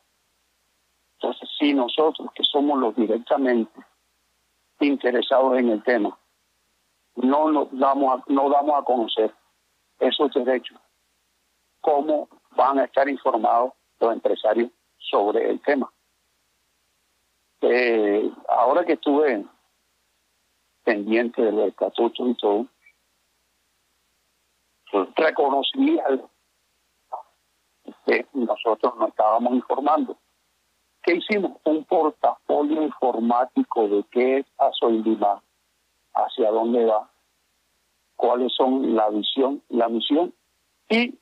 Entonces, 1.16 1.50
si 1.60 1.74
nosotros, 1.74 2.30
que 2.34 2.44
somos 2.44 2.80
los 2.80 2.96
directamente 2.96 3.80
interesados 4.80 5.58
en 5.58 5.70
el 5.70 5.84
tema, 5.84 6.18
no 7.16 7.52
nos 7.52 7.68
damos 7.78 8.20
a, 8.20 8.24
no 8.32 8.50
damos 8.50 8.80
a 8.80 8.84
conocer 8.84 9.34
esos 10.00 10.34
derechos, 10.34 10.78
¿cómo 11.82 12.30
van 12.56 12.80
a 12.80 12.86
estar 12.86 13.10
informados 13.10 13.74
los 14.00 14.14
empresarios 14.14 14.72
sobre 14.98 15.50
el 15.50 15.60
tema? 15.62 15.92
Eh, 17.62 18.32
ahora 18.48 18.86
que 18.86 18.94
estuve 18.94 19.46
pendiente 20.90 21.40
de 21.44 21.52
los 21.52 21.68
estatutos 21.68 22.30
y 22.30 22.34
todo, 22.34 22.66
reconocí 25.16 26.00
que 28.08 28.26
nosotros 28.34 28.96
no 28.98 29.08
estábamos 29.10 29.54
informando. 29.54 30.18
¿Qué 31.04 31.18
hicimos? 31.18 31.52
Un 31.64 31.84
portafolio 31.86 32.82
informático 32.82 33.88
de 33.88 34.04
qué 34.10 34.38
es 34.40 34.48
Azoindima, 34.58 35.44
hacia 36.16 36.50
dónde 36.50 36.84
va, 36.86 37.08
cuáles 38.16 38.52
son 38.56 38.96
la 38.96 39.10
visión, 39.10 39.62
la 39.70 39.90
misión 39.90 40.34
y 40.90 41.20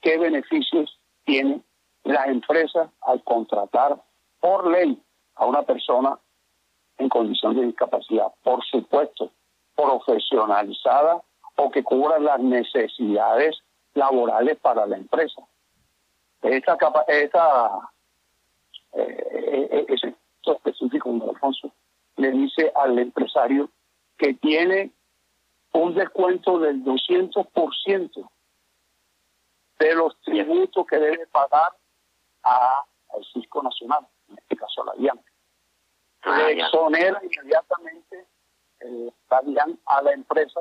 qué 0.00 0.18
beneficios 0.18 0.98
tiene 1.24 1.62
la 2.02 2.24
empresa 2.24 2.90
al 3.02 3.22
contratar 3.22 4.02
por 4.40 4.68
ley 4.68 5.00
a 5.36 5.46
una 5.46 5.62
persona 5.62 6.18
en 7.00 7.08
condición 7.08 7.56
de 7.56 7.66
discapacidad, 7.66 8.28
por 8.42 8.62
supuesto, 8.64 9.30
profesionalizada 9.74 11.22
o 11.56 11.70
que 11.70 11.82
cubra 11.82 12.18
las 12.18 12.40
necesidades 12.40 13.58
laborales 13.94 14.58
para 14.58 14.86
la 14.86 14.96
empresa. 14.96 15.42
Esa, 16.42 16.76
esa 17.08 17.90
eh, 18.92 19.86
ese 19.88 20.14
específico, 20.44 21.10
Alfonso, 21.28 21.72
le 22.16 22.30
dice 22.32 22.70
al 22.74 22.98
empresario 22.98 23.70
que 24.18 24.34
tiene 24.34 24.92
un 25.72 25.94
descuento 25.94 26.58
del 26.58 26.84
200% 26.84 28.30
de 29.78 29.94
los 29.94 30.20
tributos 30.20 30.86
que 30.86 30.98
debe 30.98 31.26
pagar 31.28 31.72
a, 32.42 32.84
al 33.14 33.24
Cisco 33.32 33.62
Nacional, 33.62 34.06
en 34.28 34.38
este 34.38 34.56
caso 34.56 34.82
a 34.82 34.86
la 34.86 34.92
DIAN. 34.94 35.20
Ah, 36.22 36.36
le 36.38 36.52
exonera 36.52 37.20
inmediatamente 37.22 38.26
eh, 38.80 39.12
a 39.86 40.02
la 40.02 40.12
empresa, 40.12 40.60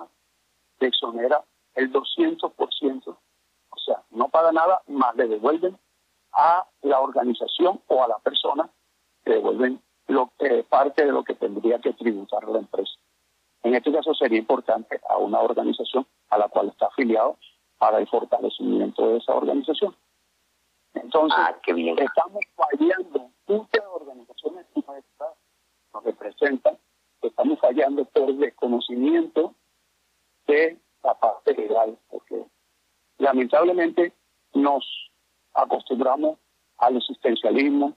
le 0.80 0.88
exonera 0.88 1.44
el 1.76 1.92
200%, 1.92 3.08
o 3.08 3.78
sea, 3.78 4.04
no 4.12 4.30
paga 4.30 4.52
nada, 4.52 4.82
más 4.88 5.16
le 5.16 5.28
devuelven 5.28 5.78
a 6.34 6.66
la 6.82 7.00
organización 7.00 7.82
o 7.88 8.04
a 8.04 8.08
la 8.08 8.20
persona 8.20 8.70
que 9.24 9.32
devuelven 9.32 9.82
lo, 10.08 10.32
que 10.38 10.64
parte 10.64 11.06
de 11.06 11.12
lo 11.12 11.24
que 11.24 11.36
tendría 11.36 11.80
que 11.80 11.94
tributar 11.94 12.48
la 12.48 12.60
empresa. 12.60 12.94
En 13.64 13.76
este 13.76 13.92
caso 13.92 14.14
sería 14.14 14.40
importante 14.40 15.00
a 15.10 15.18
una 15.18 15.40
organización 15.40 16.08
a 16.30 16.38
la 16.38 16.48
cual 16.48 16.70
está 16.70 16.88
afiliado 16.88 17.38
para 17.78 18.00
el 18.00 18.08
fortalecimiento 18.08 19.08
de 19.10 19.18
esa 19.18 19.34
organización. 19.34 19.96
Entonces, 20.94 21.40
ah, 21.40 21.56
estamos 21.66 22.44
fallando, 22.56 23.30
muchas 23.48 23.86
organizaciones 23.86 24.66
estamos 26.42 27.60
fallando 27.60 28.06
por 28.06 28.34
desconocimiento 28.36 29.54
de 30.48 30.78
la 31.04 31.14
parte 31.16 31.54
legal, 31.54 31.98
porque 32.10 32.46
lamentablemente 33.18 34.14
nos 34.54 34.86
acostumbramos 35.54 36.38
al 36.78 36.98
existencialismo, 36.98 37.96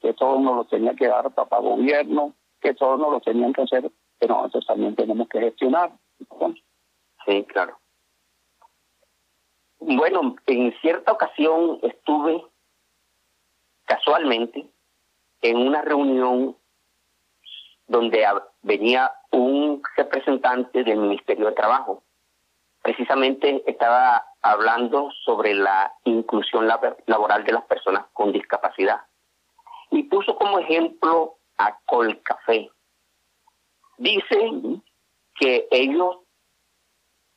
que 0.00 0.14
todo 0.14 0.38
nos 0.38 0.56
lo 0.56 0.64
tenía 0.64 0.94
que 0.94 1.08
dar 1.08 1.32
papá 1.34 1.58
gobierno, 1.58 2.34
que 2.60 2.74
todo 2.74 2.96
nos 2.96 3.10
lo 3.10 3.20
tenían 3.20 3.52
que 3.52 3.62
hacer, 3.62 3.90
pero 4.18 4.36
nosotros 4.36 4.66
también 4.66 4.94
tenemos 4.94 5.28
que 5.28 5.40
gestionar. 5.40 5.92
Sí, 7.26 7.44
claro. 7.44 7.78
Bueno, 9.78 10.36
en 10.46 10.72
cierta 10.80 11.12
ocasión 11.12 11.78
estuve 11.82 12.44
casualmente 13.84 14.68
en 15.42 15.56
una 15.58 15.82
reunión 15.82 16.56
donde 17.86 18.26
venía 18.62 19.12
un 19.30 19.82
representante 19.96 20.84
del 20.84 20.98
Ministerio 20.98 21.46
de 21.46 21.52
Trabajo. 21.52 22.02
Precisamente 22.82 23.62
estaba 23.66 24.24
hablando 24.42 25.10
sobre 25.24 25.54
la 25.54 25.92
inclusión 26.04 26.68
laboral 26.68 27.44
de 27.44 27.52
las 27.52 27.64
personas 27.64 28.06
con 28.12 28.32
discapacidad. 28.32 29.02
Y 29.90 30.04
puso 30.04 30.36
como 30.36 30.58
ejemplo 30.58 31.36
a 31.58 31.78
Colcafé. 31.86 32.70
Dice 33.98 34.52
que 35.34 35.66
ellos 35.70 36.18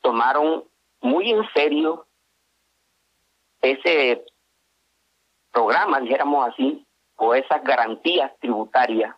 tomaron 0.01 0.65
muy 1.01 1.31
en 1.31 1.47
serio 1.53 2.05
ese 3.61 4.25
programa, 5.51 5.99
dijéramos 5.99 6.49
así, 6.49 6.85
o 7.15 7.33
esas 7.33 7.63
garantías 7.63 8.31
tributarias. 8.39 9.15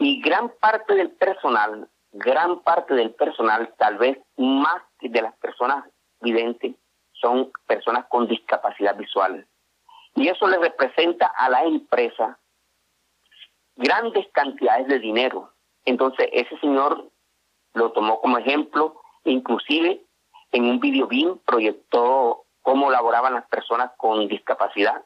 Y 0.00 0.22
gran 0.22 0.48
parte 0.60 0.94
del 0.94 1.10
personal, 1.10 1.86
gran 2.12 2.60
parte 2.60 2.94
del 2.94 3.14
personal, 3.14 3.74
tal 3.76 3.98
vez 3.98 4.18
más 4.38 4.82
de 4.98 5.20
las 5.20 5.36
personas 5.36 5.84
videntes, 6.22 6.74
son 7.12 7.52
personas 7.66 8.06
con 8.06 8.26
discapacidad 8.26 8.96
visual. 8.96 9.46
Y 10.14 10.28
eso 10.28 10.48
le 10.48 10.56
representa 10.56 11.26
a 11.26 11.50
la 11.50 11.64
empresa 11.64 12.38
grandes 13.76 14.26
cantidades 14.32 14.88
de 14.88 15.00
dinero. 15.00 15.52
Entonces 15.84 16.30
ese 16.32 16.58
señor 16.60 17.10
lo 17.74 17.92
tomó 17.92 18.22
como 18.22 18.38
ejemplo, 18.38 19.02
inclusive 19.24 20.02
en 20.52 20.64
un 20.64 20.80
video 20.80 21.08
BIM 21.08 21.36
proyectó 21.44 22.46
cómo 22.62 22.90
laboraban 22.90 23.34
las 23.34 23.46
personas 23.48 23.92
con 23.98 24.28
discapacidad, 24.28 25.04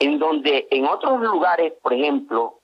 en 0.00 0.18
donde 0.18 0.66
en 0.72 0.84
otros 0.84 1.20
lugares, 1.20 1.74
por 1.80 1.92
ejemplo, 1.92 2.60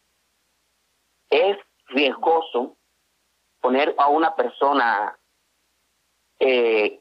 es 1.30 1.56
riesgoso 1.86 2.76
poner 3.60 3.94
a 3.98 4.08
una 4.08 4.34
persona 4.34 5.16
eh, 6.38 7.00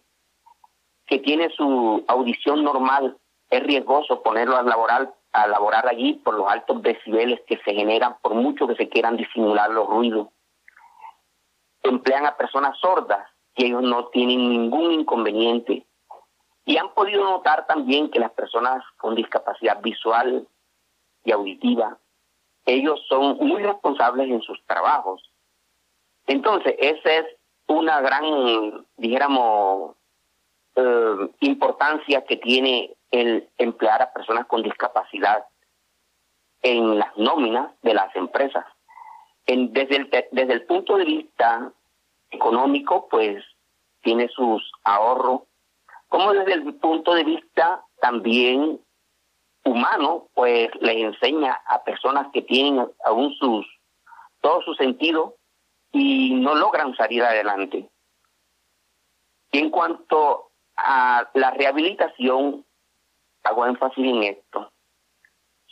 que 1.05 1.19
tiene 1.19 1.49
su 1.49 2.03
audición 2.07 2.63
normal, 2.63 3.17
es 3.49 3.63
riesgoso 3.63 4.21
ponerlo 4.21 4.57
a 4.57 4.63
laborar, 4.63 5.13
a 5.31 5.47
laborar 5.47 5.87
allí 5.87 6.13
por 6.13 6.35
los 6.35 6.47
altos 6.47 6.81
decibeles 6.83 7.41
que 7.47 7.57
se 7.65 7.73
generan, 7.73 8.17
por 8.21 8.35
mucho 8.35 8.67
que 8.67 8.75
se 8.75 8.89
quieran 8.89 9.17
disimular 9.17 9.71
los 9.71 9.87
ruidos. 9.87 10.27
Emplean 11.81 12.25
a 12.25 12.37
personas 12.37 12.77
sordas 12.79 13.27
y 13.55 13.65
ellos 13.65 13.81
no 13.81 14.07
tienen 14.07 14.49
ningún 14.49 14.91
inconveniente. 14.91 15.85
Y 16.65 16.77
han 16.77 16.93
podido 16.93 17.23
notar 17.23 17.65
también 17.65 18.11
que 18.11 18.19
las 18.19 18.31
personas 18.31 18.83
con 18.97 19.15
discapacidad 19.15 19.81
visual 19.81 20.47
y 21.23 21.31
auditiva, 21.31 21.97
ellos 22.69 23.03
son 23.07 23.37
muy 23.37 23.63
responsables 23.63 24.29
en 24.29 24.41
sus 24.41 24.63
trabajos. 24.65 25.21
Entonces, 26.27 26.75
esa 26.77 27.13
es 27.13 27.25
una 27.67 28.01
gran, 28.01 28.85
dijéramos, 28.97 29.95
eh, 30.75 31.29
importancia 31.41 32.23
que 32.25 32.37
tiene 32.37 32.95
el 33.11 33.49
emplear 33.57 34.01
a 34.01 34.13
personas 34.13 34.45
con 34.45 34.61
discapacidad 34.61 35.45
en 36.61 36.99
las 36.99 37.15
nóminas 37.17 37.71
de 37.81 37.93
las 37.93 38.15
empresas. 38.15 38.65
Desde, 39.47 39.95
el, 39.95 40.09
desde 40.31 40.53
el 40.53 40.65
punto 40.65 40.97
de 40.97 41.05
vista 41.05 41.71
económico, 42.29 43.07
pues 43.09 43.43
tiene 44.01 44.27
sus 44.29 44.71
ahorros, 44.83 45.41
como 46.07 46.33
desde 46.33 46.53
el 46.53 46.75
punto 46.75 47.15
de 47.15 47.23
vista 47.23 47.83
también 47.99 48.79
humano, 49.69 50.27
pues 50.33 50.69
les 50.81 50.97
enseña 50.97 51.61
a 51.65 51.83
personas 51.83 52.27
que 52.33 52.41
tienen 52.41 52.87
aún 53.05 53.33
sus 53.35 53.65
todo 54.41 54.61
su 54.61 54.73
sentido 54.75 55.35
y 55.91 56.33
no 56.35 56.55
logran 56.55 56.95
salir 56.95 57.23
adelante. 57.23 57.89
Y 59.51 59.59
en 59.59 59.69
cuanto 59.69 60.51
a 60.77 61.29
la 61.33 61.51
rehabilitación, 61.51 62.65
hago 63.43 63.65
énfasis 63.65 64.05
en 64.05 64.23
esto, 64.23 64.71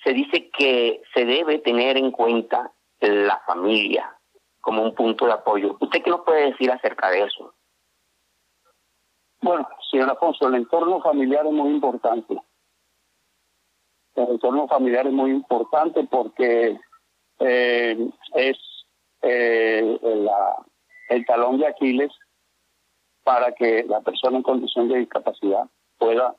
se 0.04 0.14
dice 0.14 0.50
que 0.50 1.02
se 1.14 1.26
debe 1.26 1.60
tener 1.60 1.98
en 1.98 2.12
cuenta 2.12 2.72
la 3.00 3.39
familia 3.45 4.18
como 4.62 4.84
un 4.84 4.95
punto 4.95 5.26
de 5.26 5.34
apoyo. 5.34 5.78
¿Usted 5.80 6.04
qué 6.04 6.10
nos 6.10 6.22
puede 6.22 6.52
decir 6.52 6.72
acerca 6.72 7.10
de 7.10 7.24
eso? 7.24 7.54
Bueno, 9.41 9.68
señor 9.91 10.10
Afonso, 10.10 10.48
el 10.48 10.56
entorno 10.56 11.02
familiar 11.02 11.45
es 11.45 11.52
muy 11.52 11.70
importante. 11.70 12.38
El 14.18 14.32
entorno 14.32 14.68
familiar 14.68 15.05
es 15.05 15.13
muy 15.13 15.30
importante 15.30 16.03
porque 16.05 16.80
eh, 17.39 18.09
es 18.34 18.57
eh, 19.22 19.99
el 21.09 21.26
talón 21.28 21.59
de 21.59 21.68
Aquiles 21.68 22.11
para 23.24 23.51
que 23.51 23.84
la 23.84 24.01
persona 24.01 24.38
en 24.38 24.43
condición 24.43 24.88
de 24.88 24.99
discapacidad 24.99 25.70
pueda 25.99 26.36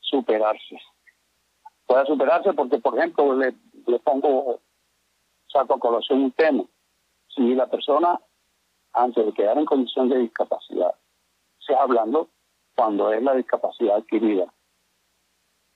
superarse. 0.00 0.78
Pueda 1.86 2.04
superarse 2.04 2.52
porque, 2.52 2.78
por 2.78 2.98
ejemplo, 2.98 3.34
le, 3.34 3.54
le 3.86 3.98
pongo, 4.00 4.60
saco 5.46 5.74
a 5.74 5.80
colación 5.80 6.24
un 6.24 6.32
tema. 6.32 6.64
Si 7.34 7.54
la 7.54 7.68
persona, 7.68 8.20
antes 8.92 9.24
de 9.24 9.32
quedar 9.32 9.56
en 9.56 9.64
condición 9.64 10.10
de 10.10 10.18
discapacidad, 10.18 10.94
sea 11.58 11.82
hablando 11.82 12.28
cuando 12.76 13.12
es 13.12 13.22
la 13.22 13.34
discapacidad 13.34 13.96
adquirida, 13.96 14.52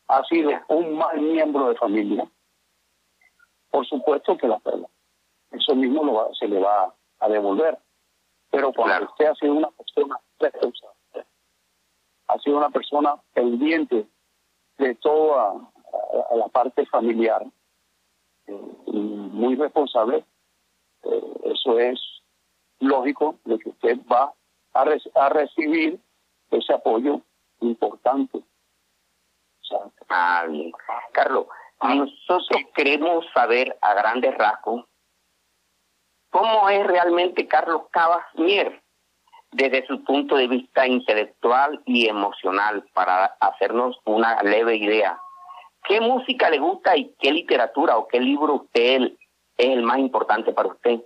ha 0.08 0.24
sido 0.24 0.50
un 0.68 0.96
mal 0.96 1.20
miembro 1.20 1.68
de 1.68 1.76
familia, 1.76 2.26
por 3.70 3.86
supuesto 3.86 4.36
que 4.36 4.48
la 4.48 4.58
perla. 4.58 4.88
Eso 5.50 5.74
mismo 5.74 6.04
lo 6.04 6.34
se 6.34 6.48
le 6.48 6.60
va 6.60 6.94
a 7.20 7.28
devolver. 7.28 7.78
Pero 8.50 8.72
cuando 8.72 9.06
usted 9.06 9.26
ha 9.26 9.34
sido 9.34 9.52
una 9.52 9.70
persona 9.70 10.18
responsable, 10.38 11.26
ha 12.28 12.38
sido 12.38 12.56
una 12.56 12.70
persona 12.70 13.16
pendiente 13.32 14.06
de 14.78 14.94
toda 14.96 15.70
la 16.34 16.48
parte 16.48 16.86
familiar, 16.86 17.44
eh, 18.46 18.72
y 18.86 18.98
muy 18.98 19.56
responsable, 19.56 20.24
eh, 21.02 21.32
eso 21.44 21.78
es 21.78 22.00
lógico 22.80 23.36
de 23.44 23.58
que 23.58 23.70
usted 23.70 23.98
va 24.10 24.32
a, 24.72 24.84
a 25.14 25.28
recibir 25.28 26.00
ese 26.50 26.72
apoyo 26.72 27.20
importante. 27.60 28.42
Ah. 30.08 30.44
Carlos, 31.12 31.46
nosotros 31.82 32.62
queremos 32.74 33.24
saber 33.32 33.76
a 33.80 33.94
grandes 33.94 34.36
rasgos 34.36 34.84
cómo 36.30 36.68
es 36.68 36.86
realmente 36.86 37.46
Carlos 37.46 37.82
Cabas 37.90 38.24
Mier 38.34 38.82
desde 39.50 39.86
su 39.86 40.04
punto 40.04 40.36
de 40.36 40.48
vista 40.48 40.86
intelectual 40.86 41.80
y 41.86 42.06
emocional 42.06 42.84
para 42.92 43.24
hacernos 43.40 43.98
una 44.04 44.42
leve 44.42 44.76
idea. 44.76 45.18
¿Qué 45.84 46.00
música 46.00 46.50
le 46.50 46.58
gusta 46.58 46.96
y 46.96 47.14
qué 47.18 47.32
literatura 47.32 47.96
o 47.96 48.08
qué 48.08 48.20
libro 48.20 48.54
usted 48.54 49.02
es 49.56 49.68
el 49.70 49.82
más 49.82 49.98
importante 49.98 50.52
para 50.52 50.68
usted? 50.68 51.00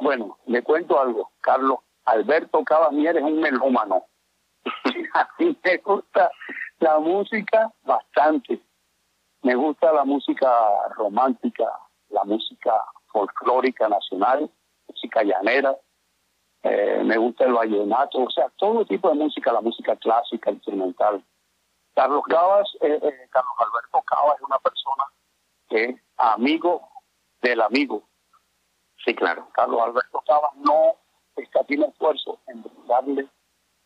Bueno, 0.00 0.38
le 0.46 0.62
cuento 0.62 1.00
algo. 1.00 1.30
Carlos 1.40 1.78
Alberto 2.04 2.62
Cabas 2.64 2.92
Mier 2.92 3.16
es 3.16 3.22
un 3.22 3.40
melómano. 3.40 4.04
a 5.14 5.28
mí 5.38 5.56
me 5.64 5.76
gusta 5.78 6.30
la 6.82 6.98
música 6.98 7.72
bastante. 7.84 8.60
Me 9.42 9.54
gusta 9.54 9.92
la 9.92 10.04
música 10.04 10.52
romántica, 10.96 11.64
la 12.10 12.24
música 12.24 12.72
folclórica 13.06 13.88
nacional, 13.88 14.50
música 14.88 15.22
llanera. 15.22 15.76
Eh, 16.64 17.02
me 17.04 17.16
gusta 17.16 17.44
el 17.44 17.52
vallenato, 17.52 18.24
o 18.24 18.30
sea, 18.30 18.48
todo 18.56 18.84
tipo 18.84 19.08
de 19.08 19.14
música, 19.14 19.52
la 19.52 19.60
música 19.60 19.96
clásica, 19.96 20.50
instrumental. 20.50 21.24
Carlos 21.94 22.22
Cabas, 22.28 22.68
eh, 22.80 22.98
eh, 23.02 23.28
Carlos 23.30 23.54
Alberto 23.58 24.02
Cabas 24.02 24.36
es 24.36 24.42
una 24.42 24.58
persona 24.58 25.04
que 25.68 25.84
es 25.84 26.00
amigo 26.16 26.88
del 27.42 27.60
amigo. 27.60 28.02
Sí, 29.04 29.14
claro. 29.14 29.48
Carlos 29.52 29.80
Alberto 29.82 30.22
Cabas 30.26 30.54
no 30.56 30.96
está 31.36 31.64
tiene 31.64 31.86
esfuerzo 31.86 32.38
en 32.46 32.64
darle 32.86 33.28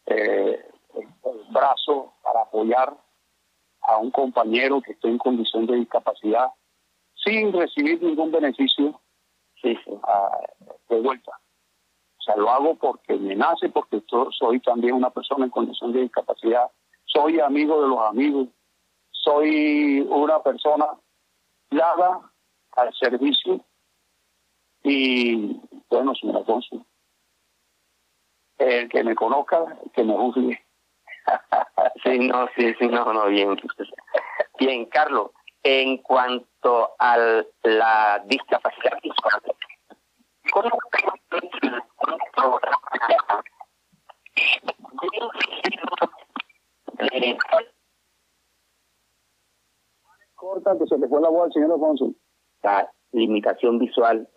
eh, 0.07 0.71
el, 0.97 1.07
brazo 1.51 2.13
para 2.23 2.43
apoyar 2.43 2.97
a 3.83 3.99
un 3.99 4.11
compañero 4.11 4.81
que 4.83 4.93
esté 4.93 5.09
en 5.09 5.19
condición 5.19 5.67
de 5.67 5.77
discapacidad 5.77 6.49
sin 7.15 7.53
recibir 7.53 8.03
ningún 8.03 8.31
beneficio 8.31 9.01
sí, 9.63 9.79
de 10.89 11.01
vuelta. 11.01 11.33
O 12.19 12.23
sea, 12.23 12.37
lo 12.37 12.51
hago 12.51 12.75
porque 12.75 13.15
me 13.15 13.37
nace, 13.37 13.69
porque 13.69 14.03
soy 14.39 14.61
también 14.61 14.95
una 14.95 15.11
persona 15.11 15.45
en 15.45 15.51
condición 15.51 15.93
de 15.93 16.03
discapacidad, 16.03 16.71
soy 17.05 17.41
amigo 17.41 17.81
de 17.83 17.89
los 17.89 18.01
amigos, 18.01 18.49
soy 19.11 20.01
una 20.09 20.43
persona 20.43 20.87
dada 21.71 22.31
al 22.73 22.95
servicio 22.95 23.61
y, 24.83 25.61
bueno, 25.89 26.15
señor 26.15 26.37
Alfonso, 26.39 26.85
el 28.59 28.89
que 28.89 29.03
me 29.03 29.15
conozca, 29.15 29.79
que 29.93 30.05
me 30.05 30.15
juzgue. 30.15 30.66
sí, 32.05 32.19
no, 32.19 32.49
sí, 32.57 32.75
sí, 32.79 32.89
no, 32.89 33.13
no, 33.13 33.27
bien. 33.27 33.57
Bien, 34.59 34.87
Carlos, 34.87 35.31
en 35.63 35.99
cuanto 35.99 36.95
a 36.99 37.17
la 37.63 38.23
discapacidad 38.27 38.99
visual, 39.03 39.43
¿cómo 40.53 40.71
Corta 50.35 50.79
que 50.79 50.87
se 50.87 50.99
le 50.99 51.09
fue 51.09 51.21
la 51.21 51.29
voz 51.29 51.47
al 51.47 51.53
señor 51.53 51.73
Alfonso. 51.73 52.13
La 52.63 52.91
limitación 53.13 53.79
visual 53.79 54.29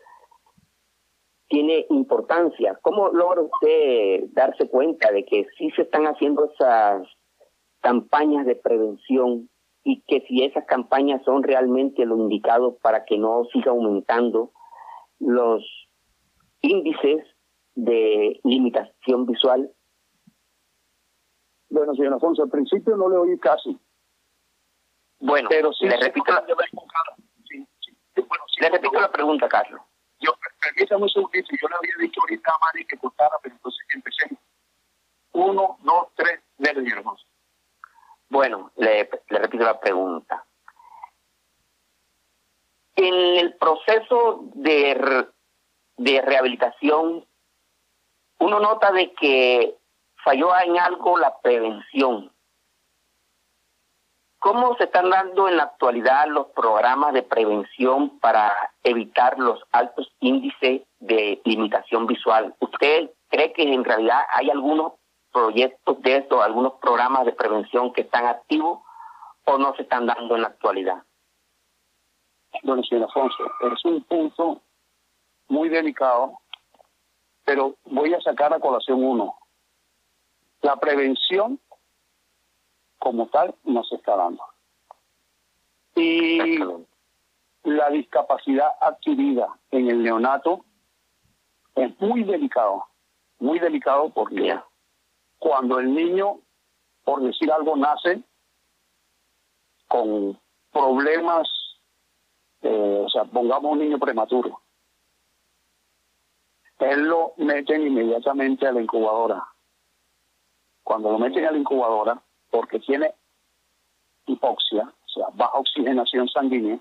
tiene 1.50 1.86
importancia. 1.90 2.78
¿Cómo 2.82 3.10
logra 3.10 3.42
usted 3.42 4.26
darse 4.32 4.70
cuenta 4.70 5.12
de 5.12 5.26
que 5.26 5.48
sí 5.58 5.72
se 5.72 5.82
están 5.82 6.06
haciendo 6.06 6.52
esas 6.54 7.08
campañas 7.82 8.46
de 8.46 8.56
prevención 8.56 9.50
y 9.84 10.02
que 10.02 10.22
si 10.28 10.44
esas 10.44 10.66
campañas 10.66 11.24
son 11.26 11.42
realmente 11.44 12.06
lo 12.06 12.18
indicado 12.18 12.78
para 12.78 13.04
que 13.04 13.18
no 13.18 13.46
siga 13.52 13.72
aumentando 13.72 14.52
los 15.20 15.64
índices 16.62 17.26
de 17.76 18.40
limitación 18.44 19.26
visual? 19.26 19.72
Bueno, 21.70 21.94
señor 21.96 22.14
Alfonso, 22.14 22.44
al 22.44 22.50
principio 22.50 22.96
no 22.96 23.10
le 23.10 23.18
oí 23.18 23.40
casi. 23.40 23.78
Bueno, 25.20 25.50
pero 25.50 25.74
sí, 25.74 25.88
le 25.88 25.98
repito 25.98 26.32
la, 26.32 26.46
le 28.62 28.70
repito 28.70 29.02
la 29.02 29.12
pregunta, 29.12 29.50
Carlos. 29.50 29.82
Yo, 30.20 30.32
permítame 30.62 31.04
un 31.04 31.10
segundito, 31.10 31.50
yo 31.62 31.68
le 31.68 31.76
había 31.76 31.96
dicho 32.00 32.22
ahorita 32.22 32.52
a 32.52 32.60
Mari 32.60 32.86
que 32.86 32.98
contara, 32.98 33.36
pero 33.42 33.56
entonces 33.56 33.86
empecé. 33.94 34.30
Uno, 35.32 35.78
dos, 35.82 36.08
tres, 36.16 36.42
dele, 36.58 36.90
hermoso. 36.90 37.26
Bueno, 38.30 38.72
le, 38.76 39.10
le 39.30 39.40
repito 39.40 39.64
la 39.64 39.80
pregunta. 39.80 40.46
En 42.96 43.14
el 43.38 43.56
proceso 43.56 44.42
de, 44.56 45.28
de 45.98 46.22
rehabilitación, 46.22 47.26
uno 48.40 48.60
nota 48.60 48.92
de 48.92 49.14
que 49.14 49.78
falló 50.24 50.58
en 50.60 50.78
algo 50.78 51.18
la 51.18 51.40
prevención. 51.40 52.32
¿Cómo 54.40 54.74
se 54.78 54.86
están 54.86 55.10
dando 55.10 55.50
en 55.50 55.58
la 55.58 55.64
actualidad 55.64 56.28
los 56.28 56.48
programas 56.48 57.14
de 57.14 57.24
prevención 57.24 58.20
para 58.20 58.54
evitar 58.84 59.38
los 59.38 59.62
altos 59.74 60.10
índices 60.22 60.84
de 61.00 61.42
limitación 61.44 62.08
visual? 62.08 62.56
¿Usted 62.60 63.12
cree 63.28 63.52
que 63.52 63.64
en 63.74 63.84
realidad 63.84 64.22
hay 64.32 64.50
algunos 64.50 64.94
proyectos 65.34 66.02
de 66.02 66.18
estos, 66.18 66.42
algunos 66.42 66.74
programas 66.80 67.26
de 67.26 67.34
prevención 67.34 67.92
que 67.92 68.02
están 68.02 68.28
activos 68.28 68.80
o 69.44 69.58
no 69.58 69.76
se 69.76 69.82
están 69.82 70.06
dando 70.06 70.38
en 70.38 70.44
la 70.44 70.48
actualidad? 70.48 71.04
Bueno, 72.64 72.82
señor 72.84 73.06
Alfonso, 73.06 73.44
es 73.74 73.86
un 73.86 74.04
punto 74.04 74.62
muy 75.50 75.68
delicado, 75.68 76.40
pero 77.44 77.76
voy 77.84 78.14
a 78.14 78.22
sacar 78.22 78.54
a 78.54 78.60
colación 78.60 79.04
uno. 79.04 79.36
La 80.62 80.78
prevención 80.78 81.60
como 83.00 83.28
tal 83.28 83.56
no 83.64 83.84
se 83.84 83.96
está 83.96 84.16
dando. 84.16 84.44
Y 85.96 86.60
la 87.64 87.90
discapacidad 87.90 88.72
adquirida 88.80 89.58
en 89.72 89.90
el 89.90 90.04
neonato 90.04 90.66
es 91.76 92.00
muy 92.00 92.24
delicado, 92.24 92.86
muy 93.40 93.60
delicado 93.60 94.10
porque 94.10 94.60
cuando 95.38 95.80
el 95.80 95.94
niño, 95.94 96.40
por 97.04 97.22
decir 97.22 97.52
algo, 97.52 97.76
nace 97.76 98.22
con 99.88 100.40
problemas, 100.72 101.48
eh, 102.62 103.04
o 103.06 103.10
sea, 103.10 103.26
pongamos 103.26 103.72
un 103.72 103.80
niño 103.80 103.98
prematuro, 103.98 104.62
él 106.80 107.02
lo 107.08 107.34
meten 107.38 107.88
inmediatamente 107.88 108.66
a 108.66 108.72
la 108.72 108.82
incubadora. 108.82 109.46
Cuando 110.84 111.12
lo 111.12 111.20
meten 111.20 111.46
a 111.46 111.52
la 111.52 111.58
incubadora, 111.58 112.22
porque 112.50 112.80
tiene 112.80 113.14
hipoxia, 114.26 114.84
o 114.84 115.08
sea, 115.08 115.28
baja 115.34 115.58
oxigenación 115.58 116.28
sanguínea, 116.30 116.80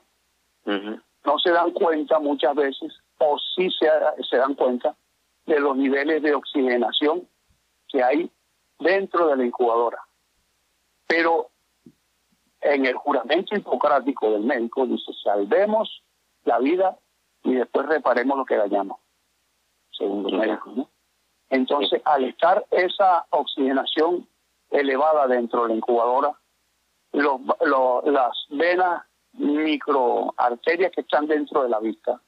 no 0.64 1.39
se 1.39 1.51
dan 1.51 1.71
cuenta 1.73 2.19
muchas 2.19 2.55
veces, 2.55 2.93
o 3.19 3.39
sí 3.55 3.71
se, 3.71 3.89
se 4.29 4.37
dan 4.37 4.55
cuenta, 4.55 4.95
de 5.47 5.61
los 5.61 5.77
niveles 5.77 6.23
de 6.23 6.35
oxigenación 6.35 7.27
que 7.89 8.03
hay 8.03 8.31
dentro 8.79 9.29
de 9.29 9.37
la 9.37 9.47
incubadora. 9.47 9.99
Pero 11.07 11.51
en 12.61 12.85
el 12.85 12.95
juramento 12.95 13.57
hipocrático 13.57 14.31
del 14.31 14.43
médico 14.43 14.87
dice, 14.87 15.11
salvemos 15.25 16.03
la 16.45 16.59
vida 16.59 16.99
y 17.45 17.55
después 17.55 17.87
reparemos 17.87 18.37
lo 18.37 18.45
que 18.45 18.57
dañamos, 18.57 18.99
según 19.91 20.29
el 20.29 20.39
médico. 20.39 20.91
Entonces, 21.51 22.03
al 22.05 22.25
estar 22.25 22.66
esa 22.71 23.27
oxigenación 23.31 24.29
elevada 24.71 25.27
dentro 25.27 25.62
de 25.62 25.69
la 25.69 25.75
incubadora, 25.75 26.39
los, 27.12 27.41
las 28.05 28.33
venas 28.51 29.03
microarterias 29.33 30.93
que 30.93 31.01
están 31.03 31.27
dentro 31.27 31.62
de 31.62 31.69
la 31.69 31.81
vista 31.81 32.21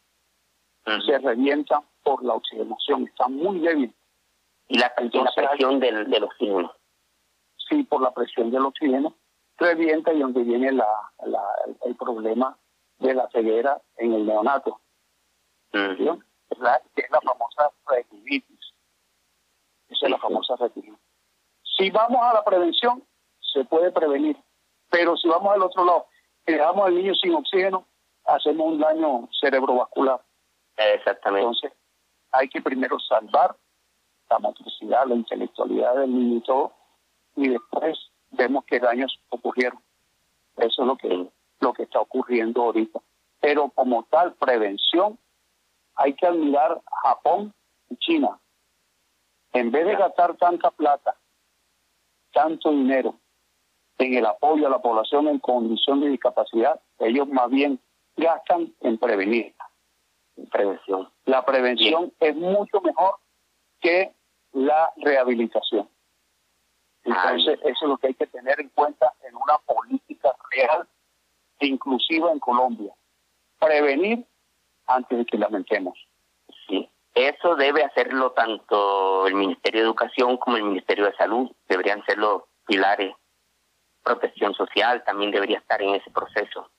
se 1.06 1.18
revientan 1.18 1.82
por 2.02 2.24
la 2.24 2.34
oxigenación, 2.34 3.06
están 3.06 3.34
muy 3.34 3.60
débiles. 3.60 3.94
¿Y 4.68 4.78
la, 4.78 4.92
presión 4.94 5.80
del, 5.80 6.08
del, 6.08 6.24
oxígeno? 6.24 6.72
Sí, 7.68 7.82
por 7.82 8.00
la 8.02 8.12
presión 8.12 8.50
del 8.50 8.64
oxígeno 8.64 9.16
revienta 9.58 10.12
y 10.12 10.20
donde 10.20 10.42
viene 10.42 10.72
la, 10.72 10.88
la, 11.26 11.42
el 11.84 11.96
problema 11.96 12.56
de 12.98 13.14
la 13.14 13.28
ceguera 13.30 13.80
en 13.96 14.14
el 14.14 14.26
neonato. 14.26 14.80
es, 15.72 16.58
la, 16.58 16.80
es 16.96 17.10
la 17.10 17.20
famosa 17.20 17.70
retinitis. 17.86 18.58
Esa 19.88 20.06
es 20.06 20.10
la 20.10 20.18
famosa 20.18 20.56
retinitis. 20.56 21.09
Si 21.80 21.88
vamos 21.88 22.20
a 22.22 22.34
la 22.34 22.44
prevención, 22.44 23.02
se 23.54 23.64
puede 23.64 23.90
prevenir. 23.90 24.36
Pero 24.90 25.16
si 25.16 25.26
vamos 25.28 25.50
al 25.54 25.62
otro 25.62 25.82
lado, 25.82 26.06
dejamos 26.44 26.86
al 26.86 26.94
niño 26.94 27.14
sin 27.14 27.34
oxígeno, 27.34 27.86
hacemos 28.26 28.66
un 28.66 28.78
daño 28.78 29.26
cerebrovascular. 29.40 30.20
Exactamente. 30.76 31.46
Entonces, 31.46 31.72
hay 32.32 32.50
que 32.50 32.60
primero 32.60 32.98
salvar 33.00 33.56
la 34.28 34.38
motricidad, 34.40 35.06
la 35.06 35.14
intelectualidad 35.14 35.94
del 35.94 36.14
niño 36.14 36.36
y 36.36 36.40
todo, 36.42 36.72
y 37.36 37.48
después 37.48 37.98
vemos 38.32 38.66
que 38.66 38.78
daños 38.78 39.18
ocurrieron. 39.30 39.80
Eso 40.58 40.82
es 40.82 40.86
lo 40.86 40.98
que, 40.98 41.28
lo 41.60 41.72
que 41.72 41.84
está 41.84 41.98
ocurriendo 42.00 42.62
ahorita. 42.62 43.00
Pero 43.40 43.70
como 43.70 44.02
tal, 44.10 44.34
prevención, 44.34 45.18
hay 45.94 46.12
que 46.12 46.26
admirar 46.26 46.78
Japón 47.04 47.54
y 47.88 47.96
China. 47.96 48.38
En 49.54 49.70
vez 49.70 49.86
de 49.86 49.96
gastar 49.96 50.36
tanta 50.36 50.70
plata, 50.72 51.16
tanto 52.32 52.70
dinero 52.70 53.14
en 53.98 54.14
el 54.14 54.26
apoyo 54.26 54.66
a 54.66 54.70
la 54.70 54.80
población 54.80 55.28
en 55.28 55.38
condición 55.38 56.00
de 56.00 56.08
discapacidad, 56.08 56.80
ellos 56.98 57.28
más 57.28 57.50
bien 57.50 57.78
gastan 58.16 58.74
en 58.80 58.98
prevenir. 58.98 59.54
prevención. 60.50 61.10
La 61.26 61.44
prevención 61.44 62.12
es 62.18 62.34
mucho 62.34 62.80
mejor 62.80 63.16
que 63.80 64.14
la 64.52 64.90
rehabilitación. 64.96 65.88
Entonces, 67.04 67.58
eso 67.62 67.84
es 67.84 67.88
lo 67.88 67.98
que 67.98 68.08
hay 68.08 68.14
que 68.14 68.26
tener 68.26 68.60
en 68.60 68.68
cuenta 68.70 69.12
en 69.22 69.34
una 69.34 69.58
política 69.58 70.34
real 70.50 70.88
e 71.58 71.66
inclusiva 71.66 72.32
en 72.32 72.38
Colombia. 72.38 72.94
Prevenir 73.58 74.26
antes 74.86 75.18
de 75.18 75.24
que 75.24 75.38
lamentemos. 75.38 75.98
Eso 77.28 77.54
debe 77.54 77.84
hacerlo 77.84 78.32
tanto 78.32 79.26
el 79.26 79.34
Ministerio 79.34 79.82
de 79.82 79.86
Educación 79.86 80.38
como 80.38 80.56
el 80.56 80.62
Ministerio 80.62 81.04
de 81.04 81.16
Salud. 81.16 81.50
Deberían 81.68 82.02
ser 82.06 82.16
los 82.16 82.44
pilares. 82.66 83.14
Protección 84.02 84.54
social 84.54 85.04
también 85.04 85.30
debería 85.30 85.58
estar 85.58 85.82
en 85.82 85.96
ese 85.96 86.10
proceso. 86.10 86.70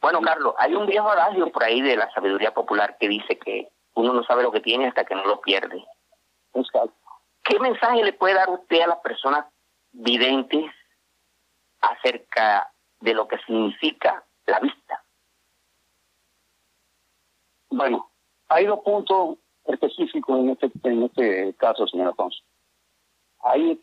Bueno, 0.00 0.22
Carlos, 0.22 0.54
hay 0.56 0.74
un 0.74 0.86
viejo 0.86 1.10
adagio 1.10 1.52
por 1.52 1.64
ahí 1.64 1.82
de 1.82 1.96
la 1.96 2.10
sabiduría 2.12 2.54
popular 2.54 2.96
que 2.98 3.08
dice 3.08 3.38
que 3.38 3.68
uno 3.92 4.14
no 4.14 4.24
sabe 4.24 4.42
lo 4.42 4.52
que 4.52 4.60
tiene 4.60 4.88
hasta 4.88 5.04
que 5.04 5.14
no 5.14 5.24
lo 5.26 5.42
pierde. 5.42 5.84
¿Qué 7.44 7.60
mensaje 7.60 8.02
le 8.02 8.14
puede 8.14 8.34
dar 8.34 8.48
usted 8.48 8.80
a 8.80 8.86
las 8.86 9.00
personas 9.00 9.44
videntes 9.90 10.72
acerca 11.82 12.72
de 13.00 13.12
lo 13.12 13.28
que 13.28 13.36
significa 13.40 14.24
la 14.46 14.60
vista? 14.60 15.04
Bueno, 17.68 18.10
hay 18.48 18.64
dos 18.66 18.80
puntos 18.80 19.38
específicos 19.64 20.38
en 20.38 20.50
este, 20.50 20.70
en 20.84 21.02
este 21.04 21.54
caso, 21.54 21.86
señor 21.86 22.08
Alfonso. 22.08 22.42
Hay 23.40 23.80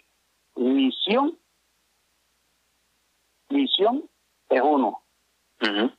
visión. 0.55 1.37
Visión 3.49 4.09
es 4.49 4.61
uno. 4.61 5.01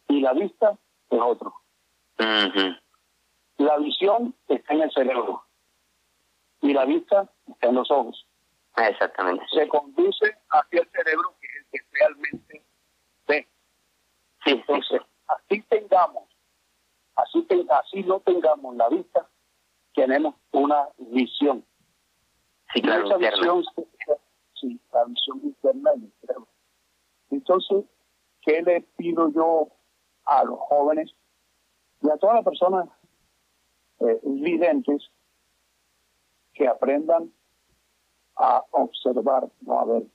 Y 0.08 0.20
la 0.20 0.32
vista 0.32 0.78
es 1.10 1.20
otro. 1.20 1.54
La 3.58 3.76
visión 3.78 4.34
está 4.48 4.72
en 4.72 4.82
el 4.82 4.92
cerebro 4.92 5.44
y 6.62 6.72
la 6.72 6.84
vista 6.84 7.30
está 7.46 7.68
en 7.68 7.74
los 7.74 7.90
ojos. 7.90 8.26
Exactamente. 8.76 9.44
Se 9.52 9.68
conduce 9.68 10.36
hacia 10.50 10.80
el 10.80 10.90
cerebro 10.90 11.34
que 11.40 11.46
es 11.46 11.54
el 11.56 11.70
que 11.70 11.86
realmente 11.92 12.62
ve. 13.26 13.48
Sí, 14.44 14.50
Entonces, 14.52 15.02
así 15.26 15.62
tengamos, 15.62 16.28
así, 17.16 17.46
así 17.70 18.02
no 18.04 18.20
tengamos 18.20 18.76
la 18.76 18.88
vista, 18.88 19.28
tenemos 19.94 20.34
una 20.52 20.88
visión. 20.98 21.64
Sí, 22.72 22.82
claro, 22.82 23.06
esa 23.06 23.16
visión, 23.16 23.64
sí, 24.54 24.80
la 24.92 25.04
visión 25.04 25.40
interna 25.42 25.92
del 25.92 26.12
cerebro. 26.20 26.48
Entonces, 27.30 27.84
¿qué 28.42 28.62
le 28.62 28.82
pido 28.96 29.30
yo 29.32 29.68
a 30.24 30.44
los 30.44 30.58
jóvenes 30.58 31.12
y 32.02 32.08
a 32.08 32.16
todas 32.16 32.36
las 32.36 32.44
personas 32.44 32.88
eh, 34.00 34.20
videntes 34.22 35.10
que 36.54 36.68
aprendan 36.68 37.32
a 38.36 38.64
observar, 38.70 39.48
no 39.60 39.80
a 39.80 39.84
ver. 39.84 40.06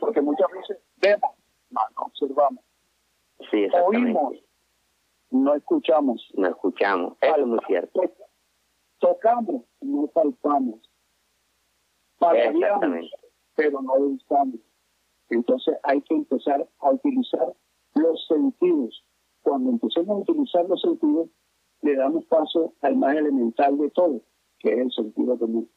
Porque 0.00 0.20
muchas 0.20 0.50
veces 0.50 0.78
vemos, 0.96 1.30
no, 1.70 1.80
observamos. 1.96 2.64
Sí, 3.50 3.66
Oímos, 3.84 4.34
no 5.32 5.54
escuchamos. 5.54 6.30
No 6.34 6.48
escuchamos, 6.48 7.16
eso 7.20 7.36
es 7.36 7.46
muy 7.46 7.58
cierto. 7.66 8.00
Tocamos, 8.98 9.64
no 9.80 10.06
palpamos. 10.08 10.80
Paramos, 12.18 13.10
pero 13.56 13.82
no 13.82 13.94
usamos. 13.94 14.60
Entonces 15.28 15.76
hay 15.82 16.00
que 16.02 16.14
empezar 16.14 16.68
a 16.78 16.90
utilizar 16.90 17.52
los 17.94 18.26
sentidos. 18.28 19.04
Cuando 19.42 19.70
empecemos 19.70 20.08
a 20.08 20.20
utilizar 20.20 20.64
los 20.68 20.80
sentidos, 20.80 21.28
le 21.80 21.96
damos 21.96 22.24
paso 22.26 22.74
al 22.80 22.96
más 22.96 23.16
elemental 23.16 23.76
de 23.78 23.90
todo, 23.90 24.20
que 24.60 24.72
es 24.72 24.78
el 24.78 24.92
sentido 24.92 25.38
común. 25.38 25.68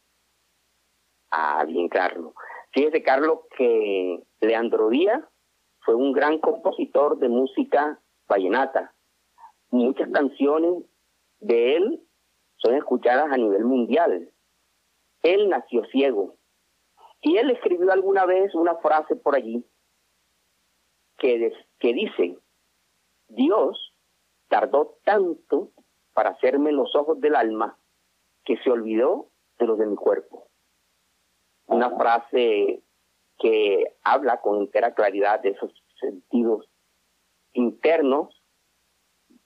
Ah, 1.31 1.65
bien, 1.65 1.89
Carlos. 1.89 2.33
Fíjese, 2.71 3.01
Carlos, 3.01 3.39
que 3.57 4.23
Leandro 4.41 4.89
Díaz 4.89 5.23
fue 5.79 5.95
un 5.95 6.11
gran 6.11 6.37
compositor 6.39 7.17
de 7.17 7.29
música 7.29 7.99
vallenata. 8.27 8.94
Muchas 9.69 10.09
canciones 10.11 10.83
de 11.39 11.75
él 11.75 12.01
son 12.57 12.75
escuchadas 12.75 13.31
a 13.31 13.37
nivel 13.37 13.65
mundial. 13.65 14.31
Él 15.21 15.49
nació 15.49 15.85
ciego. 15.85 16.35
Y 17.21 17.37
él 17.37 17.49
escribió 17.49 17.91
alguna 17.91 18.25
vez 18.25 18.53
una 18.53 18.75
frase 18.75 19.15
por 19.15 19.35
allí 19.35 19.65
que, 21.17 21.51
que 21.79 21.93
dice, 21.93 22.37
Dios 23.27 23.93
tardó 24.47 24.99
tanto 25.03 25.71
para 26.13 26.29
hacerme 26.29 26.71
los 26.71 26.95
ojos 26.95 27.19
del 27.19 27.35
alma 27.35 27.77
que 28.43 28.57
se 28.57 28.69
olvidó 28.69 29.31
de 29.57 29.65
los 29.65 29.77
de 29.77 29.87
mi 29.87 29.95
cuerpo. 29.95 30.47
Una 31.65 31.89
frase 31.97 32.83
que 33.39 33.95
habla 34.03 34.41
con 34.41 34.59
entera 34.61 34.93
claridad 34.93 35.41
de 35.41 35.49
esos 35.49 35.71
sentidos 35.99 36.69
internos, 37.53 38.34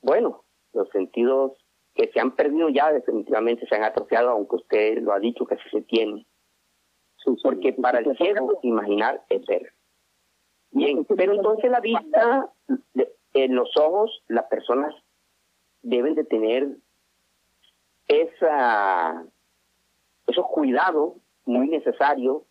bueno, 0.01 0.43
los 0.73 0.89
sentidos 0.89 1.53
que 1.95 2.09
se 2.13 2.19
han 2.19 2.35
perdido 2.35 2.69
ya 2.69 2.91
definitivamente 2.91 3.67
se 3.67 3.75
han 3.75 3.83
atrofiado, 3.83 4.29
aunque 4.29 4.55
usted 4.55 5.01
lo 5.01 5.13
ha 5.13 5.19
dicho 5.19 5.45
que 5.45 5.57
sí 5.57 5.69
se 5.71 5.81
tiene. 5.81 6.25
Porque 7.43 7.73
para 7.73 7.99
el 7.99 8.17
ciego 8.17 8.59
imaginar 8.63 9.23
es 9.29 9.45
ver. 9.45 9.73
Bien, 10.71 11.05
pero 11.05 11.33
entonces 11.33 11.69
la 11.69 11.79
vista, 11.79 12.49
en 13.33 13.55
los 13.55 13.75
ojos, 13.77 14.23
las 14.27 14.45
personas 14.45 14.95
deben 15.81 16.15
de 16.15 16.23
tener 16.23 16.77
esa, 18.07 19.25
esos 20.27 20.47
cuidados 20.47 21.15
muy 21.45 21.67
necesarios 21.67 22.43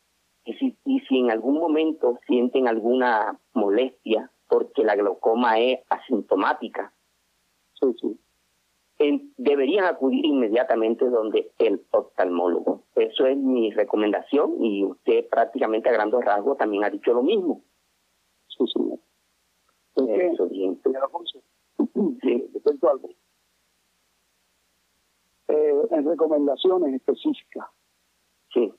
y 0.44 0.54
si, 0.54 0.76
y 0.84 1.00
si 1.00 1.18
en 1.18 1.30
algún 1.30 1.58
momento 1.58 2.18
sienten 2.26 2.68
alguna 2.68 3.38
molestia 3.52 4.30
porque 4.48 4.82
la 4.82 4.96
glaucoma 4.96 5.58
es 5.58 5.80
asintomática, 5.90 6.92
deberían 9.36 9.84
acudir 9.84 10.24
inmediatamente 10.24 11.08
donde 11.08 11.52
el 11.58 11.84
oftalmólogo. 11.90 12.84
Eso 12.94 13.26
es 13.26 13.36
mi 13.36 13.70
recomendación 13.70 14.62
y 14.62 14.84
usted 14.84 15.28
prácticamente 15.28 15.88
a 15.88 15.92
grandes 15.92 16.24
rasgos 16.24 16.58
también 16.58 16.84
ha 16.84 16.90
dicho 16.90 17.12
lo 17.12 17.22
mismo. 17.22 17.62
Sí, 18.48 18.64
sí. 18.66 19.00
Eso, 19.96 20.48
bien. 20.48 20.80
Sí. 22.22 22.50
Cuento 22.62 22.90
algo 22.90 23.08
eh, 25.48 25.88
en 25.90 26.04
recomendaciones 26.04 26.94
específicas. 26.94 27.66
Sí. 28.52 28.72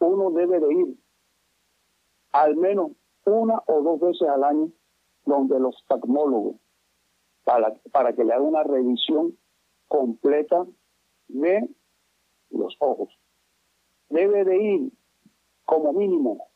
Uno 0.00 0.30
debe 0.30 0.60
de 0.60 0.74
ir 0.74 0.96
al 2.32 2.56
menos 2.56 2.92
una 3.24 3.62
o 3.66 3.82
dos 3.82 4.00
veces 4.00 4.28
al 4.28 4.44
año 4.44 4.70
donde 5.24 5.58
los 5.58 5.76
oftalmólogos 5.82 6.56
para, 7.44 7.74
para 7.90 8.12
que 8.14 8.24
le 8.24 8.32
haga 8.32 8.42
una 8.42 8.62
revisión 8.62 9.38
completa 9.88 10.66
de 11.28 11.68
los 12.50 12.76
ojos. 12.78 13.08
Debe 14.08 14.44
de 14.44 14.56
ir 14.62 14.92
como 15.64 15.92
mínimo 15.92 16.48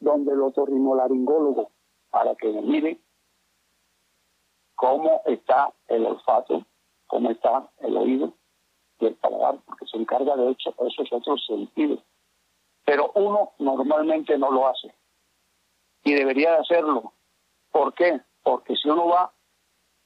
donde 0.00 0.32
el 0.32 0.42
otorrinolaringólogo 0.42 1.70
para 2.10 2.34
que 2.36 2.48
le 2.48 2.62
mire 2.62 3.00
cómo 4.74 5.22
está 5.24 5.72
el 5.88 6.06
olfato, 6.06 6.64
cómo 7.06 7.30
está 7.30 7.70
el 7.78 7.96
oído 7.96 8.34
y 9.00 9.06
el 9.06 9.16
paladar, 9.16 9.58
porque 9.66 9.86
se 9.86 9.96
encarga 9.96 10.36
de 10.36 10.50
hecho 10.50 10.74
esos 10.86 11.12
otros 11.12 11.44
sentidos. 11.46 12.00
Pero 12.84 13.10
uno 13.14 13.52
normalmente 13.58 14.36
no 14.38 14.50
lo 14.50 14.68
hace 14.68 14.94
y 16.04 16.12
debería 16.12 16.52
de 16.52 16.58
hacerlo. 16.58 17.14
¿Por 17.72 17.94
qué? 17.94 18.20
Porque 18.42 18.76
si 18.76 18.88
uno 18.88 19.08
va, 19.08 19.33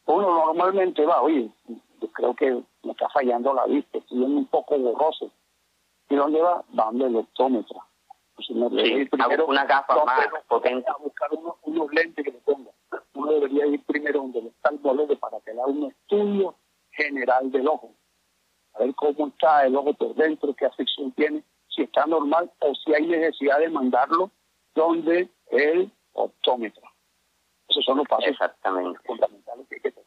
uno 0.09 0.47
normalmente 0.47 1.05
va, 1.05 1.21
oye, 1.21 1.51
yo 2.01 2.09
creo 2.13 2.35
que 2.35 2.51
me 2.83 2.93
está 2.93 3.09
fallando 3.11 3.53
la 3.53 3.67
vista, 3.67 3.99
estoy 3.99 4.19
un 4.21 4.47
poco 4.47 4.79
borroso. 4.79 5.31
¿Y 6.09 6.17
dónde 6.17 6.41
va? 6.41 6.65
Va 6.79 6.87
donde 6.87 7.07
el 7.07 7.17
optómetra. 7.17 7.79
Pues 8.35 8.49
primero, 9.11 9.47
una 9.47 9.65
gafa 9.67 10.05
más 10.05 10.29
potente. 10.49 10.89
A 10.89 10.97
buscar 10.97 11.29
unos, 11.65 11.93
lentes 11.93 12.25
que 12.25 12.31
le 12.31 12.39
ponga. 12.39 12.71
Uno 13.15 13.33
debería 13.33 13.67
ir 13.67 13.85
primero 13.85 14.21
donde 14.21 14.49
está 14.49 14.71
el 14.71 14.81
dolor 14.81 15.19
para 15.19 15.41
que 15.41 15.53
le 15.53 15.61
haga 15.61 15.71
un 15.71 15.85
estudio 15.85 16.55
general 16.93 17.51
del 17.51 17.69
ojo. 17.69 17.91
A 18.75 18.79
ver 18.79 18.95
cómo 18.95 19.27
está 19.27 19.67
el 19.67 19.77
ojo 19.77 19.93
por 19.93 20.15
dentro, 20.15 20.55
qué 20.55 20.67
afección 20.67 21.13
tiene, 21.13 21.43
si 21.69 21.83
está 21.83 22.07
normal 22.07 22.51
o 22.61 22.75
si 22.75 22.95
hay 22.95 23.07
necesidad 23.07 23.59
de 23.59 23.69
mandarlo 23.69 24.31
donde 24.75 25.29
el 25.51 25.93
optómetro. 26.13 26.83
Esos 27.69 27.85
son 27.85 27.99
los 27.99 28.09
pasos 28.09 28.29
Exactamente. 28.29 28.99
fundamentales 29.05 29.67
que 29.69 29.75
hay 29.75 29.81
que 29.83 29.98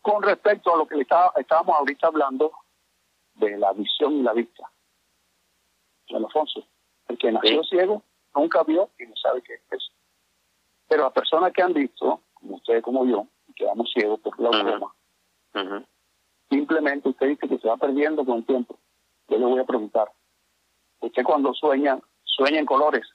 Con 0.00 0.22
respecto 0.22 0.74
a 0.74 0.76
lo 0.76 0.86
que 0.86 1.00
estaba, 1.00 1.32
estábamos 1.36 1.76
ahorita 1.76 2.08
hablando 2.08 2.52
de 3.34 3.56
la 3.56 3.72
visión 3.72 4.14
y 4.14 4.22
la 4.22 4.32
vista. 4.32 4.70
Don 6.08 6.24
Alfonso, 6.24 6.66
el 7.08 7.18
que 7.18 7.32
nació 7.32 7.64
ciego 7.64 8.02
nunca 8.34 8.62
vio 8.64 8.90
y 8.98 9.06
no 9.06 9.16
sabe 9.16 9.42
qué 9.42 9.54
es 9.54 9.90
Pero 10.88 11.04
las 11.04 11.12
personas 11.12 11.52
que 11.52 11.62
han 11.62 11.72
visto, 11.72 12.20
como 12.34 12.56
usted 12.56 12.82
como 12.82 13.06
yo, 13.06 13.26
quedamos 13.56 13.90
ciegos 13.92 14.20
por 14.20 14.38
la 14.38 14.50
uh 14.50 15.84
simplemente 16.50 17.08
usted 17.08 17.28
dice 17.28 17.48
que 17.48 17.58
se 17.58 17.68
va 17.68 17.76
perdiendo 17.76 18.24
con 18.24 18.38
el 18.38 18.46
tiempo. 18.46 18.78
Yo 19.28 19.38
le 19.38 19.44
voy 19.44 19.60
a 19.60 19.64
preguntar, 19.64 20.10
¿usted 21.00 21.24
cuando 21.24 21.52
sueña, 21.54 21.98
sueña 22.22 22.60
en 22.60 22.66
colores? 22.66 23.06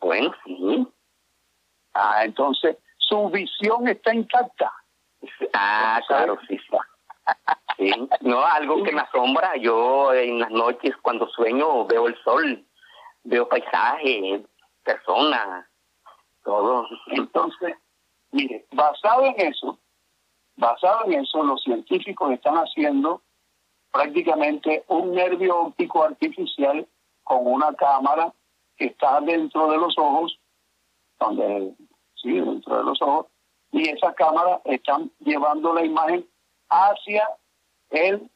Bueno, 0.00 0.34
sí. 0.44 0.86
Ah, 1.94 2.24
entonces, 2.24 2.76
su 3.10 3.28
visión 3.28 3.88
está 3.88 4.14
intacta. 4.14 4.72
Ah, 5.52 6.00
claro, 6.06 6.38
sí, 6.48 6.56
sí. 7.78 7.92
No, 8.20 8.44
algo 8.44 8.82
que 8.82 8.92
me 8.92 9.00
asombra, 9.00 9.56
yo 9.56 10.12
en 10.14 10.38
las 10.38 10.50
noches 10.50 10.96
cuando 11.02 11.28
sueño 11.28 11.86
veo 11.86 12.06
el 12.06 12.16
sol, 12.22 12.64
veo 13.24 13.48
paisaje, 13.48 14.44
personas, 14.84 15.66
todo. 16.44 16.86
Entonces, 17.08 17.76
mire, 18.30 18.66
basado 18.72 19.24
en 19.24 19.34
eso, 19.38 19.78
basado 20.56 21.06
en 21.06 21.20
eso, 21.20 21.42
los 21.42 21.62
científicos 21.62 22.32
están 22.32 22.56
haciendo 22.56 23.22
prácticamente 23.92 24.84
un 24.88 25.12
nervio 25.14 25.58
óptico 25.58 26.04
artificial 26.04 26.86
con 27.24 27.46
una 27.46 27.74
cámara 27.74 28.32
que 28.76 28.86
está 28.86 29.20
dentro 29.20 29.70
de 29.70 29.78
los 29.78 29.96
ojos, 29.98 30.38
donde 31.18 31.74
sí, 32.22 32.32
dentro 32.32 32.78
de 32.78 32.84
los 32.84 33.00
ojos, 33.02 33.26
y 33.72 33.88
esa 33.88 34.12
cámara 34.14 34.60
están 34.64 35.10
llevando 35.20 35.72
la 35.72 35.84
imagen 35.84 36.26
hacia 36.68 37.28
el 37.90 38.30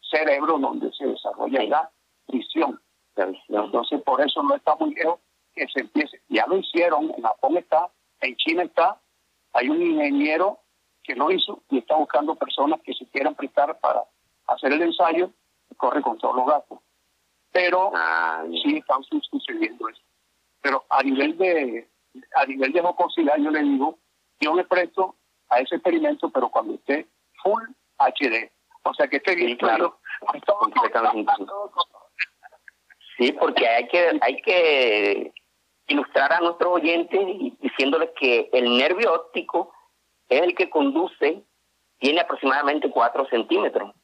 cerebro 0.00 0.58
donde 0.58 0.92
se 0.92 1.06
desarrolla 1.06 1.62
la 1.64 1.90
visión. 2.28 2.80
Entonces, 3.16 4.02
por 4.02 4.20
eso 4.20 4.42
no 4.42 4.54
está 4.54 4.74
muy 4.76 4.94
lejos 4.94 5.20
que 5.54 5.66
se 5.68 5.80
empiece. 5.80 6.20
Ya 6.28 6.46
lo 6.46 6.56
hicieron, 6.56 7.12
en 7.16 7.22
Japón 7.22 7.56
está, 7.56 7.90
en 8.20 8.34
China 8.36 8.64
está, 8.64 9.00
hay 9.52 9.68
un 9.68 9.80
ingeniero 9.80 10.58
que 11.02 11.14
lo 11.14 11.30
hizo 11.30 11.62
y 11.70 11.78
está 11.78 11.96
buscando 11.96 12.34
personas 12.34 12.80
que 12.82 12.94
se 12.94 13.06
quieran 13.06 13.34
prestar 13.34 13.78
para 13.78 14.02
hacer 14.46 14.72
el 14.72 14.82
ensayo 14.82 15.30
y 15.70 15.74
corre 15.76 16.02
con 16.02 16.18
todos 16.18 16.34
los 16.34 16.46
gastos. 16.46 16.78
Pero 17.52 17.92
ah, 17.94 18.44
sí 18.62 18.78
están 18.78 19.02
sucediendo 19.30 19.88
eso. 19.88 20.02
Pero 20.60 20.84
a 20.88 21.02
nivel 21.02 21.36
de 21.38 21.88
a 22.34 22.46
nivel 22.46 22.72
de 22.72 22.80
jocosidad 22.80 23.36
yo 23.38 23.50
le 23.50 23.62
digo, 23.62 23.98
yo 24.40 24.52
me 24.52 24.64
presto 24.64 25.16
a 25.48 25.60
ese 25.60 25.76
experimento, 25.76 26.30
pero 26.30 26.48
cuando 26.48 26.74
esté 26.74 27.06
full 27.42 27.62
HD. 27.98 28.50
O 28.82 28.94
sea 28.94 29.08
que 29.08 29.16
esté 29.16 29.34
bien 29.34 29.56
claro. 29.56 29.98
Sí, 33.16 33.32
porque 33.32 33.66
hay 33.66 33.88
que, 33.88 34.18
hay 34.20 34.42
que 34.42 35.32
ilustrar 35.86 36.32
a 36.32 36.40
nuestros 36.40 36.74
oyentes 36.74 37.20
diciéndoles 37.60 38.10
que 38.18 38.50
el 38.52 38.76
nervio 38.76 39.14
óptico 39.14 39.72
es 40.28 40.42
el 40.42 40.54
que 40.54 40.70
conduce, 40.70 41.44
tiene 41.98 42.20
aproximadamente 42.20 42.90
4 42.90 43.26
centímetros, 43.28 43.94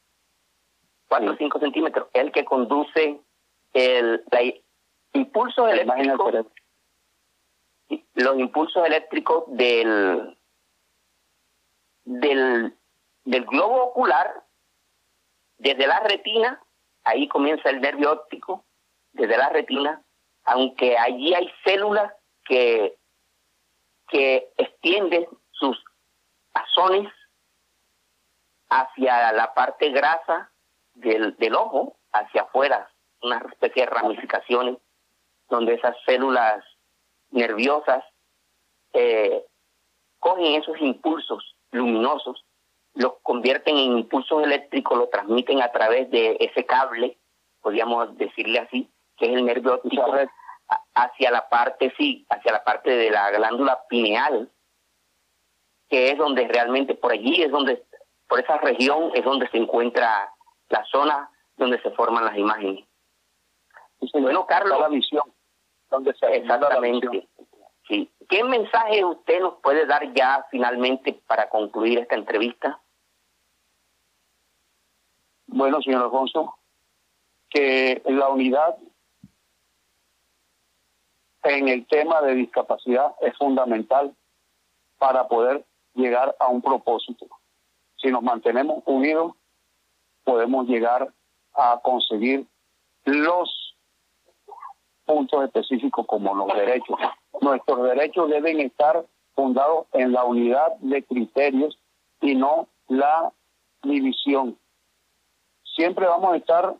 4 1.09 1.31
o 1.31 1.35
5 1.35 1.59
centímetros, 1.59 2.07
es 2.13 2.21
el 2.21 2.31
que 2.31 2.45
conduce 2.45 3.19
el 3.73 4.23
impulso 5.13 5.67
eléctrico, 5.67 6.31
los 8.23 8.37
impulsos 8.39 8.85
eléctricos 8.85 9.43
del, 9.47 10.37
del, 12.05 12.75
del 13.25 13.45
globo 13.45 13.83
ocular 13.83 14.43
desde 15.57 15.87
la 15.87 15.99
retina, 15.99 16.61
ahí 17.03 17.27
comienza 17.27 17.69
el 17.69 17.81
nervio 17.81 18.11
óptico, 18.11 18.65
desde 19.13 19.37
la 19.37 19.49
retina, 19.49 20.01
aunque 20.43 20.97
allí 20.97 21.33
hay 21.33 21.51
células 21.63 22.11
que, 22.45 22.97
que 24.07 24.51
extienden 24.57 25.27
sus 25.51 25.77
azones 26.53 27.11
hacia 28.69 29.31
la 29.33 29.53
parte 29.53 29.89
grasa 29.89 30.51
del, 30.93 31.35
del 31.37 31.55
ojo, 31.55 31.97
hacia 32.11 32.43
afuera, 32.43 32.89
una 33.21 33.37
especie 33.51 33.83
de 33.85 33.91
ramificaciones, 33.91 34.77
donde 35.49 35.75
esas 35.75 35.95
células 36.05 36.63
nerviosas 37.29 38.03
eh, 38.93 39.45
cogen 40.19 40.61
esos 40.61 40.79
impulsos 40.81 41.55
luminosos, 41.71 42.45
los 42.93 43.13
convierten 43.23 43.77
en 43.77 43.97
impulsos 43.99 44.43
eléctricos, 44.43 44.97
los 44.97 45.09
transmiten 45.09 45.61
a 45.61 45.71
través 45.71 46.09
de 46.11 46.37
ese 46.39 46.65
cable, 46.65 47.17
podríamos 47.61 48.17
decirle 48.17 48.59
así, 48.59 48.89
que 49.17 49.27
es 49.27 49.33
el 49.33 49.45
nervio 49.45 49.75
óptico, 49.75 50.13
hacia 50.93 51.31
la 51.31 51.49
parte, 51.49 51.93
sí, 51.97 52.25
hacia 52.29 52.51
la 52.51 52.63
parte 52.63 52.91
de 52.91 53.09
la 53.11 53.31
glándula 53.31 53.81
pineal, 53.89 54.49
que 55.89 56.11
es 56.11 56.17
donde 56.17 56.47
realmente, 56.47 56.95
por 56.95 57.11
allí 57.11 57.41
es 57.41 57.51
donde, 57.51 57.83
por 58.27 58.39
esa 58.39 58.57
región 58.57 59.11
es 59.13 59.23
donde 59.23 59.49
se 59.49 59.57
encuentra 59.57 60.33
la 60.69 60.85
zona 60.85 61.29
donde 61.57 61.81
se 61.81 61.91
forman 61.91 62.25
las 62.25 62.37
imágenes. 62.37 62.85
bueno, 64.13 64.45
Carlos. 64.47 64.79
La 64.79 64.87
visión, 64.87 65.23
donde 65.89 66.13
se 66.15 66.25
Exactamente. 66.37 67.27
¿Qué 68.29 68.43
mensaje 68.45 69.03
usted 69.03 69.41
nos 69.41 69.55
puede 69.55 69.85
dar 69.85 70.13
ya 70.13 70.45
finalmente 70.49 71.21
para 71.27 71.49
concluir 71.49 71.99
esta 71.99 72.15
entrevista? 72.15 72.79
Bueno, 75.47 75.81
señor 75.81 76.03
Alfonso, 76.03 76.55
que 77.49 78.01
la 78.05 78.29
unidad 78.29 78.77
en 81.43 81.67
el 81.67 81.85
tema 81.87 82.21
de 82.21 82.35
discapacidad 82.35 83.13
es 83.19 83.37
fundamental 83.37 84.15
para 84.97 85.27
poder 85.27 85.65
llegar 85.93 86.33
a 86.39 86.47
un 86.47 86.61
propósito. 86.61 87.27
Si 87.97 88.07
nos 88.09 88.23
mantenemos 88.23 88.81
unidos, 88.85 89.33
podemos 90.23 90.67
llegar 90.67 91.13
a 91.53 91.81
conseguir 91.83 92.47
los 93.03 93.75
puntos 95.05 95.43
específicos 95.43 96.05
como 96.05 96.33
los 96.33 96.47
derechos. 96.55 96.97
Nuestros 97.41 97.83
derechos 97.83 98.29
deben 98.29 98.59
estar 98.59 99.03
fundados 99.33 99.87
en 99.93 100.11
la 100.11 100.23
unidad 100.23 100.75
de 100.79 101.03
criterios 101.03 101.77
y 102.21 102.35
no 102.35 102.67
la 102.87 103.33
división. 103.81 104.57
Siempre 105.63 106.05
vamos 106.05 106.33
a 106.33 106.37
estar 106.37 106.75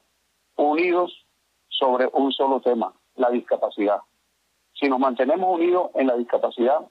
unidos 0.56 1.26
sobre 1.68 2.08
un 2.14 2.32
solo 2.32 2.62
tema, 2.62 2.94
la 3.16 3.32
discapacidad. 3.32 4.02
Si 4.74 4.88
nos 4.88 5.00
mantenemos 5.00 5.60
unidos 5.60 5.90
en 5.96 6.08
la 6.08 6.16
discapacidad, 6.16 6.88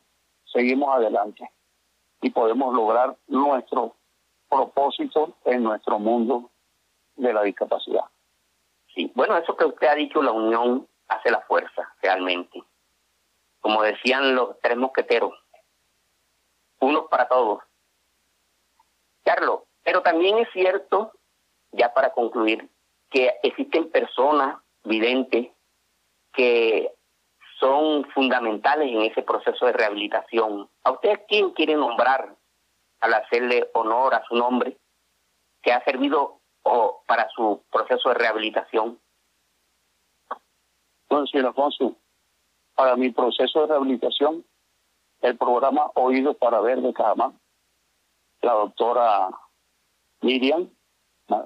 seguimos 0.52 0.94
adelante 0.94 1.48
y 2.20 2.30
podemos 2.30 2.74
lograr 2.74 3.16
nuestro 3.28 3.94
propósito 4.48 5.36
en 5.44 5.62
nuestro 5.62 6.00
mundo 6.00 6.50
de 7.14 7.32
la 7.32 7.42
discapacidad. 7.42 8.04
Sí, 8.94 9.12
bueno, 9.14 9.36
eso 9.36 9.56
que 9.56 9.64
usted 9.64 9.86
ha 9.86 9.94
dicho, 9.94 10.20
la 10.22 10.32
unión 10.32 10.88
hace 11.06 11.30
la 11.30 11.40
fuerza, 11.42 11.88
realmente. 12.02 12.60
Como 13.60 13.82
decían 13.82 14.34
los 14.34 14.58
tres 14.60 14.76
mosqueteros, 14.76 15.32
uno 16.80 17.06
para 17.08 17.28
todos. 17.28 17.62
Carlos, 19.22 19.60
pero 19.82 20.02
también 20.02 20.38
es 20.38 20.48
cierto, 20.52 21.12
ya 21.72 21.92
para 21.92 22.10
concluir, 22.12 22.68
que 23.10 23.38
existen 23.42 23.90
personas 23.90 24.58
videntes 24.84 25.48
que 26.32 26.94
son 27.58 28.08
fundamentales 28.14 28.88
en 28.90 29.02
ese 29.02 29.22
proceso 29.22 29.66
de 29.66 29.72
rehabilitación. 29.72 30.70
¿A 30.84 30.92
usted 30.92 31.20
quién 31.28 31.50
quiere 31.50 31.76
nombrar 31.76 32.34
al 33.00 33.14
hacerle 33.14 33.68
honor 33.74 34.14
a 34.14 34.24
su 34.24 34.34
nombre 34.34 34.78
que 35.62 35.72
ha 35.72 35.84
servido 35.84 36.40
para 37.06 37.28
su 37.30 37.62
proceso 37.70 38.08
de 38.08 38.14
rehabilitación? 38.14 38.98
Bueno, 41.08 41.26
señor 41.26 41.48
Alfonso, 41.48 41.96
para 42.74 42.96
mi 42.96 43.10
proceso 43.10 43.60
de 43.60 43.66
rehabilitación, 43.66 44.44
el 45.22 45.36
programa 45.36 45.90
Oído 45.94 46.34
para 46.34 46.60
Ver 46.60 46.80
de 46.80 46.92
Cama, 46.92 47.32
la 48.42 48.52
doctora 48.52 49.30
Miriam, 50.22 50.68
la, 51.28 51.44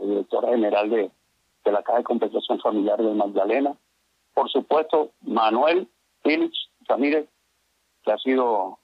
directora 0.00 0.48
general 0.48 0.90
de, 0.90 1.10
de 1.64 1.72
la 1.72 1.82
Caja 1.82 1.98
de 1.98 2.04
Compensación 2.04 2.60
Familiar 2.60 2.98
de 2.98 3.14
Magdalena, 3.14 3.76
por 4.34 4.50
supuesto, 4.50 5.12
Manuel 5.22 5.88
Félix 6.22 6.68
Ramírez, 6.88 7.28
que 8.02 8.12
ha 8.12 8.18
sido 8.18 8.78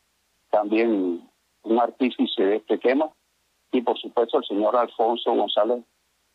también 0.51 1.29
un 1.63 1.79
artífice 1.81 2.43
de 2.43 2.57
este 2.57 2.79
tema, 2.79 3.11
y 3.73 3.83
por 3.83 3.99
supuesto 3.99 4.39
el 4.39 4.45
señor 4.45 4.77
Alfonso 4.77 5.33
González 5.35 5.85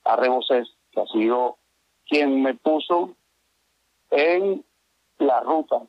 Arrebocés, 0.04 0.68
que 0.92 1.02
ha 1.02 1.08
sido 1.08 1.58
quien 2.06 2.42
me 2.42 2.54
puso 2.54 3.16
en 4.12 4.64
la 5.20 5.40
ruta 5.42 5.82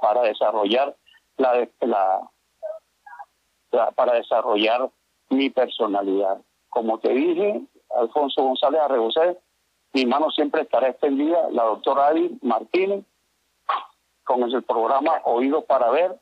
para 0.00 0.22
desarrollar 0.22 0.96
la, 1.36 1.68
la, 1.80 2.30
para 3.92 4.14
desarrollar 4.14 4.90
mi 5.30 5.50
personalidad. 5.50 6.38
Como 6.68 6.98
te 6.98 7.10
dije, 7.10 7.62
Alfonso 7.96 8.42
González 8.42 8.80
Arrebocés, 8.80 9.36
mi 9.92 10.06
mano 10.06 10.30
siempre 10.30 10.62
estará 10.62 10.88
extendida, 10.88 11.48
la 11.50 11.64
doctora 11.64 12.08
Adi 12.08 12.38
Martínez, 12.42 13.04
con 14.24 14.42
el 14.42 14.62
programa 14.64 15.20
Oído 15.24 15.64
para 15.64 15.90
Ver, 15.90 16.18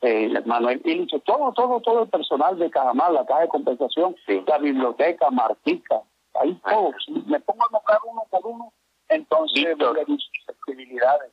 eh, 0.00 0.40
Manuel 0.46 0.80
Illich, 0.84 1.22
todo, 1.24 1.52
todo, 1.52 1.80
todo 1.80 2.04
el 2.04 2.08
personal 2.08 2.58
de 2.58 2.70
Cajamar, 2.70 3.12
la 3.12 3.26
caja 3.26 3.40
de 3.40 3.48
compensación, 3.48 4.16
la 4.46 4.58
biblioteca, 4.58 5.30
Martica, 5.30 6.02
ahí 6.34 6.54
todos. 6.68 6.94
Me 7.26 7.40
pongo 7.40 7.64
a 7.64 7.72
nombrar 7.72 7.98
uno 8.04 8.22
por 8.30 8.46
uno, 8.46 8.72
entonces 9.08 9.76
voy 9.76 10.00
a 10.00 10.04
sensibilidades, 10.46 11.32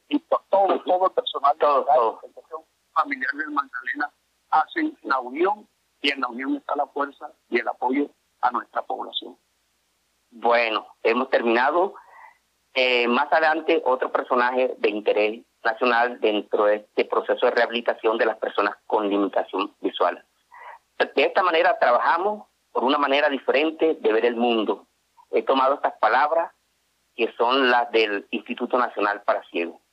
todo, 0.49 0.79
todo 0.81 1.05
el 1.07 1.11
personal 1.11 1.57
de 1.57 1.67
la 1.67 1.95
compensación 1.95 2.61
familiar 2.93 3.31
del 3.33 3.51
Magdalena 3.51 4.11
hacen 4.49 4.97
la 5.03 5.19
unión 5.19 5.67
y 6.01 6.11
en 6.11 6.21
la 6.21 6.27
unión 6.27 6.55
está 6.55 6.75
la 6.75 6.87
fuerza 6.87 7.31
y 7.49 7.59
el 7.59 7.67
apoyo 7.67 8.09
a 8.41 8.51
nuestra 8.51 8.81
población. 8.83 9.37
Bueno, 10.31 10.87
hemos 11.03 11.29
terminado. 11.29 11.95
Eh, 12.73 13.07
más 13.07 13.31
adelante, 13.31 13.81
otro 13.85 14.11
personaje 14.11 14.75
de 14.77 14.89
interés 14.89 15.45
nacional 15.63 16.19
dentro 16.19 16.65
de 16.65 16.75
este 16.75 17.05
proceso 17.05 17.45
de 17.45 17.51
rehabilitación 17.51 18.17
de 18.17 18.25
las 18.25 18.37
personas 18.37 18.75
con 18.85 19.09
limitación 19.09 19.73
visual. 19.79 20.23
De 20.97 21.23
esta 21.23 21.41
manera 21.41 21.77
trabajamos 21.79 22.47
por 22.71 22.83
una 22.83 22.97
manera 22.97 23.29
diferente 23.29 23.95
de 23.95 24.13
ver 24.13 24.25
el 24.25 24.35
mundo. 24.35 24.87
He 25.31 25.43
tomado 25.43 25.75
estas 25.75 25.93
palabras 25.99 26.51
que 27.15 27.31
son 27.37 27.69
las 27.69 27.91
del 27.91 28.27
Instituto 28.31 28.77
Nacional 28.77 29.21
para 29.25 29.43
Ciegos. 29.49 29.84